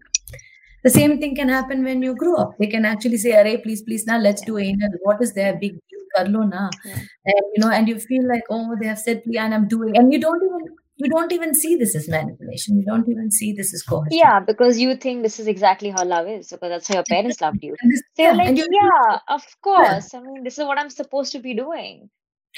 the 0.83 0.89
same 0.89 1.17
thing 1.19 1.35
can 1.35 1.49
happen 1.49 1.83
when 1.83 2.01
you 2.01 2.13
grow 2.13 2.35
up. 2.35 2.55
They 2.59 2.67
can 2.67 2.85
actually 2.85 3.17
say 3.17 3.33
Array, 3.41 3.57
please 3.65 3.81
please 3.89 4.05
now 4.05 4.17
let's 4.17 4.41
do 4.41 4.57
anal. 4.57 4.95
What 5.03 5.21
is 5.21 5.33
their 5.33 5.53
big 5.53 5.77
deal? 5.89 6.07
Kar 6.15 6.25
lo 6.31 6.41
na. 6.53 6.69
Yeah. 6.85 7.03
and 7.25 7.43
you 7.55 7.63
know 7.63 7.69
and 7.69 7.87
you 7.87 7.99
feel 7.99 8.27
like 8.27 8.43
oh 8.49 8.75
they 8.79 8.87
have 8.87 8.99
said 8.99 9.23
please 9.23 9.37
and 9.37 9.53
i'm 9.53 9.67
doing 9.67 9.97
and 9.97 10.11
you 10.13 10.19
don't 10.19 10.43
even 10.43 10.75
you 10.95 11.09
don't 11.09 11.31
even 11.31 11.53
see 11.53 11.75
this 11.75 11.95
as 11.95 12.07
manipulation. 12.07 12.77
You 12.77 12.85
don't 12.85 13.07
even 13.09 13.31
see 13.31 13.53
this 13.53 13.73
as 13.73 13.83
coercion. 13.83 14.17
Yeah, 14.17 14.39
because 14.39 14.79
you 14.79 14.95
think 14.95 15.23
this 15.23 15.39
is 15.39 15.47
exactly 15.47 15.89
how 15.89 16.05
love 16.05 16.27
is, 16.27 16.49
because 16.49 16.69
that's 16.69 16.87
how 16.87 16.95
your 16.95 17.03
parents 17.09 17.41
loved 17.41 17.63
you. 17.63 17.75
Yeah, 18.17 18.33
like, 18.33 18.57
yeah, 18.57 19.19
of 19.27 19.43
course. 19.61 20.13
Yeah. 20.13 20.19
I 20.19 20.23
mean, 20.23 20.43
this 20.43 20.57
is 20.57 20.65
what 20.65 20.77
I'm 20.77 20.89
supposed 20.89 21.31
to 21.31 21.39
be 21.39 21.53
doing. 21.53 22.09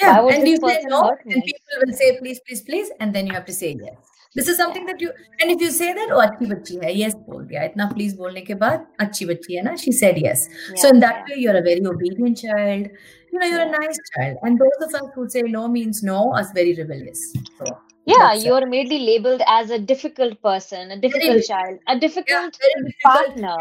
Yeah, 0.01 0.27
and 0.27 0.45
you 0.45 0.57
say 0.57 0.83
no, 0.87 1.15
and 1.23 1.43
people 1.43 1.85
will 1.85 1.93
say 1.93 2.17
please, 2.19 2.41
please, 2.45 2.61
please, 2.63 2.91
and 2.99 3.15
then 3.15 3.27
you 3.27 3.33
have 3.33 3.45
to 3.45 3.53
say 3.53 3.77
yes. 3.81 3.95
This 4.35 4.49
is 4.49 4.57
something 4.57 4.85
that 4.87 4.99
you 4.99 5.13
and 5.39 5.49
if 5.49 5.61
you 5.61 5.71
say 5.71 5.93
that, 5.93 6.09
oh 6.11 6.19
achhi 6.19 6.49
bachi 6.49 6.79
hai, 6.79 6.89
yes, 6.89 7.15
bol 7.15 7.45
diya. 7.45 7.71
Itna 7.71 7.89
please 7.93 8.13
bolne 8.13 8.41
ke 8.45 8.59
baad, 8.59 8.85
achhi 8.99 9.25
bachi 9.25 9.55
hai 9.55 9.61
na. 9.61 9.77
She 9.77 9.93
said 9.93 10.17
yes. 10.17 10.49
Yeah, 10.51 10.75
so 10.81 10.89
in 10.89 10.99
that 10.99 11.23
way, 11.29 11.37
you're 11.37 11.55
a 11.55 11.61
very 11.61 11.85
obedient 11.85 12.37
child. 12.39 12.89
You 13.31 13.39
know, 13.39 13.47
you're 13.47 13.61
a 13.61 13.71
nice 13.71 13.97
child. 14.17 14.37
And 14.41 14.59
those 14.59 14.81
of 14.81 14.93
us 14.93 15.09
who 15.15 15.29
say 15.29 15.43
no 15.43 15.69
means 15.69 16.03
no 16.03 16.33
are 16.33 16.45
very 16.53 16.73
rebellious. 16.73 17.33
So 17.57 17.77
yeah 18.05 18.33
you're 18.33 18.61
immediately 18.61 18.99
labeled 18.99 19.41
as 19.47 19.71
a 19.71 19.79
difficult 19.79 20.39
person 20.41 20.91
a 20.91 20.97
difficult 20.99 21.31
very, 21.31 21.41
child 21.41 21.79
a 21.87 21.99
difficult, 21.99 22.29
yeah, 22.29 22.49
difficult. 22.49 22.93
partner. 23.03 23.55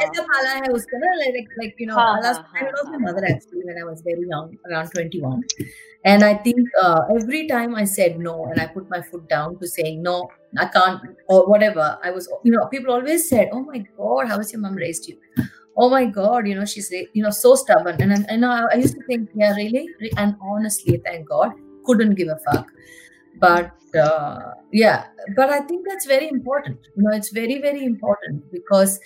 Like, 1.19 1.49
like 1.59 1.75
you 1.79 1.87
know 1.87 1.97
I, 1.97 2.21
lost, 2.21 2.43
ha, 2.43 2.59
I 2.61 2.65
lost 2.65 2.91
my 2.91 2.99
mother 2.99 3.25
actually 3.25 3.63
when 3.65 3.79
I 3.81 3.85
was 3.85 4.03
very 4.03 4.27
young 4.29 4.57
around 4.71 4.91
21 4.91 5.43
and 6.05 6.23
I 6.23 6.35
think 6.35 6.69
uh, 6.83 7.01
every 7.17 7.49
time 7.49 7.75
I 7.75 7.85
said 7.85 8.19
no 8.19 8.45
and 8.47 8.61
I 8.61 8.67
put 8.67 8.91
my 8.91 9.01
foot 9.01 9.29
down 9.29 9.59
to 9.61 9.67
saying 9.67 10.03
no 10.03 10.29
I 10.59 10.67
can't 10.67 11.01
or 11.29 11.49
whatever 11.49 11.99
I 12.05 12.11
was 12.11 12.29
you 12.43 12.53
know 12.53 12.67
people 12.67 12.93
always 12.93 13.29
said 13.29 13.49
oh 13.53 13.61
my 13.61 13.79
god 13.97 14.29
how 14.29 14.37
has 14.37 14.53
your 14.53 14.61
mom 14.61 14.75
raised 14.75 15.09
you? 15.09 15.19
Oh 15.77 15.89
my 15.89 16.05
god 16.05 16.47
you 16.47 16.55
know 16.55 16.67
she's 16.67 16.93
you 16.93 17.23
know 17.23 17.31
so 17.31 17.55
stubborn. 17.55 18.01
And, 18.01 18.13
i 18.13 18.25
and 18.29 18.45
I, 18.45 18.65
I 18.71 18.75
used 18.75 18.95
to 18.95 19.03
think 19.07 19.31
yeah 19.35 19.55
really? 19.55 19.89
And 20.19 20.37
honestly 20.43 21.01
thank 21.03 21.29
god 21.29 21.53
couldn't 21.87 22.15
give 22.15 22.29
a 22.29 22.37
fuck 22.51 22.69
but 23.45 23.99
uh, 24.05 24.39
yeah 24.73 25.05
but 25.37 25.51
i 25.51 25.61
think 25.61 25.87
that's 25.89 26.07
very 26.07 26.29
important. 26.29 26.79
You 26.97 27.03
know 27.05 27.17
it's 27.17 27.31
very 27.31 27.61
very 27.61 27.85
important 27.85 28.51
because 28.53 28.99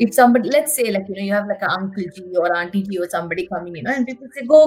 if 0.00 0.12
somebody 0.12 0.48
let's 0.50 0.74
say 0.76 0.90
like 0.90 1.04
you 1.08 1.14
know 1.16 1.22
you 1.22 1.32
have 1.32 1.46
like 1.46 1.62
an 1.62 1.70
uncle 1.70 2.04
or 2.42 2.56
auntie 2.56 2.98
or 2.98 3.08
somebody 3.08 3.46
coming 3.46 3.76
you 3.76 3.82
know 3.82 3.92
and 3.92 4.06
people 4.06 4.26
say 4.36 4.44
go 4.52 4.60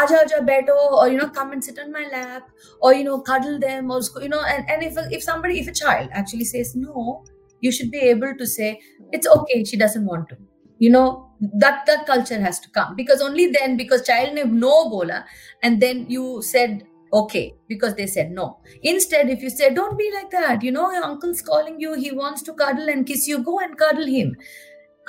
aja 0.00 0.16
aja 0.24 0.40
beto 0.50 0.76
or 1.00 1.08
you 1.08 1.18
know 1.20 1.28
come 1.38 1.52
and 1.52 1.62
sit 1.68 1.78
on 1.84 1.92
my 1.92 2.04
lap 2.14 2.48
or 2.80 2.92
you 2.94 3.04
know 3.04 3.20
cuddle 3.20 3.58
them 3.66 3.90
or 3.90 4.00
you 4.22 4.28
know 4.28 4.42
and, 4.54 4.68
and 4.68 4.82
if 4.82 4.98
if 5.18 5.22
somebody 5.22 5.60
if 5.60 5.68
a 5.68 5.72
child 5.82 6.08
actually 6.12 6.44
says 6.52 6.74
no 6.74 7.22
you 7.60 7.70
should 7.72 7.90
be 7.92 8.02
able 8.14 8.34
to 8.42 8.46
say 8.56 8.70
it's 9.12 9.26
okay 9.36 9.64
she 9.64 9.76
doesn't 9.76 10.04
want 10.04 10.28
to. 10.28 10.36
You 10.78 10.90
know 10.90 11.30
that 11.62 11.86
that 11.86 12.04
culture 12.06 12.38
has 12.40 12.60
to 12.60 12.68
come 12.70 12.96
because 12.96 13.22
only 13.22 13.46
then 13.50 13.76
because 13.78 14.02
child 14.06 14.34
ne 14.34 14.42
no 14.44 14.90
bola 14.90 15.24
and 15.62 15.80
then 15.80 16.04
you 16.10 16.42
said 16.42 16.82
okay 17.13 17.53
because 17.67 17.95
they 17.95 18.07
said 18.07 18.31
no 18.31 18.57
instead 18.83 19.29
if 19.29 19.41
you 19.41 19.49
say 19.49 19.73
don't 19.73 19.97
be 19.97 20.09
like 20.13 20.29
that 20.31 20.63
you 20.63 20.71
know 20.71 20.91
your 20.91 21.03
uncle's 21.03 21.41
calling 21.41 21.79
you 21.79 21.93
he 21.93 22.11
wants 22.11 22.41
to 22.41 22.53
cuddle 22.53 22.87
and 22.89 23.05
kiss 23.05 23.27
you 23.27 23.39
go 23.43 23.59
and 23.59 23.77
cuddle 23.77 24.05
him 24.05 24.35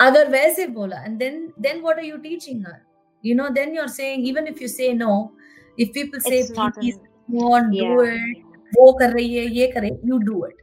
agar 0.01 0.25
वैसे 0.31 0.67
bola 0.73 1.01
and 1.05 1.19
then 1.19 1.53
then 1.65 1.81
what 1.81 1.97
are 1.97 2.07
you 2.09 2.21
teaching 2.21 2.61
her 2.61 2.77
you 3.21 3.35
know 3.35 3.49
then 3.57 3.73
you're 3.73 3.93
saying 3.95 4.25
even 4.31 4.47
if 4.47 4.59
you 4.59 4.67
say 4.67 4.93
no 4.93 5.31
if 5.77 5.93
people 5.93 6.19
say 6.19 6.39
it's 6.39 6.51
please 6.79 6.99
won't 7.27 7.73
yeah. 7.73 7.83
do 7.83 8.01
it 8.01 8.49
वो 8.77 8.91
कर 8.99 9.11
रही 9.13 9.35
है 9.35 9.45
ये 9.55 9.67
करे 9.73 9.89
you 10.11 10.19
do 10.29 10.43
it 10.45 10.61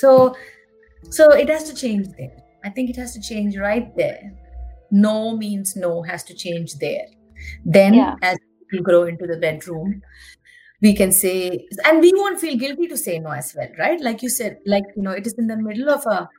so 0.00 0.12
so 1.16 1.30
it 1.42 1.50
has 1.54 1.64
to 1.70 1.74
change 1.80 2.08
there 2.20 2.36
i 2.64 2.70
think 2.76 2.92
it 2.94 3.00
has 3.02 3.12
to 3.16 3.20
change 3.28 3.58
right 3.64 3.90
there 3.96 4.32
no 5.04 5.36
means 5.42 5.74
no 5.84 5.90
has 6.10 6.24
to 6.30 6.34
change 6.44 6.74
there 6.84 7.06
then 7.76 7.94
yeah. 7.94 8.30
as 8.30 8.38
you 8.72 8.82
grow 8.88 9.02
into 9.12 9.26
the 9.26 9.36
bedroom 9.44 10.00
we 10.81 10.93
can 10.93 11.11
say 11.11 11.67
and 11.85 12.01
we 12.01 12.11
won't 12.15 12.39
feel 12.39 12.57
guilty 12.57 12.87
to 12.87 12.97
say 12.97 13.19
no 13.19 13.31
as 13.31 13.53
well 13.55 13.69
right? 13.79 13.99
Like 14.01 14.21
you 14.21 14.29
said 14.29 14.57
like 14.65 14.83
you 14.95 15.03
know 15.03 15.11
it 15.11 15.25
is 15.25 15.33
in 15.33 15.47
the 15.47 15.57
middle 15.57 15.89
of 15.89 16.05
a 16.05 16.29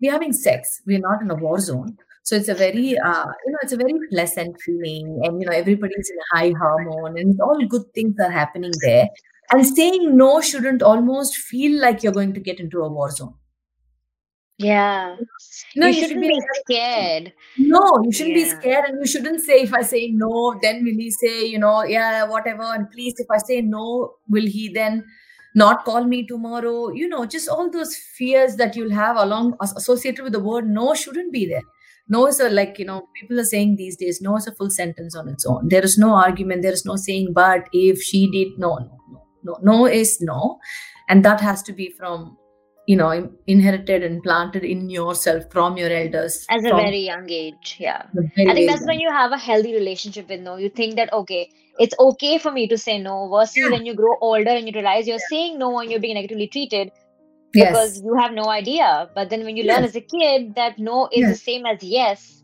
we're 0.00 0.12
having 0.12 0.32
sex. 0.32 0.82
We're 0.84 0.98
not 0.98 1.22
in 1.22 1.30
a 1.30 1.36
war 1.36 1.60
zone. 1.60 1.96
So 2.24 2.36
it's 2.36 2.48
a 2.48 2.54
very 2.54 2.98
uh, 2.98 3.26
you 3.46 3.52
know 3.52 3.58
it's 3.62 3.72
a 3.72 3.76
very 3.76 3.94
pleasant 4.10 4.60
feeling. 4.60 5.20
And 5.24 5.40
you 5.40 5.46
know 5.46 5.52
everybody's 5.52 6.10
in 6.10 6.18
a 6.18 6.36
high 6.36 6.54
hormone 6.58 7.18
and 7.18 7.40
all 7.40 7.64
good 7.66 7.84
things 7.94 8.16
are 8.20 8.30
happening 8.30 8.72
there. 8.80 9.08
And 9.52 9.66
saying 9.66 10.16
no 10.16 10.40
shouldn't 10.40 10.82
almost 10.82 11.36
feel 11.36 11.80
like 11.80 12.02
you're 12.02 12.12
going 12.12 12.32
to 12.34 12.40
get 12.40 12.60
into 12.60 12.80
a 12.80 12.88
war 12.88 13.10
zone 13.10 13.34
yeah. 14.62 15.16
No, 15.74 15.86
you, 15.86 15.94
you 15.94 16.00
shouldn't, 16.00 16.24
shouldn't, 16.24 16.44
be 16.44 16.60
scared. 16.66 17.32
No, 17.58 18.02
you 18.04 18.12
shouldn't 18.12 18.36
yeah. 18.36 18.44
be 18.44 18.50
scared. 18.50 18.84
And 18.88 19.00
you 19.00 19.06
shouldn't 19.06 19.40
say, 19.40 19.60
if 19.62 19.74
I 19.74 19.82
say 19.82 20.08
no, 20.08 20.58
then 20.62 20.84
will 20.84 20.94
he 20.94 21.10
say, 21.10 21.46
you 21.46 21.58
know, 21.58 21.82
yeah, 21.84 22.24
whatever. 22.24 22.62
And 22.62 22.90
please, 22.90 23.14
if 23.18 23.26
I 23.30 23.38
say 23.38 23.60
no, 23.62 24.14
will 24.28 24.46
he 24.46 24.68
then 24.68 25.04
not 25.54 25.84
call 25.84 26.04
me 26.04 26.26
tomorrow? 26.26 26.90
You 26.90 27.08
know, 27.08 27.24
just 27.26 27.48
all 27.48 27.70
those 27.70 27.96
fears 27.96 28.56
that 28.56 28.76
you'll 28.76 28.92
have 28.92 29.16
along 29.16 29.56
associated 29.60 30.22
with 30.22 30.32
the 30.32 30.40
word 30.40 30.68
no 30.68 30.94
shouldn't 30.94 31.32
be 31.32 31.46
there. 31.46 31.62
No 32.08 32.26
is 32.26 32.40
a 32.40 32.50
like, 32.50 32.78
you 32.78 32.84
know, 32.84 33.08
people 33.18 33.40
are 33.40 33.44
saying 33.44 33.76
these 33.76 33.96
days, 33.96 34.20
no 34.20 34.36
is 34.36 34.46
a 34.46 34.54
full 34.54 34.70
sentence 34.70 35.16
on 35.16 35.28
its 35.28 35.46
own. 35.46 35.68
There 35.68 35.84
is 35.84 35.96
no 35.96 36.14
argument. 36.14 36.62
There 36.62 36.72
is 36.72 36.84
no 36.84 36.96
saying, 36.96 37.32
but 37.32 37.68
if 37.72 38.02
she 38.02 38.30
did, 38.30 38.58
no, 38.58 38.76
no, 38.76 38.98
no, 39.10 39.26
no. 39.44 39.58
No 39.62 39.86
is 39.86 40.20
no. 40.20 40.58
And 41.08 41.24
that 41.24 41.40
has 41.40 41.62
to 41.62 41.72
be 41.72 41.90
from 41.90 42.36
you 42.86 42.96
know 42.96 43.30
inherited 43.46 44.02
and 44.02 44.22
planted 44.22 44.64
in 44.64 44.90
yourself 44.90 45.44
from 45.50 45.76
your 45.76 45.90
elders 45.90 46.44
as 46.50 46.64
a 46.64 46.70
very 46.70 46.98
young 46.98 47.28
age 47.30 47.76
yeah 47.78 48.02
i 48.38 48.54
think 48.54 48.68
that's 48.68 48.86
when 48.86 48.98
you 48.98 49.10
have 49.10 49.30
a 49.30 49.38
healthy 49.38 49.72
relationship 49.72 50.28
with 50.28 50.40
no 50.40 50.56
you 50.56 50.68
think 50.68 50.96
that 50.96 51.12
okay 51.12 51.48
it's 51.78 51.94
okay 51.98 52.38
for 52.38 52.50
me 52.50 52.66
to 52.66 52.76
say 52.76 52.98
no 52.98 53.28
versus 53.28 53.56
yeah. 53.56 53.70
when 53.70 53.86
you 53.86 53.94
grow 53.94 54.16
older 54.20 54.50
and 54.50 54.66
you 54.66 54.72
realize 54.74 55.06
you're 55.06 55.16
yeah. 55.16 55.30
saying 55.30 55.58
no 55.58 55.78
and 55.78 55.90
you're 55.90 56.00
being 56.00 56.14
negatively 56.14 56.48
treated 56.48 56.90
because 57.52 57.96
yes. 57.96 58.02
you 58.04 58.14
have 58.14 58.32
no 58.32 58.48
idea 58.48 59.08
but 59.14 59.30
then 59.30 59.44
when 59.44 59.56
you 59.56 59.64
learn 59.64 59.84
as 59.84 59.94
a 59.94 60.00
kid 60.00 60.54
that 60.56 60.78
no 60.78 61.08
is 61.12 61.20
yes. 61.20 61.38
the 61.38 61.44
same 61.44 61.66
as 61.66 61.82
yes 61.82 62.42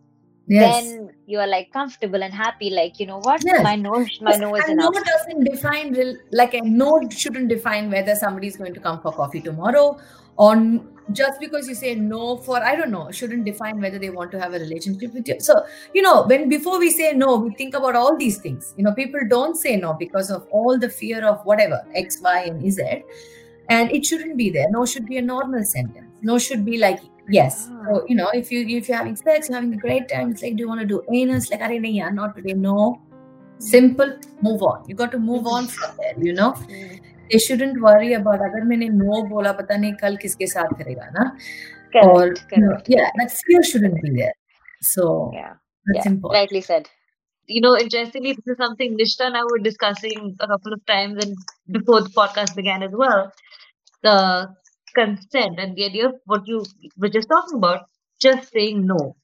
Yes. 0.50 0.82
then 0.82 1.10
you 1.26 1.38
are 1.40 1.46
like 1.46 1.70
comfortable 1.74 2.22
and 2.22 2.32
happy 2.32 2.70
like 2.70 2.98
you 2.98 3.04
know 3.04 3.18
what 3.18 3.42
yes. 3.44 3.62
my 3.62 3.76
no 3.76 4.06
my 4.22 4.34
no 4.36 4.54
is 4.54 4.64
and 4.64 4.80
enough 4.80 4.94
no 4.94 5.02
doesn't 5.04 5.44
define 5.44 6.16
like 6.32 6.54
a 6.54 6.62
no 6.62 7.06
shouldn't 7.10 7.48
define 7.48 7.90
whether 7.90 8.14
somebody 8.14 8.46
is 8.46 8.56
going 8.56 8.72
to 8.72 8.80
come 8.80 8.98
for 9.02 9.12
coffee 9.12 9.42
tomorrow 9.42 9.98
on 10.38 10.88
just 11.12 11.40
because 11.40 11.68
you 11.68 11.74
say 11.74 11.94
no 11.94 12.36
for 12.36 12.62
i 12.62 12.74
don't 12.76 12.90
know 12.90 13.10
shouldn't 13.10 13.44
define 13.44 13.80
whether 13.80 13.98
they 13.98 14.10
want 14.10 14.30
to 14.30 14.38
have 14.38 14.54
a 14.54 14.58
relationship 14.58 15.12
with 15.14 15.26
you. 15.28 15.40
So 15.40 15.64
you 15.94 16.02
know 16.02 16.26
when 16.26 16.48
before 16.48 16.78
we 16.78 16.90
say 16.90 17.12
no 17.12 17.36
we 17.36 17.54
think 17.54 17.74
about 17.74 17.96
all 17.96 18.16
these 18.16 18.38
things. 18.38 18.74
You 18.76 18.84
know 18.84 18.92
people 18.92 19.20
don't 19.28 19.56
say 19.56 19.76
no 19.76 19.94
because 19.94 20.30
of 20.30 20.46
all 20.50 20.78
the 20.78 20.88
fear 20.88 21.26
of 21.26 21.44
whatever 21.44 21.84
x 21.94 22.20
y 22.20 22.44
and 22.44 22.72
z. 22.72 23.04
And 23.70 23.90
it 23.92 24.06
shouldn't 24.06 24.36
be 24.38 24.48
there. 24.50 24.70
No 24.70 24.86
should 24.86 25.06
be 25.06 25.18
a 25.18 25.22
normal 25.22 25.62
sentence. 25.64 26.06
No 26.22 26.38
should 26.38 26.64
be 26.64 26.78
like 26.78 27.00
yes. 27.28 27.68
Ah. 27.70 27.84
So 27.86 28.04
you 28.08 28.14
know 28.14 28.28
if 28.34 28.52
you 28.52 28.66
if 28.66 28.88
you're 28.88 28.98
having 28.98 29.16
sex 29.16 29.48
you're 29.48 29.56
having 29.56 29.74
a 29.74 29.76
great 29.76 30.08
time 30.08 30.30
it's 30.30 30.42
like 30.42 30.56
do 30.56 30.62
you 30.62 30.68
want 30.68 30.80
to 30.80 30.86
do 30.86 31.02
anus? 31.12 31.50
Like 31.50 31.62
are 31.62 31.72
yeah 31.72 32.10
not 32.10 32.36
today 32.36 32.52
no. 32.52 33.00
Simple 33.58 34.18
move 34.42 34.62
on. 34.62 34.84
You 34.86 34.94
got 34.94 35.10
to 35.12 35.18
move 35.18 35.44
mm-hmm. 35.44 35.48
on 35.48 35.66
from 35.66 35.96
there 35.96 36.14
you 36.18 36.32
know 36.32 36.52
mm. 36.52 37.00
mm 37.27 37.27
they 37.31 37.39
shouldn't 37.39 37.81
worry 37.81 38.13
about 38.13 38.41
अगर 38.45 38.63
मैंने 38.69 38.87
no 38.95 39.21
बोला 39.29 39.51
पता 39.59 39.75
नहीं 39.77 39.93
कल 40.01 40.17
किसके 40.23 40.47
साथ 40.47 40.73
करेगा 40.79 41.09
ना 41.17 41.23
correct, 41.93 42.07
or 42.07 42.33
correct. 42.33 42.51
You 42.51 42.63
know, 42.63 42.77
yeah 42.87 43.09
that 43.19 43.31
fear 43.31 43.63
shouldn't 43.63 44.01
be 44.01 44.11
there 44.17 44.33
so 44.81 45.31
yeah 45.33 45.53
that's 45.85 46.05
yeah, 46.05 46.11
important 46.11 46.39
rightly 46.39 46.61
said 46.61 46.89
you 47.47 47.61
know 47.61 47.77
interestingly 47.77 48.33
this 48.33 48.47
is 48.47 48.57
something 48.57 48.97
Nishka 48.97 49.27
and 49.27 49.37
I 49.37 49.43
were 49.43 49.59
discussing 49.59 50.35
a 50.39 50.47
couple 50.47 50.73
of 50.73 50.85
times 50.85 51.25
and 51.25 51.35
before 51.71 52.01
the 52.01 52.09
podcast 52.09 52.55
began 52.55 52.83
as 52.83 52.91
well 52.91 53.31
the 54.01 54.17
consent 54.95 55.59
and 55.59 55.75
the 55.75 55.85
idea 55.85 56.07
of 56.07 56.15
what 56.25 56.47
you 56.47 56.63
were 56.97 57.09
just 57.09 57.29
talking 57.29 57.57
about 57.57 57.85
just 58.21 58.51
saying 58.51 58.85
no 58.85 59.15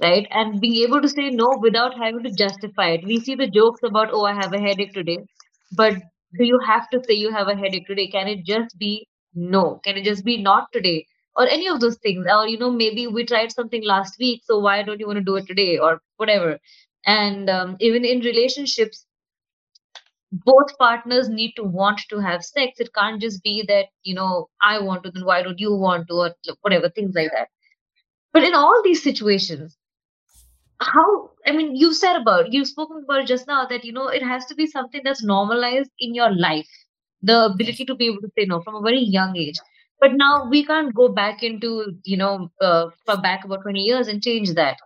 right 0.00 0.26
and 0.30 0.60
being 0.60 0.82
able 0.82 1.00
to 1.00 1.08
say 1.08 1.30
no 1.30 1.50
without 1.60 1.96
having 1.96 2.22
to 2.22 2.30
justify 2.30 2.88
it 2.96 3.04
we 3.04 3.20
see 3.20 3.34
the 3.34 3.46
jokes 3.46 3.82
about 3.90 4.10
oh 4.12 4.24
i 4.24 4.34
have 4.34 4.52
a 4.52 4.60
headache 4.60 4.92
today 4.92 5.18
but 5.82 5.94
do 6.37 6.45
you 6.45 6.59
have 6.65 6.89
to 6.89 7.03
say 7.03 7.13
you 7.13 7.31
have 7.31 7.47
a 7.47 7.55
headache 7.55 7.87
today. 7.87 8.07
Can 8.07 8.27
it 8.27 8.45
just 8.45 8.77
be 8.77 9.07
no? 9.33 9.79
Can 9.83 9.97
it 9.97 10.03
just 10.03 10.25
be 10.25 10.41
not 10.41 10.71
today? 10.73 11.05
Or 11.35 11.47
any 11.47 11.67
of 11.67 11.79
those 11.79 11.97
things. 11.97 12.25
Or 12.31 12.47
you 12.47 12.57
know 12.57 12.71
maybe 12.71 13.07
we 13.07 13.25
tried 13.25 13.51
something 13.51 13.83
last 13.83 14.17
week 14.19 14.41
so 14.45 14.59
why 14.59 14.83
don't 14.83 14.99
you 14.99 15.07
want 15.07 15.17
to 15.19 15.23
do 15.23 15.35
it 15.37 15.47
today? 15.47 15.77
Or 15.77 16.01
whatever. 16.17 16.59
And 17.05 17.49
um, 17.49 17.77
even 17.79 18.03
in 18.05 18.19
relationships 18.21 19.05
both 20.31 20.77
partners 20.77 21.29
need 21.29 21.53
to 21.55 21.63
want 21.63 22.01
to 22.09 22.19
have 22.19 22.43
sex. 22.43 22.79
It 22.79 22.93
can't 22.93 23.21
just 23.21 23.41
be 23.43 23.63
that 23.67 23.85
you 24.03 24.13
know 24.15 24.49
i 24.61 24.79
want 24.79 25.03
to 25.03 25.11
then 25.11 25.25
why 25.25 25.41
don't 25.43 25.59
you 25.59 25.73
want 25.75 26.07
to? 26.09 26.15
Or 26.15 26.35
whatever 26.61 26.89
things 26.89 27.15
like 27.15 27.31
that. 27.31 27.49
But 28.33 28.43
in 28.43 28.53
all 28.55 28.81
these 28.83 29.03
situations 29.03 29.77
how 30.81 31.31
i 31.47 31.51
mean 31.51 31.75
you 31.75 31.93
said 31.93 32.15
about 32.21 32.51
you've 32.53 32.67
spoken 32.67 33.03
about 33.03 33.25
just 33.27 33.47
now 33.47 33.65
that 33.65 33.83
you 33.85 33.91
know 33.91 34.07
it 34.07 34.23
has 34.23 34.45
to 34.45 34.55
be 34.55 34.65
something 34.67 35.01
that's 35.03 35.23
normalized 35.23 35.91
in 35.99 36.13
your 36.15 36.33
life. 36.35 36.67
The 37.23 37.45
ability 37.45 37.83
to 37.85 37.95
be 37.95 38.05
able 38.07 38.21
to 38.21 38.29
say 38.37 38.45
no 38.45 38.61
from 38.61 38.75
a 38.75 38.81
very 38.81 38.99
young 39.01 39.35
age. 39.35 39.55
But 39.99 40.11
now 40.13 40.47
we 40.49 40.63
can't 40.63 40.93
go 40.93 41.09
back 41.09 41.41
into 41.41 41.93
you 42.05 42.17
know 42.17 42.51
uh, 42.61 42.87
back 43.23 43.43
about 43.45 43.63
20 43.63 43.81
years 43.81 44.07
and 44.07 44.21
change 44.21 44.53
that. 44.53 44.77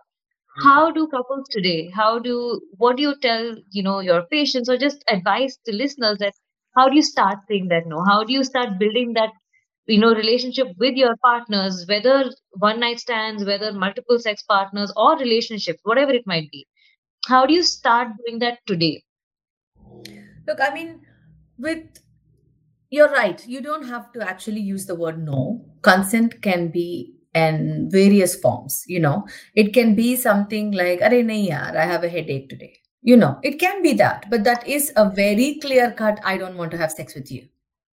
How 0.62 0.90
do 0.90 1.06
couples 1.08 1.46
today 1.50 1.90
how 1.94 2.18
do 2.18 2.60
what 2.78 2.96
do 2.96 3.02
you 3.02 3.14
tell 3.20 3.56
you 3.70 3.82
know 3.82 4.00
your 4.00 4.22
patients 4.30 4.68
or 4.70 4.78
just 4.78 5.04
advice 5.08 5.58
to 5.66 5.74
listeners 5.74 6.18
that 6.20 6.34
how 6.76 6.88
do 6.88 6.96
you 6.96 7.02
start 7.02 7.40
saying 7.48 7.68
that 7.68 7.86
no? 7.86 8.02
How 8.04 8.24
do 8.24 8.32
you 8.32 8.44
start 8.44 8.78
building 8.78 9.12
that 9.14 9.30
you 9.86 9.98
know 9.98 10.14
relationship 10.14 10.68
with 10.78 10.94
your 10.94 11.16
partners 11.16 11.84
whether 11.88 12.30
one 12.52 12.78
night 12.78 13.00
stands 13.00 13.44
whether 13.44 13.72
multiple 13.72 14.18
sex 14.18 14.42
partners 14.42 14.92
or 14.96 15.18
relationships 15.18 15.80
whatever 15.82 16.12
it 16.12 16.26
might 16.26 16.50
be. 16.50 16.66
How 17.26 17.46
do 17.46 17.54
you 17.54 17.62
start 17.62 18.08
doing 18.24 18.38
that 18.40 18.58
today? 18.66 19.02
Look 20.46 20.60
i 20.60 20.72
mean 20.74 21.00
with 21.58 21.84
you're 22.90 23.08
right. 23.10 23.42
You 23.48 23.62
don't 23.62 23.88
have 23.88 24.12
to 24.12 24.20
actually 24.28 24.60
use 24.60 24.84
the 24.84 24.94
word 24.94 25.24
no. 25.24 25.64
Consent 25.80 26.42
can 26.42 26.70
be 26.70 27.14
in 27.34 27.88
various 27.90 28.36
forms 28.36 28.84
you 28.86 29.00
know. 29.00 29.26
It 29.54 29.72
can 29.72 29.94
be 29.94 30.14
something 30.16 30.72
like 30.72 31.00
Are 31.00 31.10
nahi 31.10 31.48
yaar, 31.50 31.76
i 31.76 31.84
have 31.84 32.04
a 32.04 32.08
headache 32.08 32.48
today 32.50 32.78
you 33.00 33.16
know. 33.16 33.38
It 33.42 33.58
can 33.58 33.82
be 33.82 33.94
that 33.94 34.26
but 34.30 34.44
that 34.44 34.68
is 34.68 34.92
a 34.96 35.08
very 35.10 35.58
clear 35.60 35.90
cut 35.92 36.20
i 36.24 36.36
don't 36.36 36.56
want 36.56 36.70
to 36.72 36.78
have 36.78 36.92
sex 36.92 37.14
with 37.14 37.32
you 37.32 37.48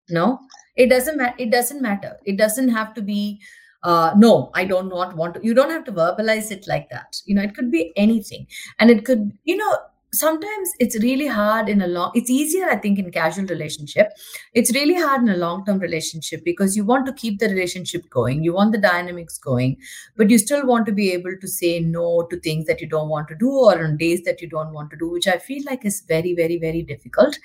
no? 0.09 0.39
It 0.75 0.89
doesn't 0.89 1.17
matter 1.17 1.35
it 1.39 1.51
doesn't 1.51 1.81
matter. 1.81 2.17
It 2.25 2.37
doesn't 2.37 2.69
have 2.69 2.93
to 2.95 3.01
be 3.01 3.41
uh, 3.83 4.11
no 4.17 4.49
i 4.55 4.65
don't 4.65 4.89
not 4.89 5.15
want 5.15 5.35
to 5.35 5.39
you 5.43 5.53
don't 5.53 5.69
have 5.69 5.83
to 5.85 5.91
verbalize 5.91 6.51
it 6.51 6.67
like 6.67 6.89
that. 6.89 7.21
You 7.25 7.35
know 7.35 7.41
it 7.41 7.55
could 7.55 7.71
be 7.71 7.93
anything. 7.95 8.47
And 8.79 8.89
it 8.89 9.05
could 9.05 9.31
you 9.43 9.57
know 9.57 9.77
sometimes 10.13 10.69
it's 10.79 10.97
really 11.03 11.27
hard 11.27 11.67
in 11.67 11.81
a 11.81 11.87
long 11.87 12.11
it's 12.15 12.29
easier 12.29 12.65
i 12.69 12.75
think 12.75 12.97
in 12.97 13.11
casual 13.11 13.45
relationship. 13.45 14.09
It's 14.53 14.73
really 14.73 14.95
hard 14.95 15.21
in 15.21 15.29
a 15.29 15.37
long 15.37 15.65
term 15.65 15.79
relationship 15.79 16.43
because 16.45 16.75
you 16.75 16.85
want 16.85 17.05
to 17.07 17.13
keep 17.13 17.39
the 17.39 17.49
relationship 17.49 18.09
going 18.09 18.43
you 18.43 18.53
want 18.53 18.71
the 18.71 18.77
dynamics 18.77 19.37
going 19.37 19.77
but 20.15 20.29
you 20.29 20.37
still 20.37 20.65
want 20.65 20.85
to 20.85 20.91
be 20.93 21.11
able 21.11 21.35
to 21.41 21.47
say 21.47 21.79
no 21.81 22.25
to 22.31 22.39
things 22.39 22.65
that 22.67 22.79
you 22.81 22.87
don't 22.87 23.09
want 23.09 23.27
to 23.27 23.35
do 23.35 23.49
or 23.49 23.83
on 23.83 23.97
days 23.97 24.23
that 24.23 24.41
you 24.41 24.47
don't 24.47 24.71
want 24.71 24.89
to 24.91 24.97
do 24.97 25.09
which 25.09 25.27
i 25.27 25.37
feel 25.37 25.61
like 25.65 25.85
is 25.85 26.01
very 26.07 26.33
very 26.33 26.57
very 26.57 26.81
difficult. 26.81 27.37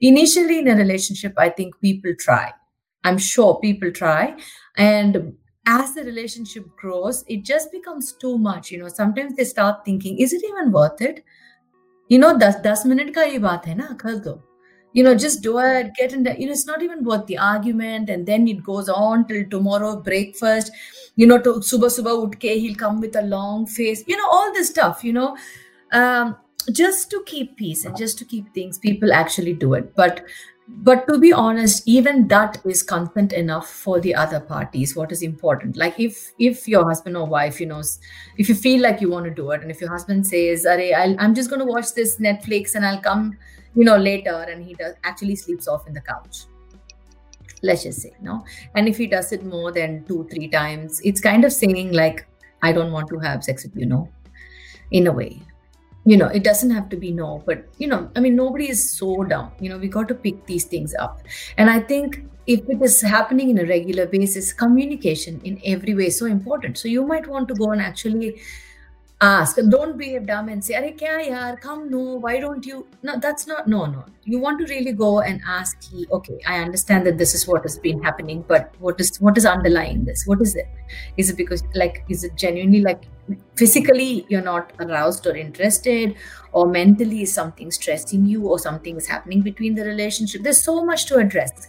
Initially 0.00 0.58
in 0.58 0.68
a 0.68 0.76
relationship 0.76 1.34
i 1.38 1.48
think 1.48 1.80
people 1.80 2.12
try. 2.18 2.52
I'm 3.02 3.16
sure 3.16 3.58
people 3.60 3.90
try. 3.90 4.36
And 4.76 5.34
as 5.66 5.94
the 5.94 6.02
relationship 6.04 6.66
grows 6.76 7.24
it 7.28 7.44
just 7.44 7.72
becomes 7.72 8.12
too 8.12 8.36
much 8.38 8.70
you 8.70 8.78
know. 8.78 8.88
Sometimes 8.88 9.36
they 9.36 9.44
start 9.44 9.84
thinking 9.84 10.18
is 10.18 10.32
it 10.34 10.44
even 10.44 10.70
worth 10.72 11.00
it 11.00 11.24
you 12.09 12.19
know 12.19 12.33
दस 12.39 12.55
दस 12.65 12.83
minute 12.85 13.13
का 13.15 13.23
ये 13.23 13.39
बात 13.39 13.67
है 13.67 13.75
ना 13.75 13.97
कर 14.01 14.15
दो 14.27 14.41
you 14.97 15.03
know 15.03 15.13
just 15.21 15.41
do 15.43 15.57
it 15.59 15.89
get 15.95 16.13
in 16.13 16.23
the 16.23 16.33
you 16.39 16.45
know 16.47 16.53
it's 16.53 16.65
not 16.67 16.83
even 16.83 17.03
worth 17.03 17.25
the 17.27 17.37
argument 17.37 18.09
and 18.09 18.25
then 18.25 18.47
it 18.47 18.63
goes 18.63 18.87
on 18.87 19.27
till 19.27 19.43
tomorrow 19.49 19.89
breakfast 20.05 20.71
you 21.23 21.27
know 21.31 21.37
to 21.47 21.53
subah 21.69 21.89
subah 21.95 22.15
utke 22.27 22.47
he'll 22.51 22.79
come 22.83 23.01
with 23.05 23.17
a 23.21 23.25
long 23.33 23.65
face 23.73 24.03
you 24.13 24.17
know 24.21 24.29
all 24.37 24.53
this 24.53 24.69
stuff 24.69 25.03
you 25.07 25.13
know 25.17 25.27
um, 26.01 26.35
just 26.71 27.09
to 27.11 27.21
keep 27.25 27.55
peace 27.57 27.83
and 27.85 27.97
just 28.03 28.17
to 28.17 28.25
keep 28.33 28.53
things 28.59 28.79
people 28.87 29.17
actually 29.21 29.53
do 29.65 29.73
it 29.73 29.93
but 29.95 30.23
but 30.78 31.06
to 31.06 31.18
be 31.18 31.32
honest 31.32 31.82
even 31.86 32.26
that 32.28 32.58
is 32.64 32.82
consent 32.82 33.32
enough 33.32 33.68
for 33.68 34.00
the 34.00 34.14
other 34.14 34.40
parties 34.40 34.96
what 34.96 35.12
is 35.12 35.22
important. 35.22 35.76
Like 35.76 35.98
if 35.98 36.32
if 36.38 36.68
your 36.68 36.84
husband 36.88 37.16
or 37.16 37.26
wife 37.26 37.60
you 37.60 37.66
know 37.66 37.82
if 38.38 38.48
you 38.48 38.54
feel 38.54 38.80
like 38.80 39.00
you 39.00 39.10
want 39.10 39.26
to 39.26 39.30
do 39.30 39.50
it 39.50 39.62
and 39.62 39.70
if 39.70 39.80
your 39.80 39.90
husband 39.90 40.26
says 40.26 40.64
Are, 40.64 40.78
i 40.78 41.16
am 41.18 41.34
just 41.34 41.50
going 41.50 41.60
to 41.60 41.66
watch 41.66 41.92
this 41.94 42.18
netflix 42.18 42.74
and 42.74 42.86
i'll 42.86 43.00
come 43.00 43.36
you 43.74 43.84
know 43.84 43.96
later 43.96 44.46
and 44.48 44.64
he 44.64 44.74
does 44.74 44.94
actually 45.04 45.36
sleeps 45.36 45.68
off 45.68 45.86
in 45.86 45.94
the 45.94 46.00
couch. 46.00 46.44
Let's 47.62 47.82
just 47.82 48.00
say 48.00 48.14
no? 48.22 48.42
And 48.74 48.88
if 48.88 48.96
he 48.96 49.06
does 49.06 49.32
it 49.32 49.44
more 49.44 49.70
than 49.72 50.04
two 50.04 50.26
three 50.30 50.48
times 50.48 51.00
it's 51.04 51.20
kind 51.20 51.44
of 51.44 51.52
saying 51.52 51.92
like 51.92 52.26
i 52.62 52.72
don't 52.72 52.92
want 52.92 53.08
to 53.08 53.18
have 53.18 53.44
sex 53.44 53.64
with 53.64 53.76
you 53.76 53.86
no? 53.86 54.08
In 54.92 55.06
a 55.06 55.12
way 55.12 55.42
you 56.04 56.16
know 56.16 56.26
it 56.28 56.42
doesn't 56.44 56.70
have 56.70 56.88
to 56.88 56.96
be 56.96 57.10
no 57.10 57.42
but 57.46 57.64
you 57.78 57.86
know 57.86 58.10
i 58.16 58.20
mean 58.20 58.34
nobody 58.36 58.68
is 58.70 58.90
so 58.98 59.22
dumb. 59.24 59.50
You 59.60 59.68
know 59.70 59.78
we 59.78 59.88
got 59.88 60.08
to 60.08 60.14
pick 60.14 60.46
these 60.46 60.64
things 60.64 60.94
up. 60.98 61.20
And 61.58 61.70
i 61.70 61.78
think 61.80 62.20
if 62.46 62.60
it 62.68 62.82
is 62.82 63.00
happening 63.02 63.50
in 63.50 63.58
a 63.58 63.66
regular 63.66 64.06
basis 64.06 64.52
communication 64.52 65.40
in 65.44 65.60
every 65.64 65.94
way 65.94 66.06
is 66.06 66.18
so 66.18 66.26
important. 66.26 66.78
So 66.78 66.88
you 66.88 67.06
might 67.06 67.26
want 67.28 67.48
to 67.48 67.54
go 67.54 67.70
and 67.70 67.80
actually 67.80 68.40
ask. 69.20 69.56
Don't 69.68 69.98
be 69.98 70.18
dumb 70.18 70.48
and 70.48 70.64
say 70.64 70.74
Are 70.74 70.82
kya 70.82 71.28
yaar? 71.28 71.60
Come 71.60 71.90
no 71.90 72.14
why 72.24 72.40
don't 72.40 72.64
you? 72.64 72.86
No 73.02 73.18
that's 73.18 73.46
not 73.46 73.68
no 73.68 73.84
no. 73.86 74.04
You 74.24 74.38
want 74.38 74.58
to 74.60 74.66
really 74.72 74.92
go 74.92 75.20
and 75.20 75.40
ask 75.46 75.82
he 75.90 76.06
okay 76.12 76.38
i 76.46 76.58
understand 76.58 77.06
that 77.06 77.18
this 77.18 77.34
is 77.34 77.46
what 77.48 77.62
has 77.62 77.78
been 77.78 78.02
happening 78.02 78.44
but 78.46 78.74
what 78.78 79.00
is 79.00 79.16
what 79.20 79.36
is 79.36 79.46
underlying 79.46 80.04
this? 80.04 80.24
What 80.26 80.40
is 80.40 80.56
it? 80.56 80.68
Is 81.16 81.30
it 81.30 81.36
because 81.36 81.62
like 81.74 82.04
is 82.08 82.24
it 82.24 82.36
genuinely 82.36 82.80
like 82.80 83.04
physically 83.56 84.26
you're 84.28 84.42
not 84.42 84.72
aroused 84.80 85.26
or 85.26 85.36
interested 85.36 86.16
or 86.52 86.66
mentally 86.66 87.24
something 87.26 87.70
stressing 87.70 88.26
you 88.26 88.48
or 88.48 88.58
something 88.58 88.96
is 88.96 89.06
happening 89.06 89.42
between 89.42 89.74
the 89.74 89.84
relationship? 89.84 90.42
There's 90.42 90.62
so 90.62 90.84
much 90.84 91.06
to 91.06 91.16
address 91.16 91.68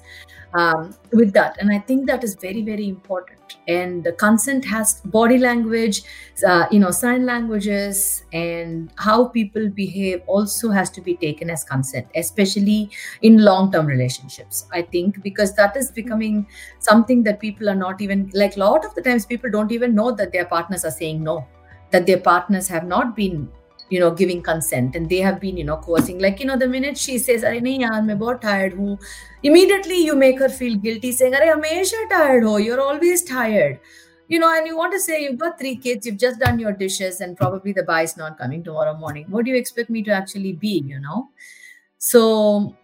um, 0.54 0.93
with 1.12 1.34
that 1.34 1.58
and 1.60 1.72
i 1.72 1.80
think 1.80 2.08
that 2.08 2.24
is 2.24 2.36
very 2.36 2.62
very 2.62 2.88
important. 2.88 3.38
And 3.68 4.04
the 4.04 4.14
consent 4.14 4.66
has 4.66 5.02
body 5.06 5.38
language 5.38 6.04
uh, 6.47 6.66
you 6.72 6.80
know 6.80 6.89
sign 6.89 7.26
languages 7.26 8.24
and 8.34 8.91
how 8.95 9.26
people 9.26 9.70
behave 9.70 10.22
also 10.26 10.70
has 10.72 10.89
to 10.91 11.02
be 11.02 11.16
taken 11.16 11.49
as 11.49 11.64
consent 11.64 12.08
especially 12.16 12.89
in 13.22 13.38
long 13.38 13.72
term 13.72 13.86
relationships 13.86 14.68
i 14.72 14.82
think 14.82 15.22
because 15.22 15.54
that 15.56 15.76
is 15.76 15.91
becoming 15.91 16.47
something 16.80 17.24
that 17.24 17.39
people 17.39 17.70
are 17.70 17.76
not 17.76 18.02
even 18.02 18.30
like 18.34 18.56
a 18.56 18.60
lot 18.60 18.86
of 18.86 18.95
the 18.95 19.02
times 19.02 19.26
people 19.26 19.52
don't 19.52 19.72
even 19.72 19.93
know 19.93 20.12
that 20.12 20.32
their 20.32 20.45
partners 20.45 20.86
are 20.86 20.91
saying 20.91 21.24
no 21.24 21.45
that 21.91 22.06
their 22.06 22.20
partners 22.20 22.68
have 22.68 22.86
not 22.86 23.16
been 23.16 23.49
you 23.92 24.00
know 24.00 24.10
giving 24.20 24.42
consent 24.42 24.96
and 24.96 25.10
they 25.14 25.22
have 25.30 25.39
been 25.39 25.58
you 25.62 25.64
know 25.70 25.78
coercing 25.86 26.20
like 26.26 26.39
you 26.39 26.46
know 26.50 26.58
the 26.58 26.68
minute 26.76 26.98
she 27.06 27.18
says 27.24 27.44
i 27.44 27.56
am 27.62 27.72
yaar 27.72 28.36
tired 28.44 28.78
hu 28.82 28.98
immediately 29.52 29.98
you 30.10 30.16
make 30.22 30.46
her 30.46 30.50
feel 30.60 30.78
guilty 30.86 31.12
saying 31.18 31.36
are 31.36 32.08
tired 32.14 32.48
ho 32.52 32.56
you're 32.68 32.86
always 32.89 33.24
tired 33.32 33.92
you 34.32 34.39
know, 34.39 34.50
and 34.58 34.66
you 34.66 34.78
want 34.78 34.94
to 34.94 35.00
say 35.00 35.24
you've 35.24 35.38
got 35.38 35.60
three 35.60 35.76
kids, 35.76 36.06
you've 36.06 36.18
just 36.18 36.39
done 36.39 36.58
your 36.58 36.72
dishes, 36.72 37.20
and 37.20 37.36
probably 37.36 37.74
the 37.74 37.84
buy 37.84 38.04
is 38.04 38.16
not 38.16 38.38
coming 38.38 38.64
tomorrow 38.64 38.94
morning. 38.98 39.26
What 39.28 39.44
do 39.44 39.52
you 39.52 39.58
expect 39.58 39.89
me 39.89 40.04
to 40.04 40.12
actually 40.12 40.54
be, 40.54 40.82
you 40.88 41.02
know? 41.02 41.30
So 41.98 42.78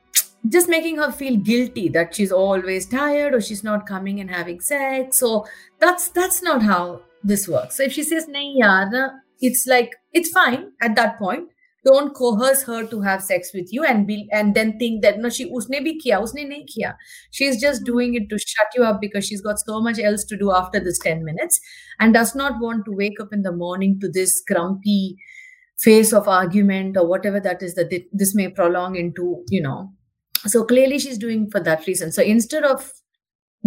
just 0.49 0.67
making 0.67 0.97
her 0.97 1.09
feel 1.09 1.37
guilty 1.37 1.87
that 1.89 2.13
she's 2.13 2.33
always 2.33 2.85
tired 2.85 3.33
or 3.33 3.39
she's 3.39 3.63
not 3.63 3.87
coming 3.87 4.19
and 4.19 4.29
having 4.29 4.59
sex. 4.59 5.17
So 5.17 5.45
that's 5.79 6.09
that's 6.09 6.41
not 6.43 6.63
how 6.63 7.03
this 7.23 7.47
works. 7.47 7.77
So 7.77 7.83
if 7.83 7.93
she 7.93 8.03
says, 8.03 8.27
Nahi 8.27 8.59
yaar, 8.63 8.91
it's 9.39 9.67
like 9.67 9.91
it's 10.13 10.29
fine 10.29 10.71
at 10.81 10.95
that 10.95 11.17
point. 11.17 11.49
Don't 11.85 12.13
coerce 12.13 12.63
her 12.63 12.85
to 12.85 13.01
have 13.01 13.23
sex 13.23 13.51
with 13.53 13.71
you 13.71 13.85
and 13.85 14.05
be 14.05 14.27
and 14.31 14.55
then 14.55 14.77
think 14.77 15.01
that 15.03 15.19
no 15.19 15.29
she 15.29 15.45
usne 15.59 15.77
bhi 15.85 15.93
kiya 16.03 16.19
usne 16.23 16.43
nahi 16.49 16.65
kiya. 16.71 16.93
She's 17.31 17.61
just 17.61 17.81
hmm. 17.81 17.91
doing 17.91 18.15
it 18.15 18.29
to 18.29 18.39
shut 18.39 18.75
you 18.75 18.83
up 18.83 18.99
because 18.99 19.25
she's 19.25 19.41
got 19.41 19.59
so 19.59 19.79
much 19.81 19.99
else 19.99 20.25
to 20.25 20.37
do 20.37 20.51
after 20.51 20.79
this 20.79 20.99
10 20.99 21.23
minutes 21.23 21.61
and 21.99 22.13
does 22.13 22.35
not 22.35 22.59
want 22.59 22.85
to 22.85 22.91
wake 22.91 23.21
up 23.21 23.31
in 23.31 23.43
the 23.43 23.51
morning 23.51 23.99
to 24.01 24.09
this 24.09 24.41
grumpy 24.47 25.17
face 25.79 26.11
of 26.11 26.27
argument 26.27 26.97
or 26.97 27.07
whatever 27.07 27.39
that 27.39 27.61
is 27.61 27.75
that 27.75 27.93
this 28.11 28.35
may 28.35 28.49
prolong 28.49 28.95
into 28.95 29.43
you 29.49 29.61
know. 29.61 29.91
So 30.45 30.63
clearly 30.63 30.99
she's 30.99 31.17
doing 31.17 31.49
for 31.49 31.59
that 31.61 31.87
reason. 31.87 32.11
So 32.11 32.21
instead 32.21 32.63
of 32.63 32.91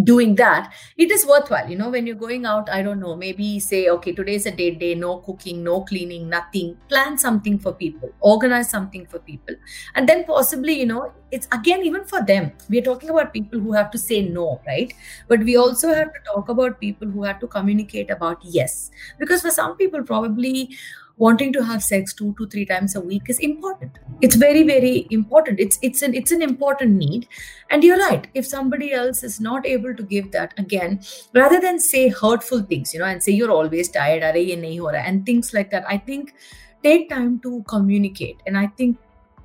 doing 0.04 0.34
that 0.36 0.72
it 0.96 1.10
is 1.10 1.26
worthwhile. 1.26 1.68
You 1.68 1.76
know 1.76 1.90
when 1.90 2.06
you're 2.06 2.16
going 2.16 2.46
out 2.46 2.68
i 2.70 2.82
don't 2.82 3.00
know 3.00 3.16
maybe 3.16 3.60
say 3.60 3.88
okay 3.88 4.12
today's 4.12 4.46
a 4.46 4.50
date 4.50 4.78
day 4.78 4.94
no 4.94 5.18
cooking 5.18 5.64
no 5.64 5.82
cleaning 5.82 6.28
nothing. 6.28 6.76
Plan 6.88 7.18
something 7.18 7.58
for 7.58 7.72
people 7.72 8.10
organize 8.20 8.70
something 8.70 9.06
for 9.06 9.18
people. 9.18 9.54
And 9.94 10.08
then 10.08 10.24
possibly 10.24 10.78
you 10.78 10.86
know 10.86 11.12
it's 11.30 11.48
again 11.52 11.84
even 11.84 12.04
for 12.04 12.22
them. 12.24 12.52
We're 12.68 12.82
talking 12.82 13.10
about 13.10 13.32
people 13.32 13.60
who 13.60 13.72
have 13.72 13.90
to 13.92 13.98
say 13.98 14.22
no 14.22 14.60
right? 14.66 14.92
But 15.28 15.40
we 15.40 15.56
also 15.56 15.88
have 15.92 16.12
to 16.12 16.20
talk 16.32 16.48
about 16.48 16.80
people 16.80 17.08
who 17.08 17.24
have 17.24 17.40
to 17.40 17.46
communicate 17.46 18.10
about 18.10 18.38
yes. 18.42 18.90
Because 19.18 19.42
for 19.42 19.50
some 19.50 19.76
people 19.76 20.02
probably 20.02 20.76
wanting 21.24 21.52
to 21.54 21.62
have 21.70 21.82
sex 21.82 22.14
two 22.18 22.34
to 22.38 22.46
three 22.52 22.64
times 22.68 22.96
a 22.96 23.00
week 23.00 23.28
is 23.28 23.38
important. 23.46 23.98
It's 24.20 24.36
very 24.42 24.62
very 24.70 25.06
important. 25.10 25.60
It's 25.64 25.78
it's 25.88 26.02
an 26.02 26.14
it's 26.20 26.32
an 26.36 26.42
important 26.42 26.96
need. 27.02 27.26
And 27.70 27.84
you're 27.84 27.98
right. 27.98 28.26
If 28.34 28.46
somebody 28.46 28.92
else 28.92 29.22
is 29.22 29.40
not 29.48 29.66
able 29.66 29.94
to 30.00 30.02
give 30.14 30.30
that 30.32 30.54
again 30.64 31.00
rather 31.34 31.60
than 31.60 31.78
say 31.78 32.08
hurtful 32.08 32.62
things 32.72 32.94
you 32.94 33.00
know 33.00 33.10
and 33.12 33.22
say 33.22 33.32
you're 33.32 33.50
always 33.58 33.90
tired 33.98 34.22
"Arey, 34.30 34.46
ye 34.48 34.56
nahi 34.64 34.78
ho 34.78 34.90
raha," 34.96 35.04
and 35.12 35.26
things 35.26 35.52
like 35.58 35.70
that 35.76 35.86
i 35.94 35.96
think 36.10 36.34
take 36.82 37.08
time 37.10 37.38
to 37.46 37.62
communicate. 37.74 38.42
And 38.46 38.58
i 38.58 38.66
think 38.66 38.98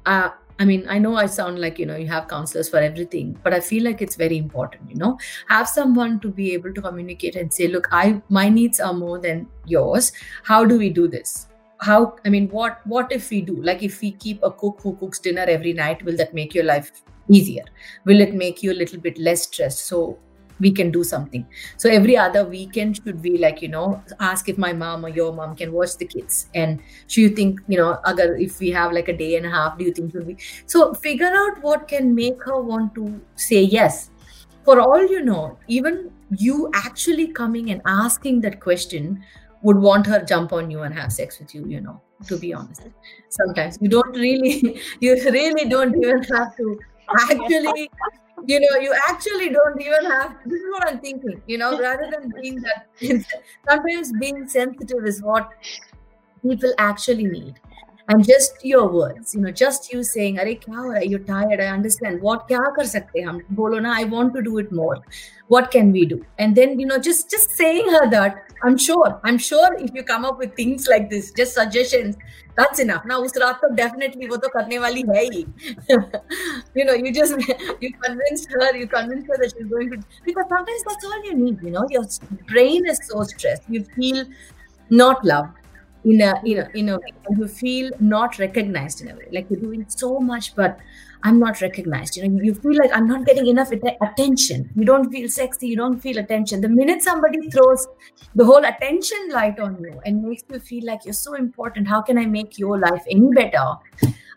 uh, 0.05 0.29
I 0.57 0.65
mean, 0.65 0.85
I 0.87 0.99
know 0.99 1.15
I 1.17 1.25
sound 1.25 1.59
like, 1.59 1.79
you 1.79 1.85
know, 1.85 1.95
you 1.97 2.07
have 2.07 2.27
counselors 2.29 2.69
for 2.69 2.77
everything, 2.77 3.37
but 3.43 3.53
I 3.53 3.59
feel 3.59 3.83
like 3.83 4.01
it's 4.01 4.15
very 4.15 4.37
important, 4.37 4.89
you 4.89 4.95
know, 4.95 5.17
have 5.49 5.67
someone 5.67 6.19
to 6.21 6.29
be 6.29 6.53
able 6.53 6.73
to 6.73 6.81
communicate 6.81 7.35
and 7.35 7.53
say, 7.53 7.67
look, 7.67 7.89
I 7.91 8.21
my 8.29 8.47
needs 8.47 8.79
are 8.79 8.93
more 8.93 9.19
than 9.19 9.47
yours. 9.65 10.13
How 10.43 10.63
do 10.63 10.77
we 10.77 10.89
do 10.89 11.09
this? 11.09 11.47
How 11.85 12.15
I 12.25 12.29
mean, 12.29 12.49
what 12.49 12.85
what 12.85 13.11
if 13.11 13.29
we 13.29 13.41
do? 13.41 13.55
Like 13.71 13.83
if 13.83 14.01
we 14.01 14.11
keep 14.11 14.43
a 14.43 14.51
cook 14.51 14.79
who 14.81 14.95
cooks 15.01 15.19
dinner 15.19 15.45
every 15.55 15.73
night, 15.73 16.03
will 16.03 16.17
that 16.17 16.33
make 16.33 16.55
your 16.59 16.63
life 16.69 16.91
easier? 17.29 17.65
Will 18.05 18.21
it 18.21 18.33
make 18.33 18.63
you 18.63 18.71
a 18.71 18.79
little 18.83 18.99
bit 18.99 19.19
less 19.19 19.43
stressed? 19.43 19.85
So 19.85 20.17
we 20.59 20.71
can 20.71 20.91
do 20.91 21.03
something 21.03 21.45
so 21.77 21.89
every 21.89 22.15
other 22.15 22.45
weekend 22.45 22.95
should 22.95 23.21
be 23.21 23.37
like 23.37 23.61
you 23.61 23.67
know 23.67 24.01
ask 24.19 24.47
if 24.47 24.57
my 24.57 24.71
mom 24.71 25.05
or 25.05 25.09
your 25.09 25.33
mom 25.33 25.55
can 25.55 25.71
watch 25.71 25.97
the 25.97 26.05
kids 26.05 26.49
and 26.55 26.79
do 27.07 27.21
you 27.21 27.29
think 27.29 27.59
you 27.67 27.77
know 27.77 27.99
agar 28.07 28.35
if 28.35 28.59
we 28.59 28.69
have 28.71 28.91
like 28.93 29.09
a 29.09 29.17
day 29.17 29.35
and 29.35 29.45
a 29.45 29.49
half 29.49 29.77
do 29.77 29.85
you 29.85 29.91
think 29.91 30.13
be 30.25 30.37
so 30.65 30.93
figure 30.93 31.33
out 31.43 31.61
what 31.61 31.87
can 31.87 32.13
make 32.15 32.41
her 32.43 32.61
want 32.61 32.93
to 32.95 33.19
say 33.35 33.61
yes 33.61 34.11
for 34.63 34.79
all 34.79 35.07
you 35.15 35.23
know 35.23 35.57
even 35.67 36.11
you 36.37 36.69
actually 36.73 37.27
coming 37.27 37.71
and 37.71 37.81
asking 37.85 38.41
that 38.41 38.59
question 38.59 39.21
would 39.65 39.77
want 39.87 40.07
her 40.13 40.19
jump 40.33 40.53
on 40.53 40.71
you 40.71 40.81
and 40.87 40.93
have 41.01 41.11
sex 41.11 41.39
with 41.39 41.53
you 41.55 41.65
you 41.75 41.81
know 41.81 42.01
to 42.27 42.37
be 42.43 42.53
honest 42.53 42.89
sometimes 43.29 43.77
you 43.81 43.89
don't 43.95 44.15
really 44.25 44.81
you 45.05 45.15
really 45.37 45.69
don't 45.77 45.95
even 46.03 46.23
have 46.35 46.55
to 46.57 46.77
actually 47.31 47.89
you 48.47 48.59
know, 48.59 48.77
you 48.79 48.93
actually 49.07 49.49
don't 49.49 49.81
even 49.81 50.05
have. 50.05 50.35
This 50.45 50.61
is 50.61 50.67
what 50.71 50.87
I'm 50.87 50.99
thinking. 50.99 51.41
You 51.47 51.57
know, 51.57 51.79
rather 51.79 52.09
than 52.11 52.31
being 52.41 52.61
that, 52.61 52.87
sometimes 53.69 54.11
being 54.19 54.47
sensitive 54.47 55.05
is 55.05 55.21
what 55.21 55.49
people 56.41 56.73
actually 56.77 57.25
need 57.25 57.59
and 58.07 58.23
just 58.23 58.63
your 58.63 58.87
words 58.87 59.33
you 59.33 59.41
know 59.41 59.51
just 59.51 59.91
you 59.91 60.03
saying 60.03 60.39
are 60.39 60.45
kya 60.45 60.75
ho 60.75 60.83
raha? 60.89 61.09
you're 61.09 61.19
tired. 61.19 61.59
I 61.59 61.67
understand. 61.67 62.21
What 62.21 62.47
kya 62.47 62.61
sakte 62.95 63.41
bolo 63.49 63.79
na 63.79 63.93
i 63.97 64.03
want 64.03 64.33
to 64.35 64.41
do 64.41 64.57
it 64.59 64.71
more. 64.71 64.97
What 65.47 65.71
can 65.71 65.91
we 65.91 66.05
do? 66.05 66.25
And 66.37 66.55
then 66.55 66.79
you 66.79 66.85
know 66.85 66.97
just 66.97 67.29
just 67.29 67.51
saying 67.51 67.89
her 67.89 68.09
that 68.11 68.41
i'm 68.63 68.77
sure 68.77 69.19
i'm 69.23 69.37
sure 69.37 69.73
if 69.85 69.93
you 69.93 70.03
come 70.03 70.25
up 70.25 70.37
with 70.39 70.55
things 70.55 70.87
like 70.87 71.09
this 71.09 71.31
just 71.39 71.53
suggestions 71.53 72.15
that's 72.55 72.79
enough. 72.79 73.03
Now 73.05 73.21
us 73.23 73.33
to 73.33 73.69
definitely 73.75 74.29
wo 74.29 74.37
to 74.37 74.49
wali 74.55 75.03
hai 75.13 75.45
you 76.75 76.85
know 76.85 76.93
you 76.93 77.11
just 77.11 77.35
you 77.81 77.91
convinced 78.05 78.49
her 78.51 78.75
you 78.77 78.87
convinced 78.87 79.27
her 79.27 79.37
that 79.43 79.53
she's 79.57 79.67
going 79.67 79.91
to 79.91 79.97
because 80.23 80.45
sometimes 80.49 80.83
that's 80.87 81.05
all 81.05 81.25
you 81.25 81.35
need 81.35 81.61
you 81.61 81.71
know? 81.71 81.85
Your 81.89 82.05
brain 82.47 82.87
is 82.87 82.99
so 83.03 83.23
stressed. 83.23 83.63
You 83.67 83.83
feel 83.83 84.25
not 84.89 85.25
loved 85.25 85.64
in 86.05 86.21
a 86.21 86.39
you 86.43 86.55
know 86.57 86.67
in 86.73 86.89
a 86.89 86.97
way, 86.97 87.13
you 87.37 87.47
feel 87.47 87.91
not 87.99 88.39
recognized 88.39 89.01
in 89.01 89.11
a 89.11 89.15
way. 89.15 89.27
Like 89.31 89.49
you're 89.49 89.59
doing 89.59 89.85
so 89.89 90.19
much, 90.19 90.55
but 90.55 90.79
I'm 91.23 91.39
not 91.39 91.59
recognized. 91.61 92.17
You 92.17 92.29
know, 92.29 92.41
you 92.43 92.53
feel 92.53 92.77
like 92.77 92.91
I'm 92.93 93.07
not 93.07 93.25
getting 93.25 93.47
enough 93.47 93.71
attention. 93.71 94.69
You 94.75 94.85
don't 94.85 95.11
feel 95.11 95.27
sexy. 95.27 95.67
You 95.67 95.75
don't 95.75 95.99
feel 95.99 96.19
attention. 96.19 96.61
The 96.61 96.69
minute 96.69 97.01
somebody 97.01 97.49
throws 97.49 97.87
the 98.35 98.45
whole 98.45 98.63
attention 98.63 99.29
light 99.31 99.59
on 99.59 99.79
you 99.81 99.99
and 100.05 100.21
makes 100.21 100.43
you 100.51 100.59
feel 100.59 100.85
like 100.85 101.03
you're 101.03 101.13
so 101.13 101.33
important, 101.33 101.87
how 101.87 102.01
can 102.03 102.19
I 102.19 102.27
make 102.27 102.59
your 102.59 102.77
life 102.79 103.03
any 103.09 103.29
better? 103.33 103.65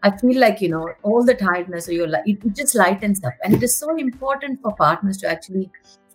I 0.02 0.16
feel 0.16 0.40
like 0.40 0.60
you 0.62 0.68
know 0.70 0.88
all 1.02 1.24
the 1.24 1.34
tiredness 1.34 1.88
of 1.88 1.94
your 1.94 2.08
life. 2.08 2.22
It, 2.24 2.42
it 2.44 2.54
just 2.54 2.74
lightens 2.74 3.22
up, 3.24 3.34
and 3.42 3.52
it 3.52 3.62
is 3.62 3.76
so 3.76 3.96
important 3.96 4.62
for 4.62 4.74
partners 4.76 5.18
to 5.18 5.28
actually 5.28 5.70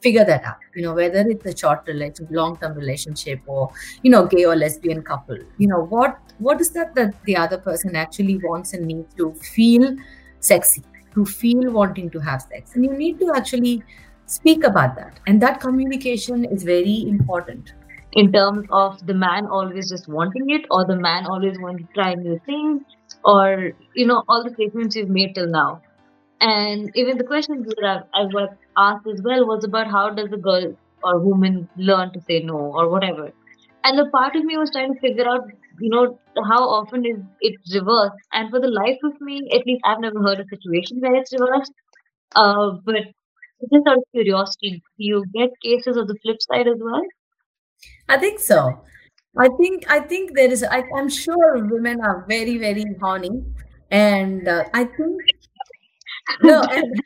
figure 0.05 0.25
that 0.31 0.43
out 0.51 0.65
you 0.75 0.83
know 0.85 0.93
whether 0.93 1.21
it's 1.33 1.45
a 1.51 1.55
short 1.57 1.87
relationship 1.87 2.35
long 2.39 2.57
term 2.57 2.73
relationship 2.83 3.39
or 3.45 3.69
you 4.03 4.11
know 4.15 4.25
gay 4.33 4.45
or 4.45 4.55
lesbian 4.55 5.01
couple 5.11 5.37
you 5.57 5.67
know 5.67 5.83
what 5.95 6.19
what 6.39 6.59
is 6.59 6.71
that 6.71 6.93
that 6.95 7.13
the 7.25 7.35
other 7.35 7.57
person 7.57 7.95
actually 7.95 8.37
wants 8.49 8.73
and 8.73 8.85
needs 8.85 9.13
to 9.15 9.33
feel 9.55 9.95
sexy, 10.43 10.83
to 11.13 11.25
feel 11.25 11.71
wanting 11.71 12.09
to 12.11 12.19
have 12.19 12.41
sex. 12.41 12.75
And 12.75 12.85
you 12.85 12.93
need 12.93 13.19
to 13.19 13.31
actually 13.35 13.83
speak 14.25 14.63
about 14.63 14.95
that. 14.95 15.19
And 15.27 15.41
that 15.41 15.59
communication 15.59 16.45
is 16.45 16.63
very 16.63 17.05
important. 17.07 17.73
In 18.13 18.31
terms 18.31 18.67
of 18.71 19.05
the 19.07 19.13
man 19.13 19.47
always 19.47 19.89
just 19.89 20.07
wanting 20.07 20.49
it, 20.49 20.65
or 20.69 20.85
the 20.85 20.95
man 20.95 21.25
always 21.25 21.57
wanting 21.59 21.87
to 21.87 21.93
try 21.93 22.13
new 22.13 22.39
things, 22.45 22.83
or, 23.25 23.71
you 23.95 24.05
know, 24.05 24.23
all 24.27 24.43
the 24.43 24.51
statements 24.51 24.95
you've 24.95 25.09
made 25.09 25.33
till 25.33 25.47
now. 25.47 25.81
And 26.41 26.91
even 26.95 27.17
the 27.17 27.23
questions 27.23 27.65
that 27.67 28.05
I've, 28.13 28.25
I've 28.25 28.33
asked 28.77 29.07
as 29.07 29.21
well 29.23 29.45
was 29.47 29.63
about 29.63 29.87
how 29.87 30.09
does 30.09 30.31
a 30.31 30.37
girl 30.37 30.75
or 31.03 31.19
woman 31.19 31.67
learn 31.77 32.11
to 32.13 32.21
say 32.21 32.39
no 32.41 32.55
or 32.55 32.89
whatever. 32.89 33.31
And 33.83 33.97
the 33.99 34.09
part 34.11 34.35
of 34.35 34.45
me 34.45 34.57
was 34.57 34.71
trying 34.71 34.93
to 34.93 34.99
figure 34.99 35.27
out 35.27 35.41
you 35.79 35.89
know 35.89 36.19
how 36.49 36.61
often 36.69 37.05
is 37.05 37.17
it 37.41 37.55
reversed? 37.73 38.15
And 38.31 38.49
for 38.49 38.59
the 38.59 38.69
life 38.69 38.99
of 39.03 39.19
me 39.21 39.41
at 39.53 39.65
least 39.65 39.81
i've 39.85 39.99
never 39.99 40.21
heard 40.21 40.39
a 40.39 40.47
situation 40.47 40.99
where 41.01 41.15
it's 41.15 41.33
reversed. 41.33 41.73
Uh, 42.35 42.71
but 42.85 42.95
just 43.71 43.87
out 43.87 43.97
of 43.97 44.03
curiosity 44.13 44.81
do 44.97 45.05
you 45.05 45.25
get 45.33 45.49
cases 45.63 45.97
of 45.97 46.07
the 46.07 46.17
flip 46.23 46.37
side 46.41 46.67
as 46.67 46.79
well? 46.79 47.01
I 48.09 48.17
think 48.17 48.39
so. 48.39 48.83
I 49.37 49.49
think 49.59 49.83
i 49.89 49.99
think 49.99 50.35
there 50.35 50.51
is 50.51 50.63
I, 50.63 50.83
i'm 50.95 51.09
sure 51.09 51.65
women 51.65 52.01
are 52.01 52.25
very 52.29 52.57
very 52.57 52.85
horny. 53.01 53.43
And 53.91 54.47
uh, 54.47 54.63
i 54.73 54.83
think 54.85 55.21
no 56.41 56.61
and, 56.71 57.01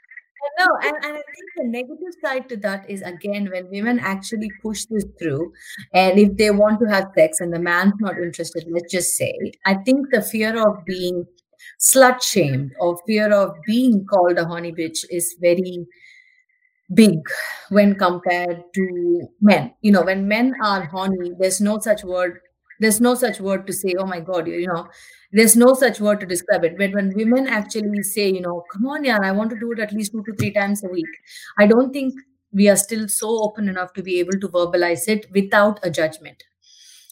no, 0.60 0.68
and, 0.84 0.96
and 1.04 1.18
I 1.18 1.24
think 1.36 1.50
the 1.56 1.64
negative 1.66 2.14
side 2.24 2.50
to 2.50 2.58
that 2.58 2.90
is 2.90 3.02
again 3.02 3.50
when 3.52 3.70
women 3.70 4.00
actually 4.00 4.50
push 4.62 4.86
this 4.86 5.06
through, 5.20 5.54
and 5.94 6.20
if 6.20 6.38
they 6.38 6.52
want 6.52 6.80
to 6.82 6.86
have 6.88 7.12
sex 7.18 7.40
and 7.40 7.54
the 7.54 7.60
man's 7.60 7.94
not 8.00 8.18
interested, 8.18 8.66
let's 8.70 8.92
just 8.92 9.16
say, 9.16 9.34
I 9.66 9.76
think 9.76 10.08
the 10.12 10.22
fear 10.22 10.58
of 10.60 10.86
being 10.86 11.26
slut 11.80 12.22
shamed 12.22 12.72
or 12.80 12.98
fear 13.06 13.32
of 13.32 13.56
being 13.66 14.06
called 14.06 14.38
a 14.38 14.46
horny 14.46 14.72
bitch 14.72 15.06
is 15.10 15.36
very 15.40 15.86
big 16.94 17.20
when 17.70 17.96
compared 17.96 18.64
to 18.74 19.28
men. 19.42 19.74
You 19.82 19.92
know, 19.92 20.04
when 20.04 20.28
men 20.28 20.54
are 20.64 20.86
horny, 20.86 21.34
there's 21.40 21.62
no 21.62 21.80
such 21.80 22.04
word 22.04 22.40
there's 22.80 23.02
no 23.02 23.16
such 23.16 23.40
word 23.40 23.66
to 23.68 23.74
say 23.74 23.94
oh 23.98 24.06
my 24.06 24.20
god 24.20 24.48
you, 24.48 24.68
know 24.68 24.88
there's 25.32 25.56
no 25.56 25.74
such 25.74 26.00
word 26.00 26.20
to 26.20 26.26
describe 26.26 26.64
it. 26.64 26.78
But 26.78 26.94
when 26.94 27.14
women 27.16 27.48
actually 27.48 28.04
say 28.04 28.30
you 28.30 28.42
know 28.42 28.64
come 28.72 28.88
on 28.88 29.04
yeah 29.04 29.20
i 29.22 29.32
want 29.32 29.50
to 29.50 29.60
do 29.60 29.72
it 29.72 29.80
at 29.80 29.92
least 29.94 30.12
two 30.12 30.24
to 30.24 30.34
three 30.36 30.52
times 30.52 30.84
a 30.84 30.88
week 30.88 31.06
i 31.58 31.66
don't 31.66 31.92
think 31.92 32.14
we 32.52 32.70
are 32.70 32.76
still 32.76 33.08
so 33.08 33.44
open 33.44 33.70
enough 33.70 33.94
to 33.94 34.04
be 34.04 34.20
able 34.20 34.40
to 34.40 34.48
verbalize 34.50 35.08
it 35.08 35.26
without 35.34 35.80
a 35.84 35.90
judgment. 35.90 36.44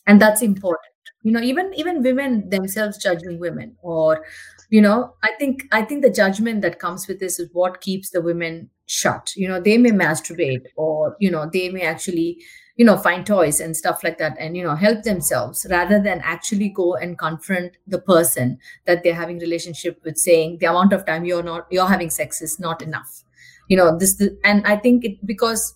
And 0.07 0.21
that's 0.21 0.41
important. 0.41 0.81
You 1.23 1.31
know 1.31 1.41
even 1.41 1.73
even 1.75 2.03
women 2.03 2.49
themselves 2.49 2.99
judging 2.99 3.39
women 3.39 3.75
or 3.81 4.23
you 4.69 4.79
know 4.79 5.15
i 5.23 5.31
think 5.39 5.63
i 5.71 5.81
think 5.81 6.03
the 6.03 6.11
judgment 6.11 6.61
that 6.61 6.77
comes 6.77 7.07
with 7.07 7.19
this 7.19 7.39
is 7.39 7.49
what 7.51 7.81
keeps 7.81 8.11
the 8.11 8.21
women 8.21 8.69
shut. 8.85 9.31
You 9.35 9.47
know 9.47 9.59
they 9.59 9.79
may 9.79 9.89
masturbate 9.89 10.67
or 10.75 11.15
you 11.19 11.31
know 11.31 11.49
they 11.51 11.69
may 11.69 11.81
actually 11.81 12.43
you 12.75 12.85
know 12.85 12.97
find 12.97 13.25
toys 13.25 13.59
and 13.59 13.75
stuff 13.75 14.03
like 14.03 14.17
that 14.17 14.35
and 14.39 14.57
you 14.57 14.63
know 14.63 14.75
help 14.75 15.03
themselves 15.03 15.65
rather 15.69 16.01
than 16.01 16.19
actually 16.21 16.69
go 16.69 16.95
and 16.95 17.17
confront 17.17 17.77
the 17.87 17.99
person 17.99 18.57
that 18.85 19.03
they're 19.03 19.15
having 19.15 19.39
relationship 19.39 20.01
with 20.03 20.17
saying 20.17 20.57
the 20.59 20.65
amount 20.65 20.93
of 20.93 21.05
time 21.05 21.25
you're 21.25 21.43
not 21.43 21.65
you're 21.71 21.87
having 21.87 22.09
sex 22.09 22.41
is 22.41 22.59
not 22.59 22.81
enough. 22.81 23.23
You 23.67 23.77
know 23.77 23.97
this 23.97 24.21
and 24.43 24.65
i 24.67 24.75
think 24.75 25.05
it 25.05 25.25
because 25.25 25.73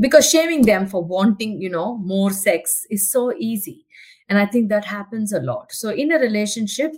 because 0.00 0.28
shaming 0.28 0.62
them 0.62 0.86
for 0.88 1.04
wanting 1.04 1.60
you 1.60 1.70
know 1.70 1.96
more 1.98 2.30
sex 2.30 2.86
is 2.90 3.10
so 3.10 3.32
easy. 3.36 3.86
And 4.28 4.38
i 4.38 4.46
think 4.46 4.70
that 4.70 4.86
happens 4.86 5.32
a 5.32 5.40
lot. 5.40 5.72
So 5.72 5.90
in 5.90 6.12
a 6.12 6.18
relationship 6.18 6.92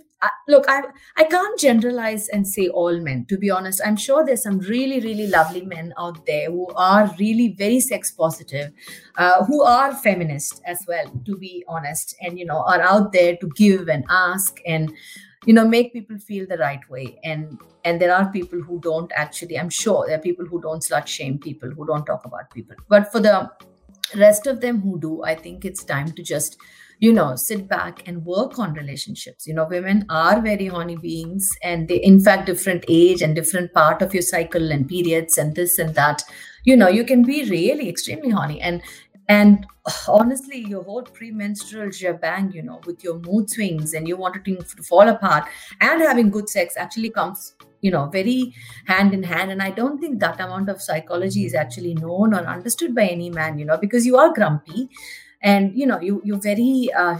Look 0.47 0.65
i 0.69 0.81
i 1.17 1.23
can't 1.23 1.59
generalize 1.59 2.27
and 2.29 2.47
say 2.47 2.67
all 2.67 2.99
men 2.99 3.25
to 3.29 3.37
be 3.37 3.49
honest. 3.49 3.81
I'm 3.85 3.95
sure 3.95 4.25
there's 4.25 4.43
some 4.43 4.59
really 4.59 4.99
really 4.99 5.27
lovely 5.27 5.65
men 5.65 5.93
out 5.97 6.25
there 6.25 6.49
who 6.51 6.67
are 6.75 7.13
really 7.19 7.55
very 7.57 7.79
sex 7.79 8.11
positive 8.11 8.71
uh, 9.17 9.43
who 9.45 9.63
are 9.63 9.93
feminist 9.95 10.61
as 10.65 10.79
well 10.87 11.05
to 11.25 11.37
be 11.37 11.63
honest 11.67 12.15
and 12.21 12.39
you 12.39 12.45
know 12.45 12.63
are 12.67 12.81
out 12.81 13.11
there 13.11 13.35
to 13.37 13.49
give 13.55 13.87
and 13.89 14.05
ask 14.09 14.59
and 14.65 14.93
you 15.45 15.53
know 15.53 15.67
make 15.67 15.93
people 15.93 16.17
feel 16.17 16.45
the 16.47 16.57
right 16.57 16.89
way. 16.89 17.19
And 17.23 17.59
and 17.83 18.01
there 18.01 18.15
are 18.15 18.31
people 18.31 18.61
who 18.61 18.79
don't 18.81 19.11
actually 19.15 19.59
i'm 19.59 19.69
sure 19.69 20.05
there 20.07 20.17
are 20.17 20.21
people 20.21 20.45
who 20.45 20.59
don't 20.61 20.81
slut 20.81 21.07
shame 21.07 21.37
people 21.39 21.69
who 21.69 21.85
don't 21.85 22.05
talk 22.05 22.25
about 22.25 22.51
people. 22.51 22.75
But 22.87 23.11
for 23.11 23.19
the 23.19 23.51
rest 24.15 24.45
of 24.47 24.61
them 24.61 24.81
who 24.81 24.99
do 24.99 25.23
i 25.23 25.33
think 25.33 25.65
it's 25.65 25.83
time 25.83 26.11
to 26.11 26.23
just 26.23 26.57
you 26.99 27.13
know 27.13 27.35
sit 27.35 27.67
back 27.67 28.07
and 28.07 28.25
work 28.25 28.59
on 28.59 28.73
relationships. 28.73 29.47
You 29.47 29.53
know 29.53 29.67
women 29.69 30.05
are 30.09 30.41
very 30.41 30.67
horny 30.67 30.97
beings 30.97 31.47
and 31.63 31.87
they 31.87 31.97
in 31.97 32.19
fact 32.19 32.45
different 32.45 32.85
age 32.87 33.21
and 33.21 33.35
different 33.35 33.73
part 33.73 34.01
of 34.01 34.13
your 34.13 34.23
cycle 34.23 34.71
and 34.71 34.87
periods 34.87 35.37
and 35.37 35.55
this 35.55 35.79
and 35.79 35.95
that. 35.95 36.23
You 36.63 36.75
know 36.75 36.87
you 36.87 37.03
can 37.05 37.23
be 37.23 37.49
really 37.49 37.89
extremely 37.89 38.29
horny. 38.29 38.61
And 38.61 38.81
and 39.27 39.65
honestly 40.07 40.59
your 40.59 40.83
whole 40.83 41.03
premenstrual 41.03 41.91
shebang 41.91 42.51
you 42.51 42.61
know 42.61 42.79
with 42.85 43.03
your 43.03 43.19
mood 43.19 43.49
swings 43.49 43.93
and 43.93 44.07
you 44.07 44.17
want 44.17 44.43
to 44.43 44.61
fall 44.83 45.07
apart 45.07 45.45
and 45.81 46.01
having 46.01 46.29
good 46.29 46.49
sex 46.49 46.75
actually 46.77 47.09
comes 47.09 47.55
you 47.81 47.91
know 47.91 48.07
very 48.07 48.53
hand 48.87 49.13
in 49.13 49.23
hand. 49.23 49.51
And 49.51 49.61
i 49.61 49.69
don't 49.69 49.99
think 49.99 50.19
that 50.19 50.39
amount 50.39 50.69
of 50.69 50.81
psychology 50.81 51.45
is 51.45 51.53
actually 51.53 51.93
known 51.95 52.33
or 52.33 52.45
understood 52.45 52.95
by 52.95 53.05
any 53.05 53.29
man 53.29 53.59
you 53.59 53.65
know 53.65 53.77
because 53.77 54.05
you 54.05 54.17
are 54.17 54.33
grumpy 54.33 54.89
and 55.45 55.77
you 55.79 55.85
know 55.85 55.99
you 56.01 56.21
you're 56.25 56.41
very 56.45 56.89
uh, 57.01 57.17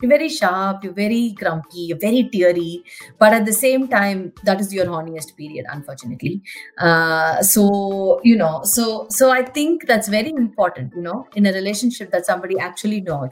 you're 0.00 0.10
very 0.10 0.28
sharp 0.28 0.82
you're 0.82 0.98
very 0.98 1.22
grumpy 1.40 1.82
you're 1.88 1.98
very 2.04 2.22
teary 2.32 2.82
but 3.18 3.34
at 3.38 3.44
the 3.44 3.52
same 3.52 3.86
time 3.86 4.32
that 4.44 4.60
is 4.60 4.72
your 4.72 4.86
horniest 4.86 5.36
period 5.36 5.66
unfortunately. 5.70 6.42
Uh, 6.78 7.42
so 7.42 8.20
you 8.24 8.36
know 8.36 8.60
so 8.64 9.06
so 9.10 9.30
i 9.30 9.42
think 9.42 9.86
that's 9.86 10.08
very 10.08 10.30
important 10.30 10.92
you 10.96 11.02
know 11.02 11.26
in 11.34 11.46
a 11.46 11.52
relationship 11.52 12.10
that 12.10 12.24
somebody 12.24 12.58
actually 12.58 13.00
knows 13.00 13.30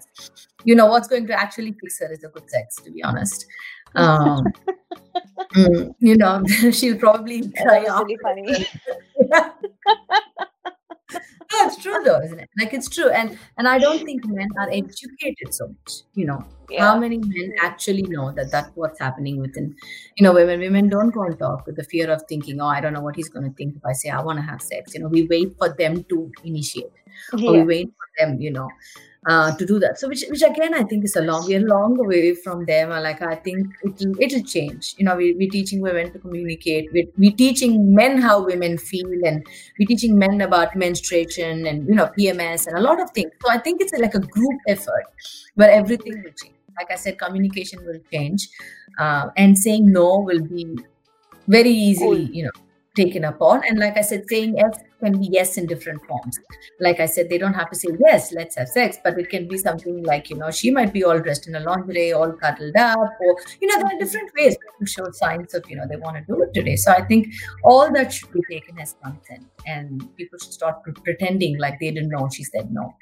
you 0.65 0.75
know 0.75 0.87
what's 0.87 1.09
going 1.09 1.27
to 1.27 1.33
actually 1.33 1.73
fix 1.81 1.99
her 2.01 2.13
is 2.13 2.25
a 2.25 2.29
good 2.29 2.49
sex 2.51 2.77
to 2.77 2.91
be 2.91 3.03
honest. 3.03 3.47
Um, 3.95 4.45
mm, 5.55 5.95
you 6.01 6.17
know 6.17 6.43
she'll 6.73 6.99
probably 6.99 7.49
cry 7.53 7.81
really 7.81 8.19
funny. 8.23 8.67
no, 11.13 11.19
it's 11.67 11.77
true 11.83 12.03
though, 12.05 12.21
isn't 12.23 12.41
it? 12.41 12.49
Like 12.59 12.73
it's 12.73 12.89
true, 12.89 13.11
and 13.11 13.39
and 13.59 13.69
I 13.69 13.79
don't 13.79 14.05
think 14.05 14.25
men 14.27 14.49
are 14.59 14.69
educated 14.71 15.53
so 15.53 15.69
much. 15.69 15.93
You 16.15 16.27
know, 16.27 16.45
Yeah. 16.71 16.87
how 16.87 16.99
many 16.99 17.19
men 17.19 17.53
actually 17.61 18.03
know 18.03 18.33
that 18.33 18.51
that's 18.51 18.71
what's 18.75 18.99
happening 18.99 19.39
within, 19.41 19.77
you 20.17 20.25
know, 20.25 20.33
women. 20.33 20.61
Women 20.61 20.89
don't 20.89 21.11
go 21.11 21.25
and 21.25 21.39
talk 21.39 21.67
with 21.67 21.77
the 21.77 21.85
fear 21.85 22.11
of 22.11 22.23
thinking, 22.29 22.61
oh, 22.61 22.67
I 22.67 22.81
don't 22.81 22.95
know 22.95 23.03
what 23.03 23.17
he's 23.17 23.29
going 23.29 23.45
to 23.49 23.55
think 23.55 23.77
if 23.77 23.85
I 23.85 23.93
say 23.93 24.09
I 24.09 24.23
want 24.23 24.39
to 24.39 24.43
have 24.43 24.63
sex. 24.63 24.95
You 24.95 25.01
know, 25.01 25.09
we 25.09 25.27
wait 25.27 25.55
for 25.59 25.75
them 25.79 26.05
to 26.05 26.33
initiate, 26.43 26.93
or 27.33 27.53
we 27.53 27.63
wait 27.65 27.89
for 27.89 28.09
them, 28.27 28.41
you 28.41 28.51
know, 28.51 28.69
uh, 29.27 29.57
to 29.57 29.67
do 29.67 29.79
that. 29.79 29.99
So, 29.99 30.09
which, 30.09 30.25
which 30.29 30.43
again, 30.43 30.75
I 30.75 30.83
think 30.83 31.05
is 31.05 31.17
a 31.17 31.23
long, 31.23 31.47
we're 31.47 31.67
long 31.67 31.99
away 31.99 32.35
from 32.35 32.65
them. 32.67 32.91
Like, 32.91 33.23
I 33.23 33.37
think 33.37 33.67
it'll, 33.85 34.15
it'll 34.21 34.43
change. 34.43 34.95
You 34.99 35.05
know, 35.07 35.17
we, 35.17 35.35
we're 35.35 35.51
teaching 35.51 35.81
women 35.81 36.13
to 36.13 36.19
communicate. 36.19 36.91
We're, 36.93 37.07
we're 37.17 37.33
teaching 37.37 37.95
men 37.95 38.21
how 38.21 38.45
women 38.45 38.79
feel, 38.79 39.07
and 39.25 39.47
we're 39.79 39.87
teaching 39.87 40.19
men 40.19 40.41
about 40.41 40.77
menstruation 40.77 41.67
and 41.67 41.89
you 41.89 41.95
know 41.95 42.11
PMS 42.19 42.67
and 42.67 42.77
a 42.77 42.81
lot 42.81 43.01
of 43.01 43.11
things. 43.13 43.31
So 43.45 43.51
I 43.51 43.59
think 43.59 43.81
it's 43.81 43.93
like 43.93 44.15
a 44.15 44.21
group 44.21 44.61
effort 44.69 45.05
where 45.55 45.71
everything 45.71 46.23
will 46.23 46.33
change. 46.33 46.55
Like 46.77 46.91
I 46.91 46.97
said, 46.97 47.19
communication 47.19 47.85
will 47.87 48.01
change, 48.13 48.49
uh, 48.99 49.29
and 49.37 49.57
saying 49.57 49.91
no 49.91 50.19
will 50.19 50.43
be 50.43 50.77
very 51.47 51.71
easily, 51.71 52.27
Cool. 52.27 52.35
you 52.35 52.45
know, 52.45 52.51
taken 52.95 53.25
upon. 53.25 53.63
And 53.65 53.79
like 53.79 53.97
I 53.97 54.03
said, 54.03 54.25
saying 54.29 54.57
yes 54.57 54.79
can 55.01 55.19
be 55.19 55.29
yes 55.31 55.57
in 55.57 55.67
different 55.67 56.03
forms. 56.07 56.39
Like 56.81 57.01
I 57.01 57.07
said, 57.07 57.29
they 57.29 57.39
don't 57.39 57.55
have 57.55 57.71
to 57.71 57.77
say 57.77 57.89
yes, 58.07 58.33
let's 58.33 58.57
have 58.57 58.69
sex, 58.69 58.99
but 59.03 59.19
it 59.19 59.31
can 59.31 59.49
be 59.49 59.59
something 59.59 60.03
like 60.05 60.31
you 60.31 60.37
know 60.37 60.51
she 60.51 60.71
might 60.71 60.93
be 60.93 61.05
all 61.05 61.19
dressed 61.19 61.49
in 61.49 61.55
a 61.55 61.61
lingerie, 61.61 62.13
all 62.13 62.33
cuddled 62.33 62.77
up, 62.77 63.11
or 63.21 63.37
you 63.61 63.69
know 63.69 63.77
there 63.79 63.97
are 63.97 63.99
different 63.99 64.31
ways 64.37 64.57
to 64.81 64.87
show 64.87 65.11
signs 65.13 65.55
of 65.55 65.69
you 65.69 65.77
know 65.77 65.87
they 65.89 65.97
want 65.97 66.17
to 66.17 66.25
do 66.33 66.43
it 66.43 66.55
today. 66.55 66.77
So 66.77 66.93
I 66.93 67.03
think 67.03 67.29
all 67.65 67.93
that 67.93 68.13
should 68.13 68.33
be 68.33 68.43
taken 68.51 68.79
as 68.79 68.95
consent, 69.03 69.47
and 69.67 70.17
people 70.17 70.39
should 70.39 70.53
start 70.53 70.83
pre- 70.83 70.93
pretending 71.05 71.59
like 71.59 71.79
they 71.81 71.91
didn't 71.91 72.11
know. 72.11 72.29
She 72.33 72.45
said 72.45 72.71
no. 72.73 72.95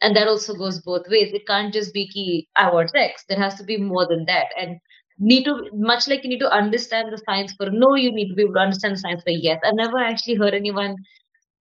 and 0.00 0.14
that 0.16 0.28
also 0.28 0.54
goes 0.54 0.80
both 0.80 1.08
ways 1.08 1.32
it 1.32 1.46
can't 1.46 1.72
just 1.72 1.92
be 1.92 2.06
key 2.08 2.48
i 2.56 2.70
want 2.70 2.90
sex 2.90 3.24
there 3.28 3.38
has 3.38 3.54
to 3.56 3.64
be 3.64 3.76
more 3.76 4.06
than 4.06 4.24
that 4.26 4.46
and 4.60 4.78
need 5.18 5.44
to 5.44 5.68
much 5.72 6.06
like 6.08 6.22
you 6.22 6.28
need 6.28 6.38
to 6.38 6.50
understand 6.50 7.12
the 7.12 7.18
science 7.18 7.52
for 7.54 7.70
no 7.70 7.94
you 7.96 8.12
need 8.12 8.28
to 8.28 8.34
be 8.34 8.42
able 8.42 8.54
to 8.54 8.60
understand 8.60 8.94
the 8.94 8.98
science 8.98 9.22
for 9.22 9.30
yes. 9.30 9.60
I've 9.64 9.74
never 9.74 9.98
actually 9.98 10.34
heard 10.34 10.54
anyone 10.54 10.96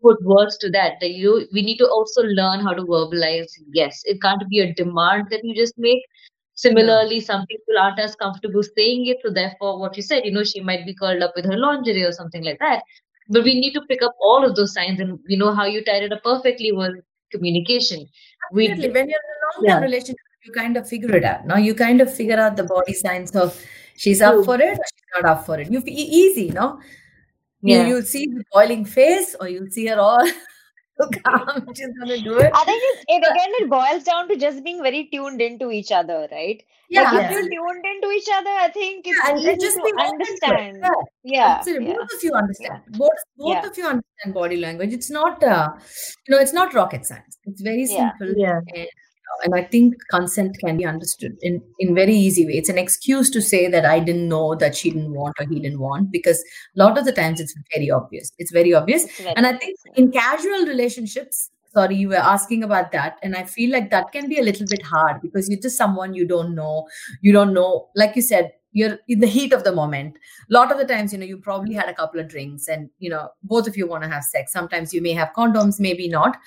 put 0.02 0.22
words 0.24 0.58
to 0.60 0.70
that 0.72 0.94
that 1.02 1.12
you 1.12 1.48
we 1.52 1.64
need 1.64 1.78
to 1.78 1.88
also 1.88 2.22
learn 2.22 2.60
how 2.62 2.74
to 2.74 2.84
verbalize 2.84 3.48
yes. 3.74 4.02
It 4.06 4.22
can't 4.22 4.48
be 4.50 4.60
a 4.60 4.74
demand 4.74 5.28
that 5.32 5.44
you 5.44 5.56
just 5.56 5.74
make. 5.78 6.04
Similarly 6.54 7.20
some 7.20 7.46
people 7.48 7.78
aren't 7.80 8.00
as 8.00 8.16
comfortable 8.16 8.64
saying 8.64 9.08
it 9.08 9.18
so 9.24 9.32
therefore 9.32 9.80
what 9.80 9.96
you 9.98 10.04
said 10.04 10.26
you 10.26 10.32
know 10.32 10.44
she 10.44 10.60
might 10.60 10.86
be 10.86 10.94
curled 10.96 11.22
up 11.22 11.34
with 11.36 11.46
her 11.46 11.58
lingerie 11.58 12.04
or 12.04 12.12
something 12.12 12.44
like 12.44 12.60
that. 12.60 12.84
But 13.30 13.44
we 13.44 13.60
need 13.60 13.74
to 13.74 13.82
pick 13.90 14.02
up 14.02 14.14
all 14.22 14.46
of 14.46 14.56
those 14.56 14.74
signs 14.74 15.00
and 15.00 15.20
you 15.28 15.38
know 15.38 15.54
how 15.54 15.66
you 15.66 15.84
tied 15.84 16.04
it 16.04 16.14
up 16.14 16.24
perfectly 16.24 16.72
was 16.72 16.94
communication. 17.32 18.08
We 18.52 18.70
when 18.70 18.80
you're 18.82 18.96
in 18.96 19.08
a 19.08 19.12
long-term 19.12 19.64
Yeah. 19.66 19.80
relationship, 19.80 20.27
you 20.48 20.54
kind 20.54 20.78
of 20.78 20.88
figure 20.88 21.16
it 21.16 21.24
out. 21.24 21.46
Now 21.46 21.58
you 21.58 21.76
kind 21.76 22.02
of 22.02 22.14
figure 22.14 22.40
out 22.40 22.56
the 22.56 22.64
body 22.64 22.94
signs 22.94 23.36
of 23.36 23.62
she's 23.96 24.22
up 24.22 24.44
for 24.46 24.56
it 24.56 24.80
or 24.80 24.86
she's 24.92 25.08
not 25.22 25.26
up 25.26 25.46
for 25.46 25.60
it. 25.60 25.70
You 25.72 25.84
easy, 25.86 26.50
no? 26.52 26.80
Yeah. 27.62 27.84
You, 27.84 27.96
you'll 27.96 28.04
see 28.04 28.28
the 28.28 28.44
boiling 28.54 28.86
face, 28.86 29.36
or 29.40 29.50
you'll 29.50 29.70
see 29.72 29.88
her 29.88 30.00
all 30.00 30.20
calm. 31.24 31.68
She's 31.76 31.90
gonna 32.00 32.18
do 32.22 32.38
it. 32.38 32.52
I 32.54 32.64
think 32.66 32.84
it, 32.84 33.06
it 33.10 33.18
again 33.18 33.50
it 33.62 33.70
boils 33.70 34.04
down 34.04 34.28
to 34.30 34.38
just 34.38 34.64
being 34.64 34.82
very 34.82 35.10
tuned 35.12 35.42
into 35.42 35.72
each 35.72 35.92
other, 35.92 36.28
right? 36.32 36.62
Yeah, 36.90 37.02
like 37.12 37.14
if 37.16 37.22
absolutely. 37.26 37.56
you're 37.56 37.74
tuned 37.74 37.86
into 37.96 38.12
each 38.12 38.28
other, 38.34 38.50
I 38.50 38.70
think 38.70 39.06
it's 39.08 39.20
Yeah, 39.24 39.32
and, 39.32 39.40
easy 39.40 39.58
just 39.58 39.78
to 39.78 39.94
understand. 40.00 40.78
Yeah, 40.82 40.90
Yeah, 41.24 41.56
absolutely. 41.58 41.88
yeah. 41.88 41.94
Both 41.96 42.14
of 42.14 42.24
you 42.24 42.34
understand. 42.34 42.82
Both 42.90 43.10
both 43.38 43.50
Yeah. 43.50 43.68
of 43.68 43.78
you 43.78 43.86
understand 43.86 44.34
body 44.34 44.58
language. 44.58 44.94
It's 44.94 45.10
not, 45.10 45.44
uh, 45.44 45.70
you 46.28 46.36
know, 46.36 46.40
it's 46.42 46.54
not 46.54 46.74
rocket 46.74 47.06
science. 47.06 47.38
It's 47.46 47.62
very 47.62 47.86
Yeah. 47.90 48.12
simple. 48.20 48.34
yeah 48.38 48.60
and, 48.76 48.88
and 49.44 49.56
I 49.56 49.64
think 49.64 49.96
consent 50.10 50.58
can 50.60 50.78
be 50.78 50.86
understood 50.86 51.38
in 51.42 51.62
in 51.80 51.96
very 51.96 52.16
easy 52.16 52.46
way. 52.46 52.54
It's 52.54 52.70
an 52.70 52.78
excuse 52.78 53.30
to 53.32 53.42
say 53.42 53.68
that 53.68 53.86
I 53.86 54.00
didn't 54.00 54.28
know 54.28 54.56
that 54.56 54.76
she 54.76 54.90
didn't 54.90 55.14
want 55.14 55.36
or 55.40 55.46
he 55.48 55.60
didn't 55.60 55.80
want 55.80 56.12
because 56.12 56.44
a 56.76 56.80
lot 56.84 56.98
of 56.98 57.06
the 57.06 57.12
times 57.12 57.40
it's 57.40 57.56
very 57.74 57.90
obvious. 57.90 58.32
It's 58.38 58.52
very 58.52 58.74
obvious, 58.74 59.04
It's 59.04 59.22
very 59.22 59.36
and 59.36 59.46
I 59.46 59.54
think 59.58 59.78
in 59.96 60.12
casual 60.12 60.66
relationships. 60.66 61.52
Sorry, 61.74 61.96
you 61.96 62.10
were 62.10 62.16
asking 62.16 62.64
about 62.64 62.92
that, 62.94 63.18
and 63.22 63.36
I 63.36 63.44
feel 63.44 63.72
like 63.72 63.92
that 63.92 64.12
can 64.12 64.28
be 64.28 64.40
a 64.40 64.42
little 64.42 64.66
bit 64.68 64.82
hard 64.82 65.22
because 65.22 65.48
you're 65.48 65.60
just 65.60 65.78
someone 65.78 66.16
you 66.16 66.26
don't 66.26 66.56
know. 66.56 66.88
You 67.22 67.34
don't 67.34 67.54
know, 67.54 67.90
like 67.94 68.16
you 68.16 68.24
said, 68.24 68.52
you're 68.72 68.98
in 69.08 69.20
the 69.20 69.28
heat 69.28 69.54
of 69.54 69.64
the 69.64 69.72
moment. 69.72 70.18
A 70.50 70.54
lot 70.54 70.72
of 70.72 70.80
the 70.80 70.86
times, 70.86 71.12
you 71.12 71.20
know, 71.20 71.26
you 71.26 71.38
probably 71.38 71.76
had 71.76 71.90
a 71.90 71.94
couple 71.94 72.20
of 72.20 72.30
drinks, 72.30 72.68
and 72.68 72.90
you 72.98 73.12
know, 73.12 73.30
both 73.44 73.68
of 73.68 73.78
you 73.78 73.86
want 73.86 74.04
to 74.04 74.10
have 74.10 74.24
sex. 74.24 74.52
Sometimes 74.52 74.92
you 74.92 75.04
may 75.04 75.14
have 75.14 75.34
condoms, 75.38 75.80
maybe 75.80 76.08
not 76.08 76.38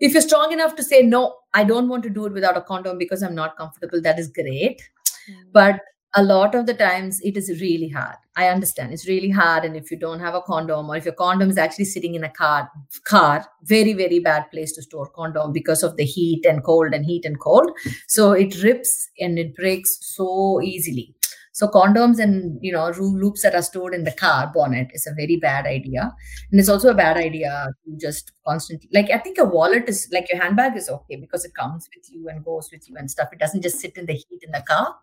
if 0.00 0.12
you're 0.12 0.22
strong 0.22 0.52
enough 0.52 0.74
to 0.76 0.82
say 0.82 1.02
no 1.02 1.36
i 1.54 1.62
don't 1.62 1.88
want 1.88 2.02
to 2.02 2.10
do 2.10 2.26
it 2.26 2.32
without 2.32 2.56
a 2.56 2.62
condom 2.62 2.98
because 2.98 3.22
i'm 3.22 3.34
not 3.34 3.56
comfortable 3.56 4.00
that 4.00 4.18
is 4.18 4.28
great. 4.28 4.82
Mm. 5.30 5.52
but 5.52 5.80
a 6.14 6.22
lot 6.22 6.54
of 6.54 6.66
the 6.66 6.74
times 6.74 7.20
it 7.22 7.36
is 7.36 7.60
really 7.60 7.88
hard. 7.88 8.16
I 8.36 8.48
understand. 8.48 8.92
It's 8.92 9.06
really 9.06 9.30
hard. 9.30 9.64
And 9.64 9.76
if 9.76 9.90
you 9.90 9.96
don't 9.96 10.20
have 10.20 10.34
a 10.34 10.40
condom 10.40 10.88
or 10.88 10.96
if 10.96 11.04
your 11.04 11.14
condom 11.14 11.50
is 11.50 11.58
actually 11.58 11.84
sitting 11.84 12.14
in 12.14 12.24
a 12.24 12.30
car 12.30 12.70
car 13.04 13.46
very 13.62 13.92
very 13.92 14.18
bad 14.18 14.50
place 14.50 14.72
to 14.72 14.82
store 14.82 15.08
condom 15.10 15.52
because 15.52 15.82
of 15.82 15.96
the 15.96 16.04
heat 16.04 16.44
and 16.46 16.64
cold 16.64 16.94
and 16.94 17.04
heat 17.04 17.24
and 17.24 17.38
cold. 17.38 17.70
So 18.08 18.32
it 18.32 18.62
rips 18.62 19.08
and 19.18 19.38
it 19.38 19.54
breaks 19.54 19.98
so 20.00 20.60
easily 20.62 21.14
so 21.60 21.68
condoms 21.68 22.18
and 22.24 22.58
you 22.62 22.72
know 22.72 22.88
loops 23.22 23.42
that 23.42 23.54
are 23.54 23.62
stored 23.62 23.94
in 23.94 24.04
the 24.04 24.12
car 24.12 24.50
bonnet 24.54 24.88
is 24.94 25.06
a 25.06 25.12
very 25.14 25.36
bad 25.36 25.66
idea. 25.66 26.10
And 26.50 26.58
it's 26.58 26.70
also 26.70 26.88
a 26.90 26.94
bad 26.94 27.18
idea 27.18 27.68
to 27.84 27.96
just 28.04 28.32
constantly 28.46 28.88
like 28.94 29.10
i 29.10 29.18
think 29.18 29.36
a 29.38 29.44
wallet 29.44 29.88
is 29.92 30.08
like 30.10 30.30
your 30.32 30.40
handbag 30.42 30.76
is 30.76 30.88
okay 30.88 31.16
because 31.16 31.44
it 31.44 31.54
comes 31.54 31.88
with 31.94 32.10
you 32.10 32.28
and 32.30 32.44
goes 32.44 32.70
with 32.72 32.88
you 32.88 32.96
and 32.96 33.10
stuff. 33.10 33.28
It 33.32 33.38
doesn't 33.38 33.62
just 33.62 33.78
sit 33.78 33.98
in 33.98 34.06
the 34.06 34.14
heat 34.14 34.42
in 34.42 34.52
the 34.52 34.62
car. 34.66 34.96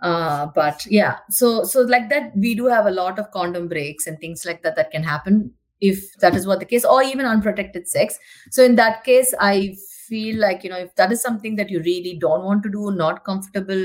Uh 0.00 0.46
but 0.54 0.86
yeah 0.86 1.16
so 1.28 1.64
so 1.64 1.80
like 1.80 2.08
that 2.08 2.30
we 2.36 2.54
do 2.54 2.66
have 2.66 2.86
a 2.86 2.90
lot 2.92 3.18
of 3.18 3.32
condom 3.32 3.66
breaks 3.66 4.06
and 4.06 4.20
things 4.20 4.44
like 4.46 4.62
that 4.62 4.76
that 4.76 4.92
can 4.92 5.02
happen 5.02 5.52
if 5.80 6.14
that 6.20 6.36
is 6.36 6.46
what 6.46 6.60
the 6.60 6.64
case 6.72 6.84
or 6.84 7.02
even 7.02 7.26
unprotected 7.26 7.88
sex. 7.88 8.16
So 8.52 8.62
in 8.62 8.76
that 8.76 9.02
case 9.02 9.34
i 9.40 9.74
feel 10.08 10.38
like 10.38 10.62
you 10.64 10.70
know 10.70 10.78
if 10.78 10.94
that 10.94 11.10
is 11.10 11.20
something 11.20 11.56
that 11.56 11.68
you 11.68 11.80
really 11.80 12.16
don't 12.26 12.44
want 12.44 12.62
to 12.62 12.70
do 12.70 12.92
not 12.92 13.24
comfortable 13.24 13.84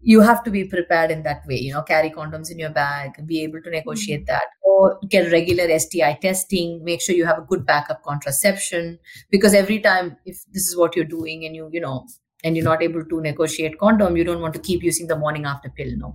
you 0.00 0.20
have 0.20 0.44
to 0.44 0.50
be 0.50 0.64
prepared 0.64 1.10
in 1.10 1.22
that 1.22 1.42
way 1.46 1.56
you 1.56 1.72
know 1.72 1.82
carry 1.82 2.10
condoms 2.10 2.50
in 2.50 2.58
your 2.58 2.70
bag 2.70 3.10
be 3.26 3.42
able 3.42 3.60
to 3.60 3.70
negotiate 3.70 4.26
that 4.26 4.44
or 4.62 4.98
get 5.08 5.32
regular 5.32 5.66
sti 5.78 6.12
testing 6.22 6.82
make 6.84 7.00
sure 7.00 7.14
you 7.14 7.26
have 7.26 7.38
a 7.38 7.46
good 7.48 7.66
backup 7.66 8.02
contraception 8.04 8.98
because 9.30 9.54
every 9.54 9.80
time 9.80 10.16
if 10.24 10.44
this 10.52 10.66
is 10.66 10.76
what 10.76 10.94
you're 10.94 11.04
doing 11.04 11.44
and 11.44 11.56
you 11.56 11.68
you 11.72 11.80
know 11.80 12.06
and 12.44 12.56
you're 12.56 12.64
not 12.64 12.82
able 12.82 13.04
to 13.04 13.20
negotiate 13.20 13.78
condom 13.78 14.16
you 14.16 14.24
don't 14.24 14.40
want 14.40 14.54
to 14.54 14.60
keep 14.60 14.82
using 14.82 15.08
the 15.08 15.16
morning 15.16 15.44
after 15.44 15.68
pill 15.70 15.90
no. 15.96 16.14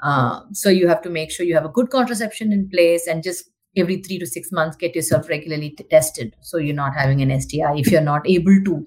Uh, 0.00 0.40
so 0.52 0.68
you 0.68 0.86
have 0.86 1.00
to 1.00 1.08
make 1.08 1.30
sure 1.30 1.46
you 1.46 1.54
have 1.54 1.64
a 1.64 1.70
good 1.70 1.88
contraception 1.88 2.52
in 2.52 2.68
place 2.68 3.06
and 3.06 3.22
just 3.22 3.48
every 3.78 3.96
three 4.02 4.18
to 4.18 4.26
six 4.26 4.52
months 4.52 4.76
get 4.76 4.94
yourself 4.94 5.26
regularly 5.30 5.70
t- 5.70 5.84
tested 5.84 6.36
so 6.42 6.58
you're 6.58 6.74
not 6.74 6.94
having 6.94 7.22
an 7.22 7.40
sti 7.40 7.74
if 7.78 7.90
you're 7.90 8.02
not 8.02 8.28
able 8.28 8.58
to 8.62 8.86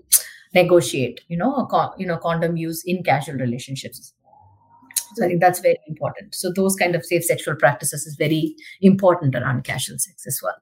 negotiate 0.53 1.21
you 1.27 1.38
know 1.38 1.55
a 1.55 1.65
con- 1.67 1.91
you 1.97 2.05
know 2.05 2.17
condom 2.17 2.57
use 2.57 2.84
in 2.86 3.03
casual 3.03 3.36
relationships 3.36 4.13
so 5.16 5.26
I 5.26 5.28
think 5.28 5.41
that's 5.41 5.60
very 5.60 5.80
important. 5.88 6.36
So 6.36 6.51
those 6.51 6.76
kind 6.76 6.95
of 6.95 7.05
safe 7.05 7.24
sexual 7.24 7.55
practices 7.55 8.05
is 8.05 8.16
very 8.16 8.55
important 8.82 9.36
around 9.36 9.64
casual 9.64 9.97
sex 9.97 10.26
as 10.28 10.39
well. 10.41 10.55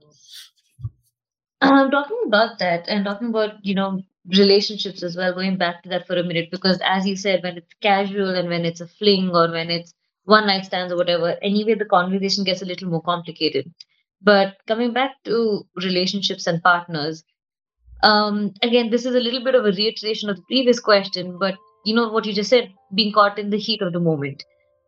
Um, 1.61 1.89
talking 1.91 2.21
about 2.25 2.59
that 2.59 2.87
and 2.87 3.05
talking 3.05 3.29
about, 3.29 3.63
you 3.63 3.75
know, 3.75 4.01
relationships 4.35 5.03
as 5.03 5.15
well, 5.15 5.33
going 5.33 5.57
back 5.57 5.83
to 5.83 5.89
that 5.89 6.05
for 6.05 6.15
a 6.15 6.23
minute, 6.23 6.49
because 6.51 6.79
as 6.83 7.07
you 7.07 7.15
said, 7.15 7.43
when 7.43 7.57
it's 7.57 7.73
casual 7.81 8.35
and 8.35 8.49
when 8.49 8.65
it's 8.65 8.81
a 8.81 8.87
fling 8.87 9.29
or 9.33 9.49
when 9.51 9.71
it's 9.71 9.93
one 10.25 10.45
night 10.47 10.65
stands 10.65 10.93
or 10.93 10.97
whatever, 10.97 11.37
anyway, 11.41 11.75
the 11.75 11.85
conversation 11.85 12.43
gets 12.43 12.61
a 12.61 12.65
little 12.65 12.89
more 12.89 13.01
complicated. 13.01 13.73
But 14.21 14.57
coming 14.67 14.93
back 14.93 15.15
to 15.25 15.63
relationships 15.75 16.47
and 16.47 16.61
partners, 16.61 17.23
Um, 18.03 18.53
again, 18.61 18.91
this 18.91 19.05
is 19.09 19.15
a 19.15 19.19
little 19.19 19.43
bit 19.43 19.55
of 19.55 19.65
a 19.65 19.71
reiteration 19.71 20.29
of 20.29 20.35
the 20.37 20.43
previous 20.47 20.79
question, 20.79 21.39
but 21.39 21.55
you 21.87 21.95
know 21.95 22.09
what 22.09 22.25
you 22.25 22.33
just 22.33 22.49
said, 22.49 22.71
being 22.93 23.13
caught 23.13 23.39
in 23.39 23.49
the 23.49 23.57
heat 23.57 23.81
of 23.81 23.93
the 23.93 23.99
moment. 23.99 24.43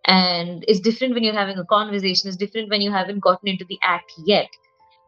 And 0.06 0.66
it's 0.68 0.80
different 0.80 1.14
when 1.14 1.24
you're 1.24 1.42
having 1.42 1.58
a 1.58 1.66
conversation, 1.66 2.28
it's 2.28 2.38
different 2.38 2.70
when 2.70 2.82
you 2.82 2.92
haven't 2.92 3.20
gotten 3.20 3.48
into 3.48 3.66
the 3.70 3.78
act 3.84 4.12
yet. 4.26 4.50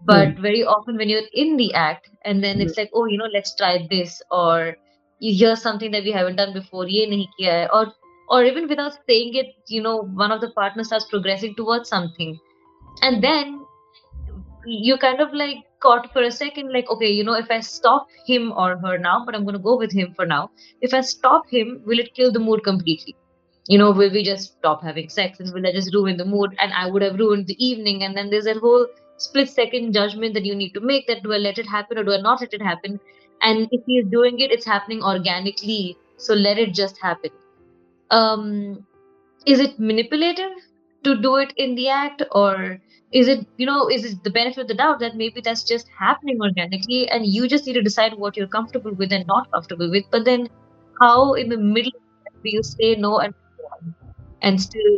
But 0.06 0.36
hmm. 0.36 0.42
very 0.42 0.64
often 0.64 0.96
when 0.98 1.10
you're 1.10 1.30
in 1.34 1.58
the 1.58 1.74
act 1.74 2.10
and 2.24 2.44
then 2.44 2.62
it's 2.62 2.76
hmm. 2.76 2.82
like, 2.82 2.92
oh, 2.94 3.06
you 3.06 3.18
know, 3.18 3.30
let's 3.34 3.56
try 3.56 3.88
this, 3.90 4.22
or 4.32 4.78
you 5.20 5.34
hear 5.34 5.56
something 5.56 5.92
that 5.92 6.04
we 6.04 6.12
haven't 6.12 6.38
done 6.38 6.54
before, 6.54 6.88
ye 6.88 7.08
nahi 7.12 7.28
kiya 7.40 7.58
hai, 7.58 7.80
or 7.80 7.94
or 8.30 8.44
even 8.46 8.70
without 8.70 8.94
saying 9.10 9.36
it, 9.36 9.48
you 9.68 9.82
know, 9.82 9.98
one 10.22 10.32
of 10.32 10.40
the 10.40 10.52
partners 10.52 10.88
starts 10.88 11.06
progressing 11.06 11.56
towards 11.56 11.90
something. 11.90 12.40
And 13.02 13.22
then 13.22 13.66
you 14.66 14.98
kind 14.98 15.20
of 15.20 15.34
like 15.34 15.58
caught 15.82 16.12
for 16.14 16.22
a 16.24 16.32
second, 16.32 16.72
like, 16.72 16.90
okay, 16.90 17.10
you 17.10 17.24
know, 17.24 17.34
if 17.34 17.52
I 17.52 17.60
stop 17.60 18.08
him 18.26 18.52
or 18.56 18.78
her 18.78 18.98
now, 18.98 19.24
but 19.26 19.36
I'm 19.36 19.44
going 19.44 19.54
to 19.56 19.60
go 19.60 19.78
with 19.78 19.92
him 19.92 20.14
for 20.14 20.26
now. 20.26 20.52
If 20.82 20.94
I 20.94 21.02
stop 21.02 21.50
him, 21.50 21.82
will 21.86 22.00
it 22.00 22.14
kill 22.14 22.32
the 22.32 22.40
mood 22.40 22.64
completely? 22.64 23.16
You 23.68 23.78
know, 23.78 23.92
will 23.92 24.12
we 24.12 24.24
just 24.24 24.58
stop 24.58 24.84
having 24.84 25.10
sex 25.10 25.40
and 25.40 25.54
will 25.54 25.66
I 25.68 25.72
just 25.72 25.94
ruin 25.94 26.18
the 26.18 26.26
mood? 26.26 26.56
And 26.60 26.74
I 26.74 26.88
would 26.90 27.02
have 27.02 27.20
ruined 27.20 27.48
the 27.48 27.66
evening. 27.66 28.04
And 28.04 28.16
then 28.16 28.30
there's 28.30 28.46
that 28.46 28.58
whole 28.58 28.88
split 29.18 29.50
second 29.50 29.94
judgment 29.94 30.34
that 30.34 30.46
you 30.46 30.56
need 30.56 30.74
to 30.74 30.82
make 30.82 31.08
that 31.08 31.24
do 31.24 31.34
I 31.34 31.38
let 31.38 31.60
it 31.60 31.68
happen 31.68 31.98
or 31.98 32.04
do 32.04 32.14
I 32.14 32.22
not 32.22 32.42
let 32.42 32.54
it 32.54 32.62
happen? 32.62 33.00
And 33.42 33.68
if 33.72 33.82
he 33.86 33.98
is 34.00 34.08
doing 34.10 34.40
it, 34.40 34.52
it's 34.52 34.66
happening 34.66 35.04
organically. 35.04 35.98
So 36.18 36.34
let 36.34 36.58
it 36.58 36.74
just 36.74 36.98
happen. 37.00 37.32
Um, 38.10 38.86
is 39.46 39.60
it 39.60 39.80
manipulative 39.80 40.52
to 41.04 41.20
do 41.22 41.36
it 41.38 41.54
in 41.58 41.76
the 41.76 41.90
act 41.90 42.24
or 42.32 42.80
is 43.12 43.28
it 43.28 43.46
you 43.58 43.66
know 43.66 43.90
is 43.90 44.06
it 44.06 44.24
the 44.24 44.30
benefit 44.30 44.62
of 44.62 44.68
the 44.68 44.74
doubt 44.74 45.00
that 45.00 45.16
maybe 45.16 45.42
that's 45.42 45.64
just 45.64 45.88
happening 45.98 46.40
organically 46.42 47.10
and 47.10 47.26
you 47.26 47.48
just 47.48 47.66
need 47.66 47.74
to 47.74 47.82
decide 47.82 48.14
what 48.14 48.38
you're 48.38 48.48
comfortable 48.48 48.94
with 48.94 49.12
and 49.12 49.26
not 49.28 49.52
comfortable 49.52 49.90
with 49.90 50.06
but 50.12 50.26
then 50.26 50.48
how 51.00 51.34
in 51.34 51.50
the 51.50 51.58
middle 51.58 51.92
do 52.44 52.50
you 52.50 52.64
say 52.64 52.96
no 52.96 53.20
and 53.20 53.34
and 54.42 54.62
still 54.62 54.98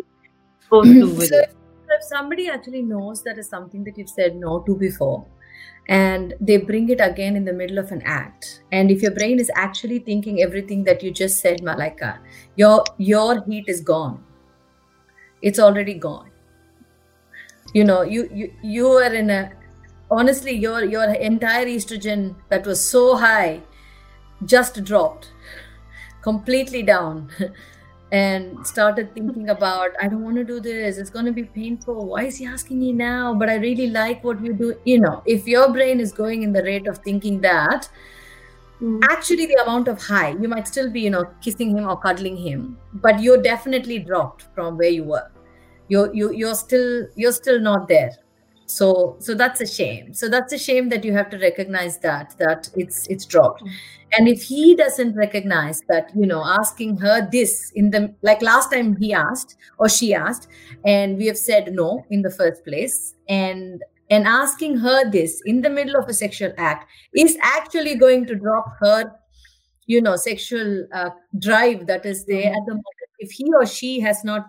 go 0.69 0.83
through 0.83 1.13
with 1.13 1.29
so 1.29 1.39
it? 1.39 1.55
if 1.89 2.03
somebody 2.03 2.49
actually 2.49 2.81
knows 2.81 3.23
that 3.23 3.37
is 3.37 3.47
something 3.47 3.83
that 3.83 3.97
you've 3.97 4.09
said 4.09 4.35
no 4.35 4.59
to 4.61 4.75
before 4.75 5.25
and 5.89 6.33
they 6.39 6.57
bring 6.57 6.89
it 6.89 6.99
again 7.01 7.35
in 7.35 7.45
the 7.45 7.53
middle 7.53 7.77
of 7.77 7.91
an 7.91 8.01
act 8.03 8.63
and 8.71 8.89
if 8.89 9.01
your 9.01 9.11
brain 9.11 9.39
is 9.39 9.51
actually 9.55 9.99
thinking 9.99 10.41
everything 10.41 10.83
that 10.83 11.03
you 11.03 11.11
just 11.11 11.39
said 11.39 11.61
malika 11.63 12.19
your 12.55 12.83
your 12.97 13.43
heat 13.45 13.65
is 13.67 13.81
gone 13.81 14.23
it's 15.43 15.59
already 15.59 15.93
gone. 15.93 16.31
You 17.73 17.83
know 17.83 18.01
you 18.01 18.29
you 18.31 18.53
you 18.61 18.87
are 18.87 19.13
in 19.13 19.29
a 19.29 19.51
honestly 20.11 20.51
your 20.63 20.83
your 20.85 21.11
entire 21.13 21.65
estrogen 21.65 22.35
that 22.49 22.67
was 22.71 22.83
so 22.89 23.15
high 23.15 23.61
just 24.45 24.83
dropped 24.83 25.31
completely 26.21 26.83
down 26.83 27.29
and 28.11 28.67
started 28.67 29.11
thinking 29.15 29.49
about 29.49 29.95
i 29.99 30.07
don't 30.07 30.23
want 30.23 30.35
to 30.35 30.43
do 30.43 30.59
this. 30.59 30.97
It's 30.97 31.09
going 31.09 31.25
to 31.25 31.31
be 31.31 31.45
painful. 31.45 32.05
Why 32.05 32.25
is 32.25 32.37
he 32.37 32.45
asking 32.45 32.79
me 32.79 32.93
now? 32.93 33.33
But 33.33 33.49
i 33.49 33.55
really 33.55 33.87
like 33.87 34.23
what 34.23 34.39
we 34.39 34.53
do. 34.53 34.75
You 34.85 34.99
know 34.99 35.23
if 35.25 35.47
your 35.47 35.67
brain 35.73 35.99
is 35.99 36.11
going 36.11 36.43
in 36.43 36.53
the 36.53 36.63
rate 36.63 36.87
of 36.87 36.99
thinking 36.99 37.41
that 37.41 37.89
mm. 38.81 38.99
actually 39.09 39.47
the 39.47 39.61
amount 39.63 39.87
of 39.87 40.01
high 40.01 40.31
you 40.31 40.47
might 40.47 40.67
still 40.67 40.89
be 40.89 41.01
you 41.01 41.09
know 41.09 41.25
kissing 41.41 41.77
him 41.77 41.87
or 41.87 41.99
cuddling 42.07 42.37
him 42.37 42.77
but 42.93 43.21
you're 43.21 43.41
definitely 43.51 43.99
dropped 43.99 44.43
from 44.55 44.77
where 44.77 44.89
you 44.89 45.03
were 45.03 45.29
you're 45.87 46.13
you, 46.13 46.33
you're 46.33 46.55
still 46.55 47.07
you're 47.15 47.31
still 47.31 47.59
not 47.59 47.87
there. 47.87 48.11
So 48.65 49.17
so 49.19 49.35
that's 49.35 49.61
a 49.61 49.67
shame. 49.67 50.13
So 50.13 50.29
that's 50.29 50.53
a 50.53 50.57
shame 50.57 50.89
that 50.89 51.03
you 51.03 51.13
have 51.13 51.29
to 51.31 51.37
recognize 51.37 51.99
that 51.99 52.35
that 52.39 52.69
it's 52.75 53.07
it's 53.07 53.25
dropped. 53.25 53.63
And 54.17 54.27
if 54.27 54.43
he 54.43 54.75
doesn't 54.75 55.15
recognize 55.15 55.81
that 55.89 56.11
you 56.15 56.25
know 56.25 56.43
asking 56.45 56.97
her 56.97 57.27
this 57.31 57.71
in 57.75 57.89
the 57.91 58.13
like 58.21 58.41
last 58.41 58.71
time 58.71 58.95
he 58.97 59.13
asked 59.13 59.55
or 59.79 59.89
she 59.89 60.13
asked 60.13 60.47
and 60.85 61.17
we 61.17 61.27
have 61.27 61.37
said 61.37 61.73
no 61.73 62.05
in 62.09 62.21
the 62.21 62.31
first 62.31 62.63
place 62.63 63.15
and 63.27 63.83
and 64.09 64.27
asking 64.27 64.77
her 64.77 65.09
this 65.09 65.41
in 65.45 65.61
the 65.61 65.69
middle 65.69 65.95
of 65.95 66.07
a 66.07 66.13
sexual 66.13 66.53
act 66.57 66.85
is 67.15 67.37
actually 67.41 67.95
going 67.95 68.25
to 68.27 68.35
drop 68.35 68.65
her 68.79 69.11
you 69.87 70.01
know 70.01 70.15
sexual 70.15 70.87
uh, 70.93 71.09
drive 71.39 71.87
that 71.87 72.05
is 72.05 72.25
there 72.25 72.47
at 72.47 72.65
the 72.65 72.73
moment. 72.73 72.85
If 73.19 73.31
he 73.31 73.45
or 73.53 73.65
she 73.65 73.99
has 74.01 74.23
not 74.23 74.47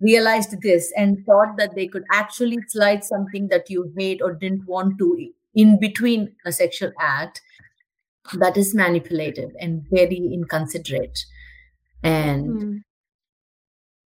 realized 0.00 0.60
this 0.62 0.92
and 0.96 1.24
thought 1.26 1.56
that 1.58 1.74
they 1.74 1.86
could 1.86 2.04
actually 2.12 2.58
slide 2.68 3.04
something 3.04 3.48
that 3.48 3.70
you 3.70 3.92
hate 3.96 4.20
or 4.22 4.32
didn't 4.34 4.66
want 4.66 4.98
to 4.98 5.30
in 5.54 5.78
between 5.80 6.34
a 6.44 6.52
sexual 6.52 6.92
act 7.00 7.40
that 8.34 8.56
is 8.56 8.74
manipulative 8.74 9.50
and 9.60 9.84
very 9.90 10.30
inconsiderate 10.32 11.18
and 12.02 12.46
Hmm. 12.46 12.78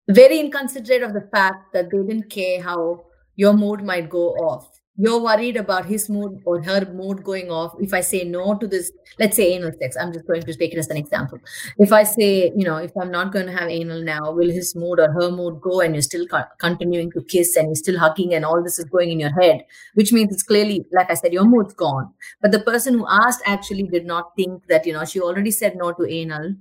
very 0.09 0.39
inconsiderate 0.41 1.03
of 1.03 1.13
the 1.13 1.29
fact 1.35 1.73
that 1.73 1.91
they 1.91 1.99
didn't 1.99 2.31
care 2.31 2.63
how 2.63 3.05
your 3.37 3.53
mood 3.53 3.83
might 3.83 4.09
go 4.09 4.31
off 4.35 4.81
you're 4.97 5.21
worried 5.21 5.57
about 5.57 5.87
his 5.87 6.09
mood 6.09 6.41
or 6.45 6.63
her 6.63 6.85
mood 6.93 7.25
going 7.25 7.51
off. 7.51 7.75
If 7.81 7.93
i 7.93 8.01
say 8.01 8.25
no 8.25 8.55
to 8.59 8.67
this 8.67 8.93
let's 9.19 9.37
say 9.37 9.53
anal 9.55 9.73
sex 9.81 9.97
i'm 10.01 10.13
just 10.13 10.27
going 10.27 10.43
to 10.43 10.55
take 10.55 10.73
it 10.73 10.79
as 10.79 10.89
an 10.89 10.97
example. 10.97 11.39
If 11.79 11.93
i 11.93 12.03
say 12.05 12.53
you 12.57 12.65
know 12.65 12.77
if 12.77 12.93
i'm 13.01 13.11
not 13.11 13.33
going 13.33 13.47
to 13.47 13.53
have 13.53 13.69
anal 13.69 14.03
now 14.03 14.33
will 14.33 14.51
his 14.51 14.75
mood 14.77 15.01
or 15.01 15.11
her 15.13 15.31
mood 15.31 15.61
go 15.61 15.81
and 15.81 15.95
you're 15.95 16.03
still 16.03 16.27
co- 16.27 16.51
continuing 16.59 17.11
to 17.13 17.23
kiss 17.25 17.57
and 17.57 17.69
you're 17.69 17.75
still 17.85 17.99
hugging 17.99 18.35
and 18.35 18.45
all 18.45 18.63
this 18.63 18.79
is 18.79 18.85
going 18.85 19.11
in 19.11 19.21
your 19.21 19.33
head 19.41 19.65
which 19.95 20.13
means 20.13 20.33
it's 20.33 20.43
clearly 20.45 20.85
like 20.93 21.11
i 21.11 21.15
said 21.15 21.33
your 21.33 21.45
mood's 21.45 21.75
gone. 21.75 22.13
But 22.41 22.53
the 22.53 22.61
person 22.61 22.95
who 22.95 23.07
asked 23.09 23.43
actually 23.47 23.85
did 23.85 24.07
not 24.07 24.37
think 24.37 24.67
that 24.69 24.87
you 24.87 24.93
know 24.93 25.05
she 25.05 25.21
already 25.21 25.51
said 25.51 25.77
no 25.77 25.93
to 25.93 26.07
anal. 26.07 26.55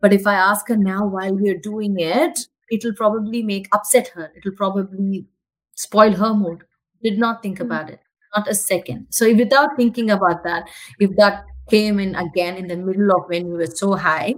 But 0.00 0.12
if 0.12 0.26
i 0.26 0.34
ask 0.34 0.68
her 0.68 0.76
now 0.76 1.06
while 1.06 1.34
we're 1.34 1.58
doing 1.58 1.98
it 1.98 2.38
it'll 2.70 2.94
probably 2.94 3.42
make 3.42 3.68
upset 3.72 4.08
her. 4.08 4.32
It'll 4.36 4.56
probably 4.56 5.26
spoil 5.76 6.12
her 6.14 6.34
mood 6.34 6.64
did 7.04 7.18
not 7.18 7.42
think 7.42 7.58
Hmm. 7.58 7.66
about 7.66 7.90
it 7.90 8.00
not 8.36 8.48
a 8.50 8.54
second. 8.54 9.06
So 9.10 9.24
if 9.26 9.36
without 9.38 9.76
thinking 9.76 10.10
about 10.10 10.42
that 10.44 10.68
if 10.98 11.10
that 11.18 11.44
came 11.70 12.00
in 12.00 12.14
again 12.16 12.56
in 12.56 12.66
the 12.68 12.76
middle 12.76 13.10
of 13.16 13.28
when 13.28 13.46
you 13.48 13.54
were 13.54 13.66
so 13.82 13.94
high 13.94 14.34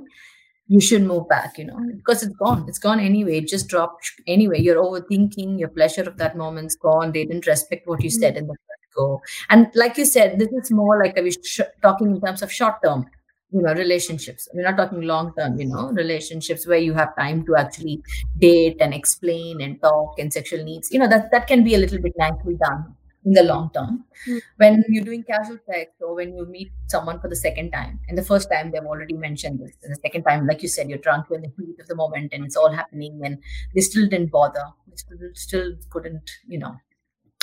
you 0.69 0.81
should 0.81 1.03
move 1.03 1.29
back 1.29 1.59
you 1.59 1.65
know 1.65 1.79
because 1.97 2.23
it's 2.23 2.35
gone. 2.37 2.65
It's 2.69 2.79
gone 2.79 3.01
anyway. 3.01 3.39
It 3.39 3.49
just 3.49 3.69
dropped 3.69 4.11
anyway. 4.27 4.61
You're 4.61 4.83
overthinking 4.83 5.59
your 5.59 5.69
pleasure 5.69 6.03
of 6.03 6.19
that 6.19 6.37
moment's 6.37 6.77
gone. 6.77 7.13
They 7.13 7.25
didn't 7.25 7.47
respect 7.47 7.87
what 7.87 8.03
you 8.03 8.11
Hmm. 8.11 8.21
said 8.21 8.37
in 8.37 8.47
the 8.49 8.55
first 8.55 8.87
go. 8.97 9.23
And 9.51 9.69
like 9.75 9.97
you 9.99 10.05
said 10.05 10.39
this 10.39 10.49
is 10.63 10.71
more 10.73 10.99
like 11.05 11.17
a 11.19 11.23
we 11.23 11.33
sh- 11.33 11.61
talking 11.83 12.09
in 12.17 12.21
terms 12.21 12.43
of 12.43 12.53
short 12.53 12.77
term 12.85 13.07
you 13.53 13.63
know 13.63 13.75
relationships. 13.75 14.49
We're 14.53 14.65
not 14.65 14.77
talking 14.77 15.03
long 15.03 15.33
term 15.39 15.59
you 15.59 15.67
know 15.67 15.91
relationships 15.91 16.67
where 16.67 16.79
you 16.79 16.95
have 16.95 17.17
time 17.17 17.45
to 17.47 17.57
actually 17.57 18.03
date 18.39 18.77
and 18.81 18.93
explain 18.95 19.61
and 19.61 19.81
talk 19.81 20.19
and 20.19 20.33
sexual 20.33 20.65
needs. 20.65 20.91
You 20.91 20.99
know 20.99 21.09
that 21.09 21.31
that 21.31 21.47
can 21.47 21.65
be 21.65 21.75
a 21.75 21.79
little 21.79 22.01
bit 22.01 22.15
nicely 22.19 22.57
done 22.57 22.95
in 23.27 23.33
the 23.33 23.43
long 23.43 23.71
term. 23.75 24.05
Mm. 24.29 24.41
when 24.57 24.85
you're 24.89 25.05
doing 25.05 25.23
casual 25.25 25.59
sex 25.69 25.91
or 26.01 26.15
when 26.15 26.35
you 26.37 26.47
meet 26.47 26.71
someone 26.87 27.21
for 27.21 27.29
the 27.29 27.37
second 27.37 27.71
time 27.73 27.99
and 28.09 28.17
the 28.17 28.23
first 28.23 28.49
time 28.51 28.71
they've 28.71 28.91
already 28.93 29.15
mentioned 29.15 29.59
this 29.61 29.77
and 29.83 29.93
the 29.93 30.01
second 30.01 30.23
time 30.23 30.47
like 30.47 30.63
you 30.63 30.69
said 30.69 30.89
you're 30.89 31.05
drunk 31.07 31.27
you're 31.29 31.39
in 31.39 31.43
the 31.43 31.53
heat 31.59 31.79
of 31.81 31.89
the 31.89 31.95
moment 31.95 32.33
and 32.33 32.45
it's 32.45 32.57
all 32.57 32.71
happening 32.71 33.21
and 33.25 33.39
they 33.75 33.81
still 33.81 34.09
didn't 34.09 34.31
bother 34.31 34.65
they 34.89 34.97
still, 34.97 35.19
still 35.35 35.73
couldn't 35.91 36.31
you 36.47 36.59
know 36.59 36.75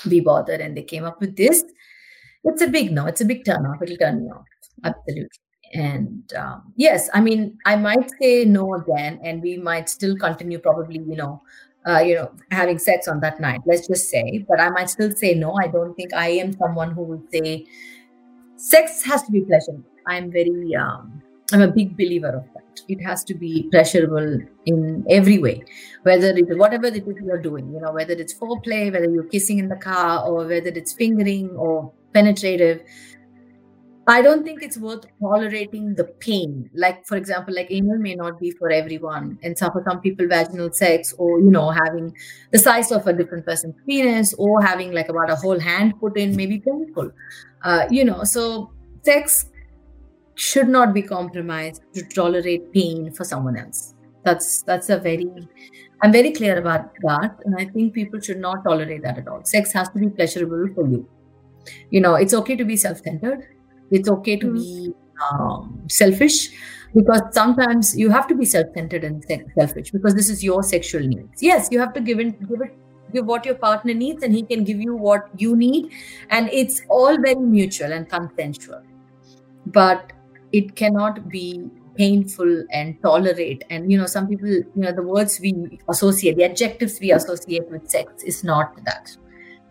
be 0.09 0.19
bothered 0.19 0.61
and 0.61 0.75
they 0.75 0.83
came 0.83 1.03
up 1.03 1.19
with 1.19 1.35
this 1.35 1.63
it's 2.45 2.61
a 2.61 2.67
big 2.67 2.91
no 2.91 3.05
it's 3.05 3.21
a 3.21 3.25
big 3.25 3.45
turn 3.45 3.65
off 3.65 3.81
it'll 3.81 3.97
turn 3.97 4.23
me 4.23 4.31
off. 4.31 4.45
Absolutely 4.83 5.42
and 5.73 6.33
um, 6.33 6.73
yes 6.75 7.09
i 7.13 7.21
mean 7.21 7.57
i 7.65 7.75
might 7.75 8.09
say 8.21 8.45
no 8.45 8.75
again 8.75 9.19
and 9.23 9.41
we 9.41 9.57
might 9.57 9.89
still 9.89 10.15
continue 10.17 10.59
probably 10.59 10.99
you 10.99 11.15
know 11.15 11.41
uh, 11.87 11.99
you 11.99 12.15
know 12.15 12.31
having 12.51 12.79
sex 12.79 13.07
on 13.07 13.19
that 13.19 13.39
night 13.39 13.61
let's 13.65 13.87
just 13.87 14.09
say. 14.09 14.45
But 14.47 14.59
i 14.59 14.69
might 14.69 14.89
still 14.89 15.11
say 15.11 15.33
no. 15.33 15.57
I 15.61 15.67
don't 15.67 15.93
think 15.95 16.13
i 16.13 16.29
am 16.29 16.53
someone 16.53 16.91
who 16.91 17.03
would 17.03 17.29
say 17.31 17.65
sex 18.55 19.03
has 19.03 19.23
to 19.23 19.31
be 19.31 19.41
pleasurable. 19.41 19.83
I'm 20.07 20.31
very 20.31 20.75
um, 20.75 21.21
i'm 21.51 21.61
a 21.61 21.67
big 21.67 21.97
believer 21.97 22.29
of 22.29 22.45
that. 22.53 22.81
It 22.87 23.01
has 23.03 23.23
to 23.25 23.33
be 23.33 23.67
pleasurable 23.71 24.39
in 24.65 25.05
every 25.09 25.39
way 25.39 25.63
whether 26.03 26.29
it 26.35 26.57
whatever 26.57 26.87
it 26.87 27.07
is 27.07 27.17
you're 27.23 27.41
doing 27.41 27.71
you 27.73 27.79
know 27.79 27.91
whether 27.91 28.13
it's 28.13 28.33
foreplay 28.33 28.91
whether 28.91 29.09
you're 29.09 29.31
kissing 29.35 29.59
in 29.59 29.67
the 29.67 29.75
car 29.75 30.25
or 30.27 30.45
whether 30.45 30.69
it's 30.69 30.93
fingering 30.93 31.49
or 31.51 31.91
penetrative 32.13 32.81
I 34.05 34.21
don't 34.21 34.43
think 34.43 34.61
it's 34.61 34.77
worth 34.77 35.05
tolerating 35.21 35.95
the 35.95 36.03
pain. 36.03 36.69
Like, 36.73 37.05
for 37.05 37.15
example, 37.15 37.55
like 37.55 37.67
anal 37.69 37.97
may 37.97 38.15
not 38.15 38.37
be 38.37 38.51
for 38.51 38.69
everyone. 38.69 39.39
And 39.43 39.57
so 39.57 39.69
for 39.71 39.81
some 39.87 40.01
people, 40.01 40.27
vaginal 40.27 40.73
sex 40.73 41.13
or, 41.17 41.39
you 41.39 41.49
know, 41.49 41.69
having 41.69 42.13
the 42.51 42.59
size 42.59 42.91
of 42.91 43.07
a 43.07 43.13
different 43.13 43.45
person's 43.45 43.75
penis 43.87 44.33
or 44.33 44.61
having 44.61 44.91
like 44.91 45.07
about 45.07 45.29
a 45.29 45.35
whole 45.35 45.59
hand 45.59 45.93
put 46.01 46.17
in 46.17 46.35
may 46.35 46.47
be 46.47 46.59
painful. 46.59 47.11
Uh, 47.63 47.85
you 47.89 48.03
know, 48.03 48.25
so 48.25 48.71
sex 49.03 49.45
should 50.35 50.67
not 50.67 50.93
be 50.93 51.01
compromised 51.01 51.81
to 51.93 52.03
tolerate 52.03 52.73
pain 52.73 53.13
for 53.13 53.23
someone 53.23 53.55
else. 53.55 53.93
That's 54.25 54.63
that's 54.63 54.89
a 54.89 54.97
very 54.97 55.31
I'm 56.01 56.11
very 56.11 56.31
clear 56.31 56.57
about 56.57 56.93
that. 57.03 57.39
And 57.45 57.55
I 57.57 57.65
think 57.65 57.93
people 57.93 58.19
should 58.19 58.39
not 58.39 58.63
tolerate 58.65 59.03
that 59.03 59.17
at 59.17 59.29
all. 59.29 59.45
Sex 59.45 59.71
has 59.71 59.87
to 59.89 59.99
be 59.99 60.09
pleasurable 60.09 60.67
for 60.75 60.85
you. 60.85 61.07
You 61.89 62.01
know, 62.01 62.15
it's 62.15 62.33
okay 62.33 62.57
to 62.57 62.65
be 62.65 62.75
self-centered 62.75 63.47
It's 63.91 64.09
okay 64.09 64.37
to 64.37 64.53
be 64.53 64.93
um, 65.31 65.83
selfish 65.87 66.49
because 66.95 67.21
sometimes 67.31 67.97
you 67.97 68.09
have 68.09 68.27
to 68.27 68.35
be 68.35 68.45
self-centered 68.45 69.03
and 69.03 69.23
selfish 69.57 69.91
because 69.91 70.15
this 70.15 70.29
is 70.29 70.43
your 70.43 70.63
sexual 70.63 71.01
needs. 71.01 71.41
Yes, 71.41 71.69
you 71.71 71.79
have 71.79 71.93
to 71.93 72.01
give 72.01 72.19
it, 72.19 72.39
give 72.47 72.61
it, 72.61 72.75
give 73.11 73.25
what 73.25 73.45
your 73.45 73.55
partner 73.55 73.93
needs, 73.93 74.23
and 74.23 74.33
he 74.33 74.43
can 74.43 74.63
give 74.63 74.79
you 74.79 74.95
what 74.95 75.29
you 75.37 75.55
need, 75.55 75.91
and 76.29 76.49
it's 76.51 76.81
all 76.89 77.17
very 77.19 77.35
mutual 77.35 77.91
and 77.91 78.09
consensual. 78.09 78.81
But 79.65 80.13
it 80.51 80.75
cannot 80.75 81.29
be 81.29 81.69
painful 81.95 82.63
and 82.71 82.99
tolerate 83.03 83.63
and 83.69 83.91
you 83.91 83.97
know 83.97 84.05
some 84.07 84.27
people 84.27 84.49
you 84.49 84.65
know 84.75 84.91
the 84.91 85.01
words 85.01 85.39
we 85.39 85.79
associate 85.89 86.35
the 86.37 86.43
adjectives 86.43 86.99
we 86.99 87.11
associate 87.11 87.69
with 87.69 87.87
sex 87.87 88.23
is 88.23 88.43
not 88.43 88.75
that 88.83 89.15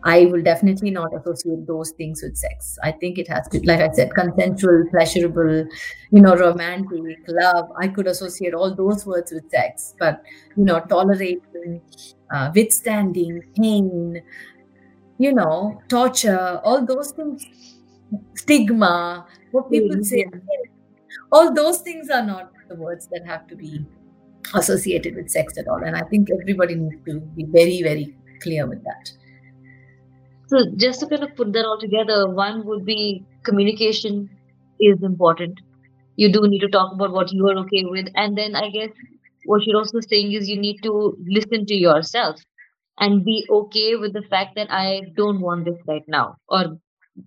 I 0.05 0.25
will 0.25 0.41
definitely 0.41 0.91
not 0.91 1.13
associate 1.13 1.65
those 1.65 1.91
things 1.91 2.21
with 2.21 2.35
sex. 2.35 2.77
I 2.83 2.91
think 2.91 3.17
it 3.17 3.27
has 3.29 3.47
to, 3.49 3.59
like 3.65 3.79
I 3.79 3.91
said, 3.91 4.13
consensual, 4.13 4.85
pleasurable, 4.91 5.65
you 6.11 6.21
know, 6.21 6.35
romantic, 6.35 7.19
love. 7.27 7.69
I 7.79 7.87
could 7.87 8.07
associate 8.07 8.53
all 8.53 8.75
those 8.75 9.05
words 9.05 9.31
with 9.31 9.49
sex, 9.49 9.95
but 9.99 10.21
you 10.57 10.65
know, 10.65 10.81
tolerating, 10.81 11.81
uh, 12.33 12.51
withstanding, 12.53 13.43
pain, 13.55 14.21
you 15.17 15.33
know, 15.33 15.81
torture, 15.87 16.59
all 16.63 16.85
those 16.85 17.11
things, 17.11 17.45
stigma, 18.35 19.25
what 19.51 19.71
people 19.71 20.03
say, 20.03 20.25
all 21.31 21.53
those 21.53 21.79
things 21.79 22.09
are 22.09 22.25
not 22.25 22.51
the 22.67 22.75
words 22.75 23.07
that 23.11 23.25
have 23.25 23.47
to 23.47 23.55
be 23.55 23.85
associated 24.53 25.15
with 25.15 25.29
sex 25.29 25.57
at 25.57 25.67
all. 25.67 25.81
And 25.83 25.95
I 25.95 26.01
think 26.01 26.29
everybody 26.41 26.75
needs 26.75 27.03
to 27.05 27.19
be 27.19 27.45
very, 27.45 27.81
very 27.81 28.15
clear 28.41 28.67
with 28.67 28.83
that. 28.83 29.11
So 30.53 30.65
just 30.77 31.01
to 31.01 31.07
kind 31.07 31.23
of 31.23 31.35
put 31.35 31.53
that 31.53 31.65
all 31.65 31.79
together, 31.79 32.29
one 32.29 32.65
would 32.67 32.85
be 32.85 33.25
communication 33.45 34.29
is 34.79 35.01
important. 35.03 35.59
You 36.15 36.31
do 36.31 36.47
need 36.47 36.59
to 36.61 36.69
talk 36.69 36.93
about 36.93 37.11
what 37.13 37.31
you 37.33 37.47
are 37.49 37.57
okay 37.59 37.85
with. 37.85 38.07
And 38.15 38.37
then 38.37 38.55
I 38.55 38.69
guess 38.69 38.91
what 39.45 39.63
you're 39.65 39.77
also 39.79 39.99
saying 40.01 40.33
is 40.33 40.49
you 40.49 40.59
need 40.59 40.79
to 40.83 41.17
listen 41.27 41.65
to 41.67 41.75
yourself 41.75 42.37
and 42.99 43.25
be 43.25 43.45
okay 43.49 43.95
with 43.95 44.13
the 44.13 44.23
fact 44.29 44.55
that 44.55 44.71
I 44.71 45.01
don't 45.15 45.41
want 45.41 45.65
this 45.65 45.79
right 45.87 46.03
now. 46.07 46.37
Or, 46.49 46.77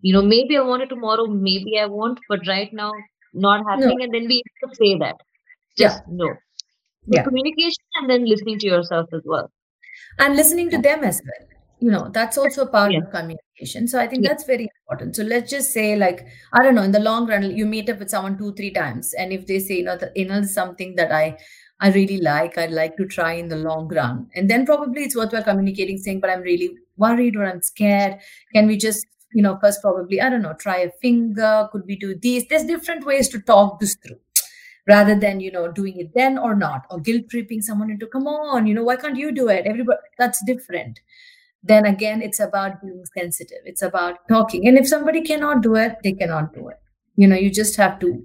you 0.03 0.15
know, 0.15 0.23
maybe 0.23 0.57
I 0.57 0.63
want 0.63 0.83
it 0.83 0.89
tomorrow, 0.89 1.27
maybe 1.27 1.79
I 1.79 1.87
won't, 1.87 2.21
but 2.29 2.41
right 2.49 2.73
now 2.73 2.93
not 3.35 3.65
happening. 3.69 4.03
And 4.03 4.15
then 4.15 4.29
be 4.29 4.43
able 4.45 4.71
to 4.73 4.77
say 4.77 4.99
that. 4.99 5.17
Just 5.79 6.03
Yeah. 6.07 6.15
no. 6.23 6.29
So 7.13 7.19
Yeah. 7.19 7.25
communication 7.25 7.85
and 7.97 8.11
then 8.11 8.25
listening 8.27 8.59
to 8.61 8.67
yourself 8.67 9.09
as 9.13 9.23
well. 9.27 9.51
and 10.19 10.37
listening 10.37 10.71
to 10.71 10.79
them 10.79 11.05
as 11.05 11.23
well 11.27 11.56
you 11.81 11.91
know 11.91 12.09
that's 12.13 12.39
also 12.39 12.63
a 12.63 12.67
part 12.67 12.93
Yeah. 12.93 13.01
of 13.01 13.11
communication. 13.11 13.87
So 13.89 13.99
i 14.01 14.07
think 14.07 14.23
Yeah. 14.23 14.31
that's 14.31 14.45
very 14.45 14.69
important. 14.81 15.17
So 15.17 15.23
let's 15.23 15.51
just 15.51 15.73
say 15.73 15.97
like 15.97 16.27
i 16.53 16.63
don't 16.63 16.75
know 16.75 16.83
in 16.83 16.93
the 16.93 17.01
long 17.01 17.27
run 17.27 17.45
you 17.57 17.67
meet 17.67 17.91
up 17.91 17.99
with 17.99 18.11
someone 18.11 18.39
two 18.39 18.53
three 18.55 18.71
times 18.71 19.13
and 19.15 19.33
if 19.33 19.47
they 19.47 19.59
say 19.59 19.79
you 19.79 19.85
know 19.85 19.97
the 19.97 20.49
something 20.53 20.95
that 20.97 21.13
i 21.13 21.37
i 21.81 21.91
really 21.91 22.19
like 22.19 22.57
i'd 22.59 22.71
like 22.71 22.97
to 22.97 23.05
try 23.07 23.33
in 23.33 23.49
the 23.49 23.57
long 23.57 23.89
run 23.89 24.27
and 24.35 24.49
then 24.51 24.65
probably 24.65 25.03
it's 25.05 25.17
worthwhile 25.17 25.43
communicating 25.43 25.99
saying 25.99 26.21
but 26.21 26.31
i'm 26.31 26.41
really 26.41 26.71
worried 26.97 27.37
or 27.37 27.45
i'm 27.45 27.61
scared. 27.63 28.19
Can 28.55 28.67
we 28.67 28.77
just 28.79 29.07
you 29.35 29.43
know 29.43 29.59
first 29.63 29.83
probably 29.83 30.21
i 30.21 30.31
don't 30.31 30.43
know 30.43 30.55
try 30.55 30.79
a 30.79 30.91
finger? 31.03 31.69
Could 31.73 31.85
we 31.87 31.97
do 31.97 32.15
these 32.15 32.47
there's 32.49 32.65
different 32.65 33.05
ways 33.05 33.29
to 33.31 33.41
talk 33.41 33.81
this 33.81 33.97
through 33.97 34.21
rather 34.89 35.19
than 35.19 35.41
you 35.41 35.51
know 35.53 35.71
doing 35.73 35.99
it 35.99 36.13
then 36.15 36.39
or 36.39 36.55
not 36.55 36.87
or 36.91 37.01
guilt 37.01 37.25
tripping 37.31 37.61
someone 37.63 37.91
into 37.91 38.07
come 38.07 38.27
on 38.27 38.67
you 38.67 38.75
know 38.75 38.85
why 38.85 38.97
can't 38.97 39.17
you 39.17 39.33
do 39.33 39.49
it? 39.49 39.67
Everybody 39.67 39.99
that's 40.19 40.45
different 40.47 41.01
then 41.67 41.87
again 41.87 42.23
it's 42.23 42.41
about 42.41 42.81
being 42.83 43.05
sensitive. 43.17 43.59
It's 43.65 43.83
about 43.83 44.19
talking. 44.29 44.67
And 44.69 44.79
if 44.79 44.89
somebody 44.89 45.23
cannot 45.23 45.63
do 45.63 45.75
it 45.77 45.97
they 46.03 46.13
cannot 46.13 46.55
do 46.55 46.69
it. 46.69 46.77
You 47.17 47.29
know 47.29 47.37
you 47.37 47.51
just 47.51 47.77
have 47.77 47.99
to 48.01 48.23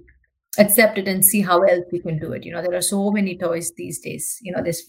accept 0.58 0.98
it 0.98 1.08
and 1.08 1.24
see 1.24 1.40
how 1.40 1.62
else 1.62 1.84
you 1.92 2.02
can 2.02 2.18
do 2.18 2.32
it. 2.32 2.44
You 2.44 2.52
know 2.52 2.62
there 2.62 2.74
are 2.74 2.82
so 2.82 3.10
many 3.10 3.36
toys 3.38 3.72
these 3.76 4.00
days 4.00 4.38
you 4.42 4.52
know 4.52 4.62
there's 4.62 4.82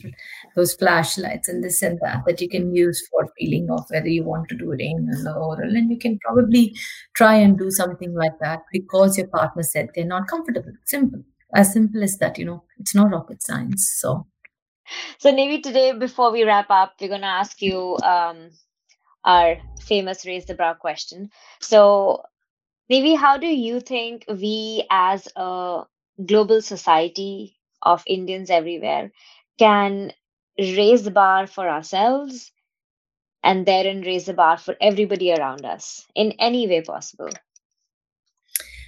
those 0.55 0.73
flashlights 0.73 1.47
and 1.47 1.63
this 1.63 1.81
and 1.81 1.99
that 2.01 2.23
that 2.25 2.41
you 2.41 2.49
can 2.49 2.73
use 2.75 3.05
for 3.09 3.27
feeling 3.37 3.69
of 3.69 3.85
whether 3.89 4.07
you 4.07 4.23
want 4.23 4.49
to 4.49 4.57
do 4.57 4.71
it 4.71 4.81
anal 4.81 5.27
or 5.27 5.57
oral. 5.57 5.75
And 5.75 5.89
you 5.89 5.97
can 5.97 6.19
probably 6.19 6.75
try 7.15 7.35
and 7.35 7.57
do 7.57 7.71
something 7.71 8.13
like 8.13 8.37
that 8.41 8.63
because 8.71 9.17
your 9.17 9.27
partner 9.27 9.63
said 9.63 9.89
they're 9.95 10.05
not 10.05 10.27
comfortable. 10.27 10.73
Simple. 10.85 11.23
As 11.55 11.71
simple 11.73 12.03
as 12.03 12.17
that 12.17 12.37
you 12.37 12.45
know. 12.45 12.63
It's 12.79 12.95
not 12.95 13.11
rocket 13.11 13.41
science 13.43 13.93
so 13.99 14.25
So, 15.19 15.31
Nevi, 15.31 15.61
today, 15.61 15.91
before 15.93 16.31
we 16.31 16.43
wrap 16.43 16.69
up, 16.69 16.93
we're 16.99 17.07
going 17.09 17.21
to 17.21 17.27
ask 17.27 17.61
you 17.61 17.97
um, 18.03 18.51
our 19.25 19.57
famous 19.81 20.25
raise 20.25 20.45
the 20.45 20.55
brow 20.55 20.73
question. 20.73 21.29
So, 21.61 22.23
Nevi, 22.91 23.17
how 23.17 23.37
do 23.37 23.47
you 23.47 23.79
think 23.81 24.25
we 24.29 24.85
as 24.91 25.27
a 25.35 25.83
global 26.25 26.61
society 26.61 27.57
of 27.81 28.03
Indians 28.07 28.49
everywhere 28.49 29.11
can 29.59 30.13
raise 30.59 31.03
the 31.03 31.11
bar 31.11 31.47
for 31.47 31.69
ourselves 31.69 32.51
and 33.43 33.65
therein 33.65 34.01
raise 34.01 34.25
the 34.25 34.33
bar 34.33 34.57
for 34.57 34.75
everybody 34.81 35.33
around 35.33 35.65
us 35.65 36.05
in 36.15 36.33
any 36.39 36.67
way 36.67 36.81
possible? 36.81 37.29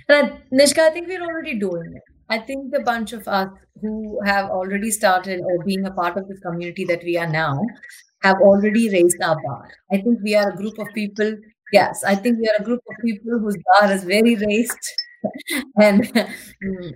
And 0.09 0.41
Nishka, 0.51 0.79
I 0.79 0.89
think 0.89 1.07
we're 1.07 1.21
already 1.23 1.59
doing 1.59 1.93
it. 1.95 2.14
I 2.29 2.39
think 2.39 2.71
the 2.71 2.81
bunch 2.81 3.13
of 3.13 3.27
us 3.27 3.49
who 3.81 4.19
have 4.25 4.49
already 4.49 4.91
started 4.91 5.41
or 5.41 5.63
being 5.63 5.85
a 5.85 5.91
part 5.91 6.17
of 6.17 6.27
this 6.27 6.39
community 6.39 6.85
that 6.85 7.03
we 7.03 7.17
are 7.17 7.27
now 7.29 7.59
have 8.23 8.37
already 8.41 8.89
raised 8.89 9.21
our 9.21 9.35
bar. 9.43 9.69
I 9.91 9.97
think 9.97 10.19
we 10.23 10.35
are 10.35 10.49
a 10.49 10.55
group 10.55 10.77
of 10.79 10.87
people. 10.93 11.37
Yes, 11.71 12.03
I 12.03 12.15
think 12.15 12.39
we 12.39 12.47
are 12.47 12.61
a 12.61 12.63
group 12.63 12.81
of 12.89 12.95
people 13.03 13.39
whose 13.39 13.57
bar 13.67 13.91
is 13.91 14.03
very 14.03 14.35
raised, 14.35 14.79
and 15.81 16.11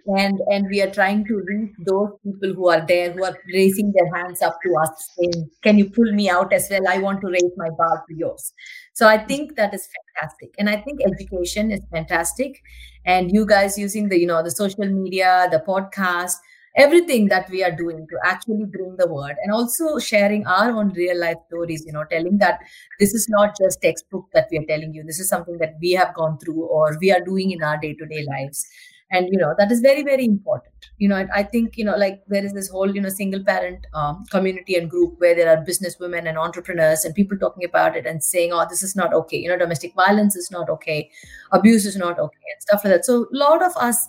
and 0.08 0.40
and 0.48 0.68
we 0.70 0.82
are 0.82 0.90
trying 0.92 1.26
to 1.26 1.42
reach 1.48 1.72
those 1.86 2.10
people 2.24 2.54
who 2.54 2.70
are 2.70 2.86
there 2.88 3.12
who 3.12 3.24
are 3.24 3.38
raising 3.54 3.92
their 3.94 4.14
hands 4.16 4.42
up 4.42 4.58
to 4.64 4.76
us, 4.84 5.10
saying, 5.18 5.50
"Can 5.64 5.78
you 5.78 5.90
pull 5.90 6.12
me 6.14 6.30
out 6.30 6.54
as 6.54 6.68
well? 6.70 6.88
I 6.88 6.98
want 7.00 7.22
to 7.22 7.28
raise 7.28 7.52
my 7.58 7.70
bar 7.78 8.04
to 8.08 8.16
yours." 8.16 8.54
So 8.94 9.08
I 9.08 9.18
think 9.18 9.56
that 9.56 9.74
is 9.74 9.88
fantastic, 9.98 10.54
and 10.58 10.70
I 10.70 10.78
think 10.82 11.00
education 11.06 11.72
is 11.72 11.82
fantastic 11.92 12.62
and 13.06 13.32
you 13.32 13.46
guys 13.46 13.78
using 13.78 14.10
the 14.10 14.20
you 14.20 14.28
know 14.28 14.44
the 14.44 14.52
social 14.52 14.86
media 14.86 15.48
the 15.52 15.60
podcast 15.68 16.36
everything 16.78 17.28
that 17.28 17.50
we 17.50 17.64
are 17.64 17.76
doing 17.76 18.08
to 18.10 18.18
actually 18.24 18.66
bring 18.66 18.96
the 18.98 19.08
word 19.08 19.36
and 19.44 19.52
also 19.52 19.98
sharing 20.00 20.46
our 20.48 20.72
own 20.72 20.90
real 20.90 21.20
life 21.20 21.38
stories 21.48 21.84
you 21.86 21.94
know 21.94 22.04
telling 22.12 22.38
that 22.38 22.60
this 23.00 23.14
is 23.14 23.28
not 23.30 23.56
just 23.60 23.82
textbook 23.82 24.28
that 24.34 24.48
we 24.52 24.58
are 24.58 24.66
telling 24.66 24.94
you. 24.94 25.04
This 25.04 25.20
is 25.20 25.30
something 25.30 25.58
that 25.60 25.76
we 25.82 25.92
have 25.92 26.14
gone 26.14 26.38
through 26.40 26.64
or 26.64 26.98
we 27.00 27.12
are 27.12 27.22
doing 27.22 27.52
in 27.52 27.64
our 27.64 27.78
day 27.78 27.94
to 27.94 28.06
day 28.06 28.26
lives. 28.28 28.66
And 29.12 29.28
you 29.32 29.40
know 29.40 29.56
that 29.58 29.72
is 29.72 29.80
very 29.80 30.04
very 30.04 30.26
important. 30.26 30.74
You 31.00 31.10
know 31.10 31.16
I, 31.16 31.28
I 31.34 31.44
think 31.44 31.78
you 31.78 31.86
know 31.86 31.96
like 31.96 32.22
there 32.28 32.46
is 32.46 32.54
this 32.54 32.70
whole 32.70 32.94
you 32.94 33.02
know 33.02 33.10
single 33.10 33.44
parent 33.44 33.88
um, 33.96 34.24
community 34.30 34.76
and 34.76 34.90
group 34.90 35.16
where 35.18 35.34
there 35.34 35.50
are 35.50 35.64
business 35.66 35.98
women 36.00 36.28
and 36.28 36.38
entrepreneurs 36.38 37.06
and 37.06 37.16
people 37.16 37.38
talking 37.38 37.66
about 37.66 37.96
it 37.96 38.06
and 38.06 38.24
saying 38.24 38.52
oh 38.54 38.66
this 38.70 38.84
is 38.84 38.96
not 38.96 39.14
okay. 39.14 39.38
You 39.38 39.50
know 39.50 39.58
domestic 39.58 39.96
violence 39.96 40.36
is 40.36 40.52
not 40.52 40.70
okay. 40.70 41.10
Abuse 41.52 41.88
is 41.88 41.98
not 41.98 42.20
okay 42.20 42.54
and 42.54 42.62
stuff 42.62 42.84
like 42.84 42.94
that. 42.94 43.06
So 43.06 43.24
a 43.24 43.38
lot 43.46 43.64
of 43.64 43.76
us 43.78 44.08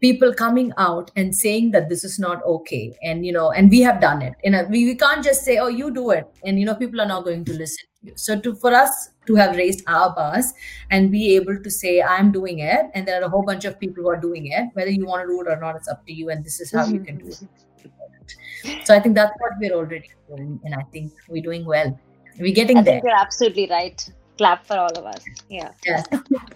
people 0.00 0.32
coming 0.32 0.72
out 0.78 1.10
and 1.16 1.34
saying 1.34 1.70
that 1.72 1.88
this 1.88 2.04
is 2.04 2.18
not 2.18 2.42
okay 2.44 2.96
and 3.02 3.24
you 3.26 3.32
know 3.32 3.50
and 3.52 3.70
we 3.70 3.80
have 3.80 4.00
done 4.00 4.22
it 4.22 4.34
you 4.42 4.50
uh, 4.50 4.62
know 4.62 4.68
we, 4.68 4.84
we 4.86 4.94
can't 4.94 5.24
just 5.24 5.44
say 5.44 5.58
oh 5.58 5.68
you 5.68 5.92
do 5.92 6.10
it 6.10 6.26
and 6.44 6.58
you 6.58 6.66
know 6.66 6.74
people 6.74 7.00
are 7.00 7.06
not 7.06 7.24
going 7.24 7.44
to 7.44 7.52
listen 7.52 7.84
to 8.00 8.08
you 8.08 8.12
so 8.16 8.38
to 8.40 8.54
for 8.54 8.72
us 8.74 9.10
to 9.26 9.34
have 9.34 9.56
raised 9.56 9.82
our 9.86 10.14
bars 10.14 10.52
and 10.90 11.10
be 11.12 11.34
able 11.36 11.62
to 11.62 11.70
say 11.70 12.02
i'm 12.02 12.32
doing 12.32 12.60
it 12.60 12.86
and 12.94 13.06
there 13.06 13.20
are 13.20 13.26
a 13.26 13.28
whole 13.28 13.42
bunch 13.42 13.64
of 13.64 13.78
people 13.78 14.02
who 14.02 14.08
are 14.08 14.20
doing 14.20 14.46
it 14.46 14.68
whether 14.74 14.90
you 14.90 15.06
want 15.06 15.22
to 15.22 15.28
do 15.28 15.40
it 15.40 15.48
or 15.48 15.60
not 15.60 15.76
it's 15.76 15.88
up 15.88 16.04
to 16.06 16.12
you 16.12 16.30
and 16.30 16.44
this 16.44 16.60
is 16.60 16.72
how 16.72 16.86
you 16.86 17.00
can 17.00 17.18
do 17.18 17.26
it 17.26 18.86
so 18.86 18.94
i 18.94 19.00
think 19.00 19.14
that's 19.14 19.32
what 19.38 19.52
we're 19.60 19.74
already 19.74 20.10
doing 20.28 20.58
and 20.64 20.74
i 20.74 20.82
think 20.92 21.12
we're 21.28 21.42
doing 21.42 21.64
well 21.64 21.98
we're 22.38 22.54
getting 22.54 22.78
I 22.78 22.82
there 22.82 23.00
you're 23.04 23.14
absolutely 23.14 23.68
right. 23.68 24.08
Clap 24.38 24.66
for 24.66 24.78
all 24.78 24.92
of 24.96 25.04
us. 25.04 25.22
Yeah. 25.50 25.70
yes. 25.84 26.06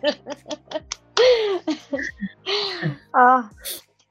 uh, 1.17 1.23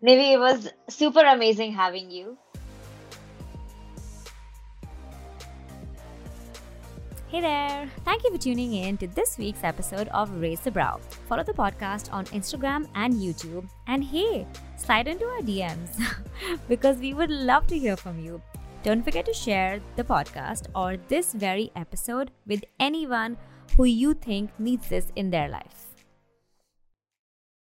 Nivi, 0.03 0.33
it 0.33 0.39
was 0.39 0.69
super 0.89 1.21
amazing 1.21 1.73
having 1.73 2.11
you. 2.11 2.37
Hey 7.27 7.41
there! 7.41 7.89
Thank 8.05 8.23
you 8.23 8.31
for 8.31 8.37
tuning 8.37 8.73
in 8.75 8.97
to 8.97 9.07
this 9.07 9.39
week's 9.39 9.63
episode 9.63 10.07
of 10.09 10.29
Raise 10.39 10.59
the 10.59 10.69
Brow. 10.69 10.99
Follow 11.27 11.41
the 11.43 11.51
podcast 11.51 12.13
on 12.13 12.25
Instagram 12.25 12.87
and 12.93 13.15
YouTube. 13.15 13.67
And 13.87 14.03
hey, 14.03 14.45
slide 14.77 15.07
into 15.07 15.25
our 15.25 15.41
DMs 15.41 15.97
because 16.69 16.97
we 16.97 17.15
would 17.15 17.31
love 17.31 17.65
to 17.67 17.79
hear 17.79 17.97
from 17.97 18.19
you. 18.19 18.39
Don't 18.83 19.03
forget 19.03 19.25
to 19.25 19.33
share 19.33 19.81
the 19.95 20.03
podcast 20.03 20.67
or 20.75 20.97
this 21.07 21.33
very 21.33 21.71
episode 21.75 22.29
with 22.45 22.63
anyone 22.79 23.37
who 23.77 23.85
you 23.85 24.13
think 24.13 24.51
needs 24.59 24.87
this 24.89 25.07
in 25.15 25.31
their 25.31 25.49
life. 25.49 25.82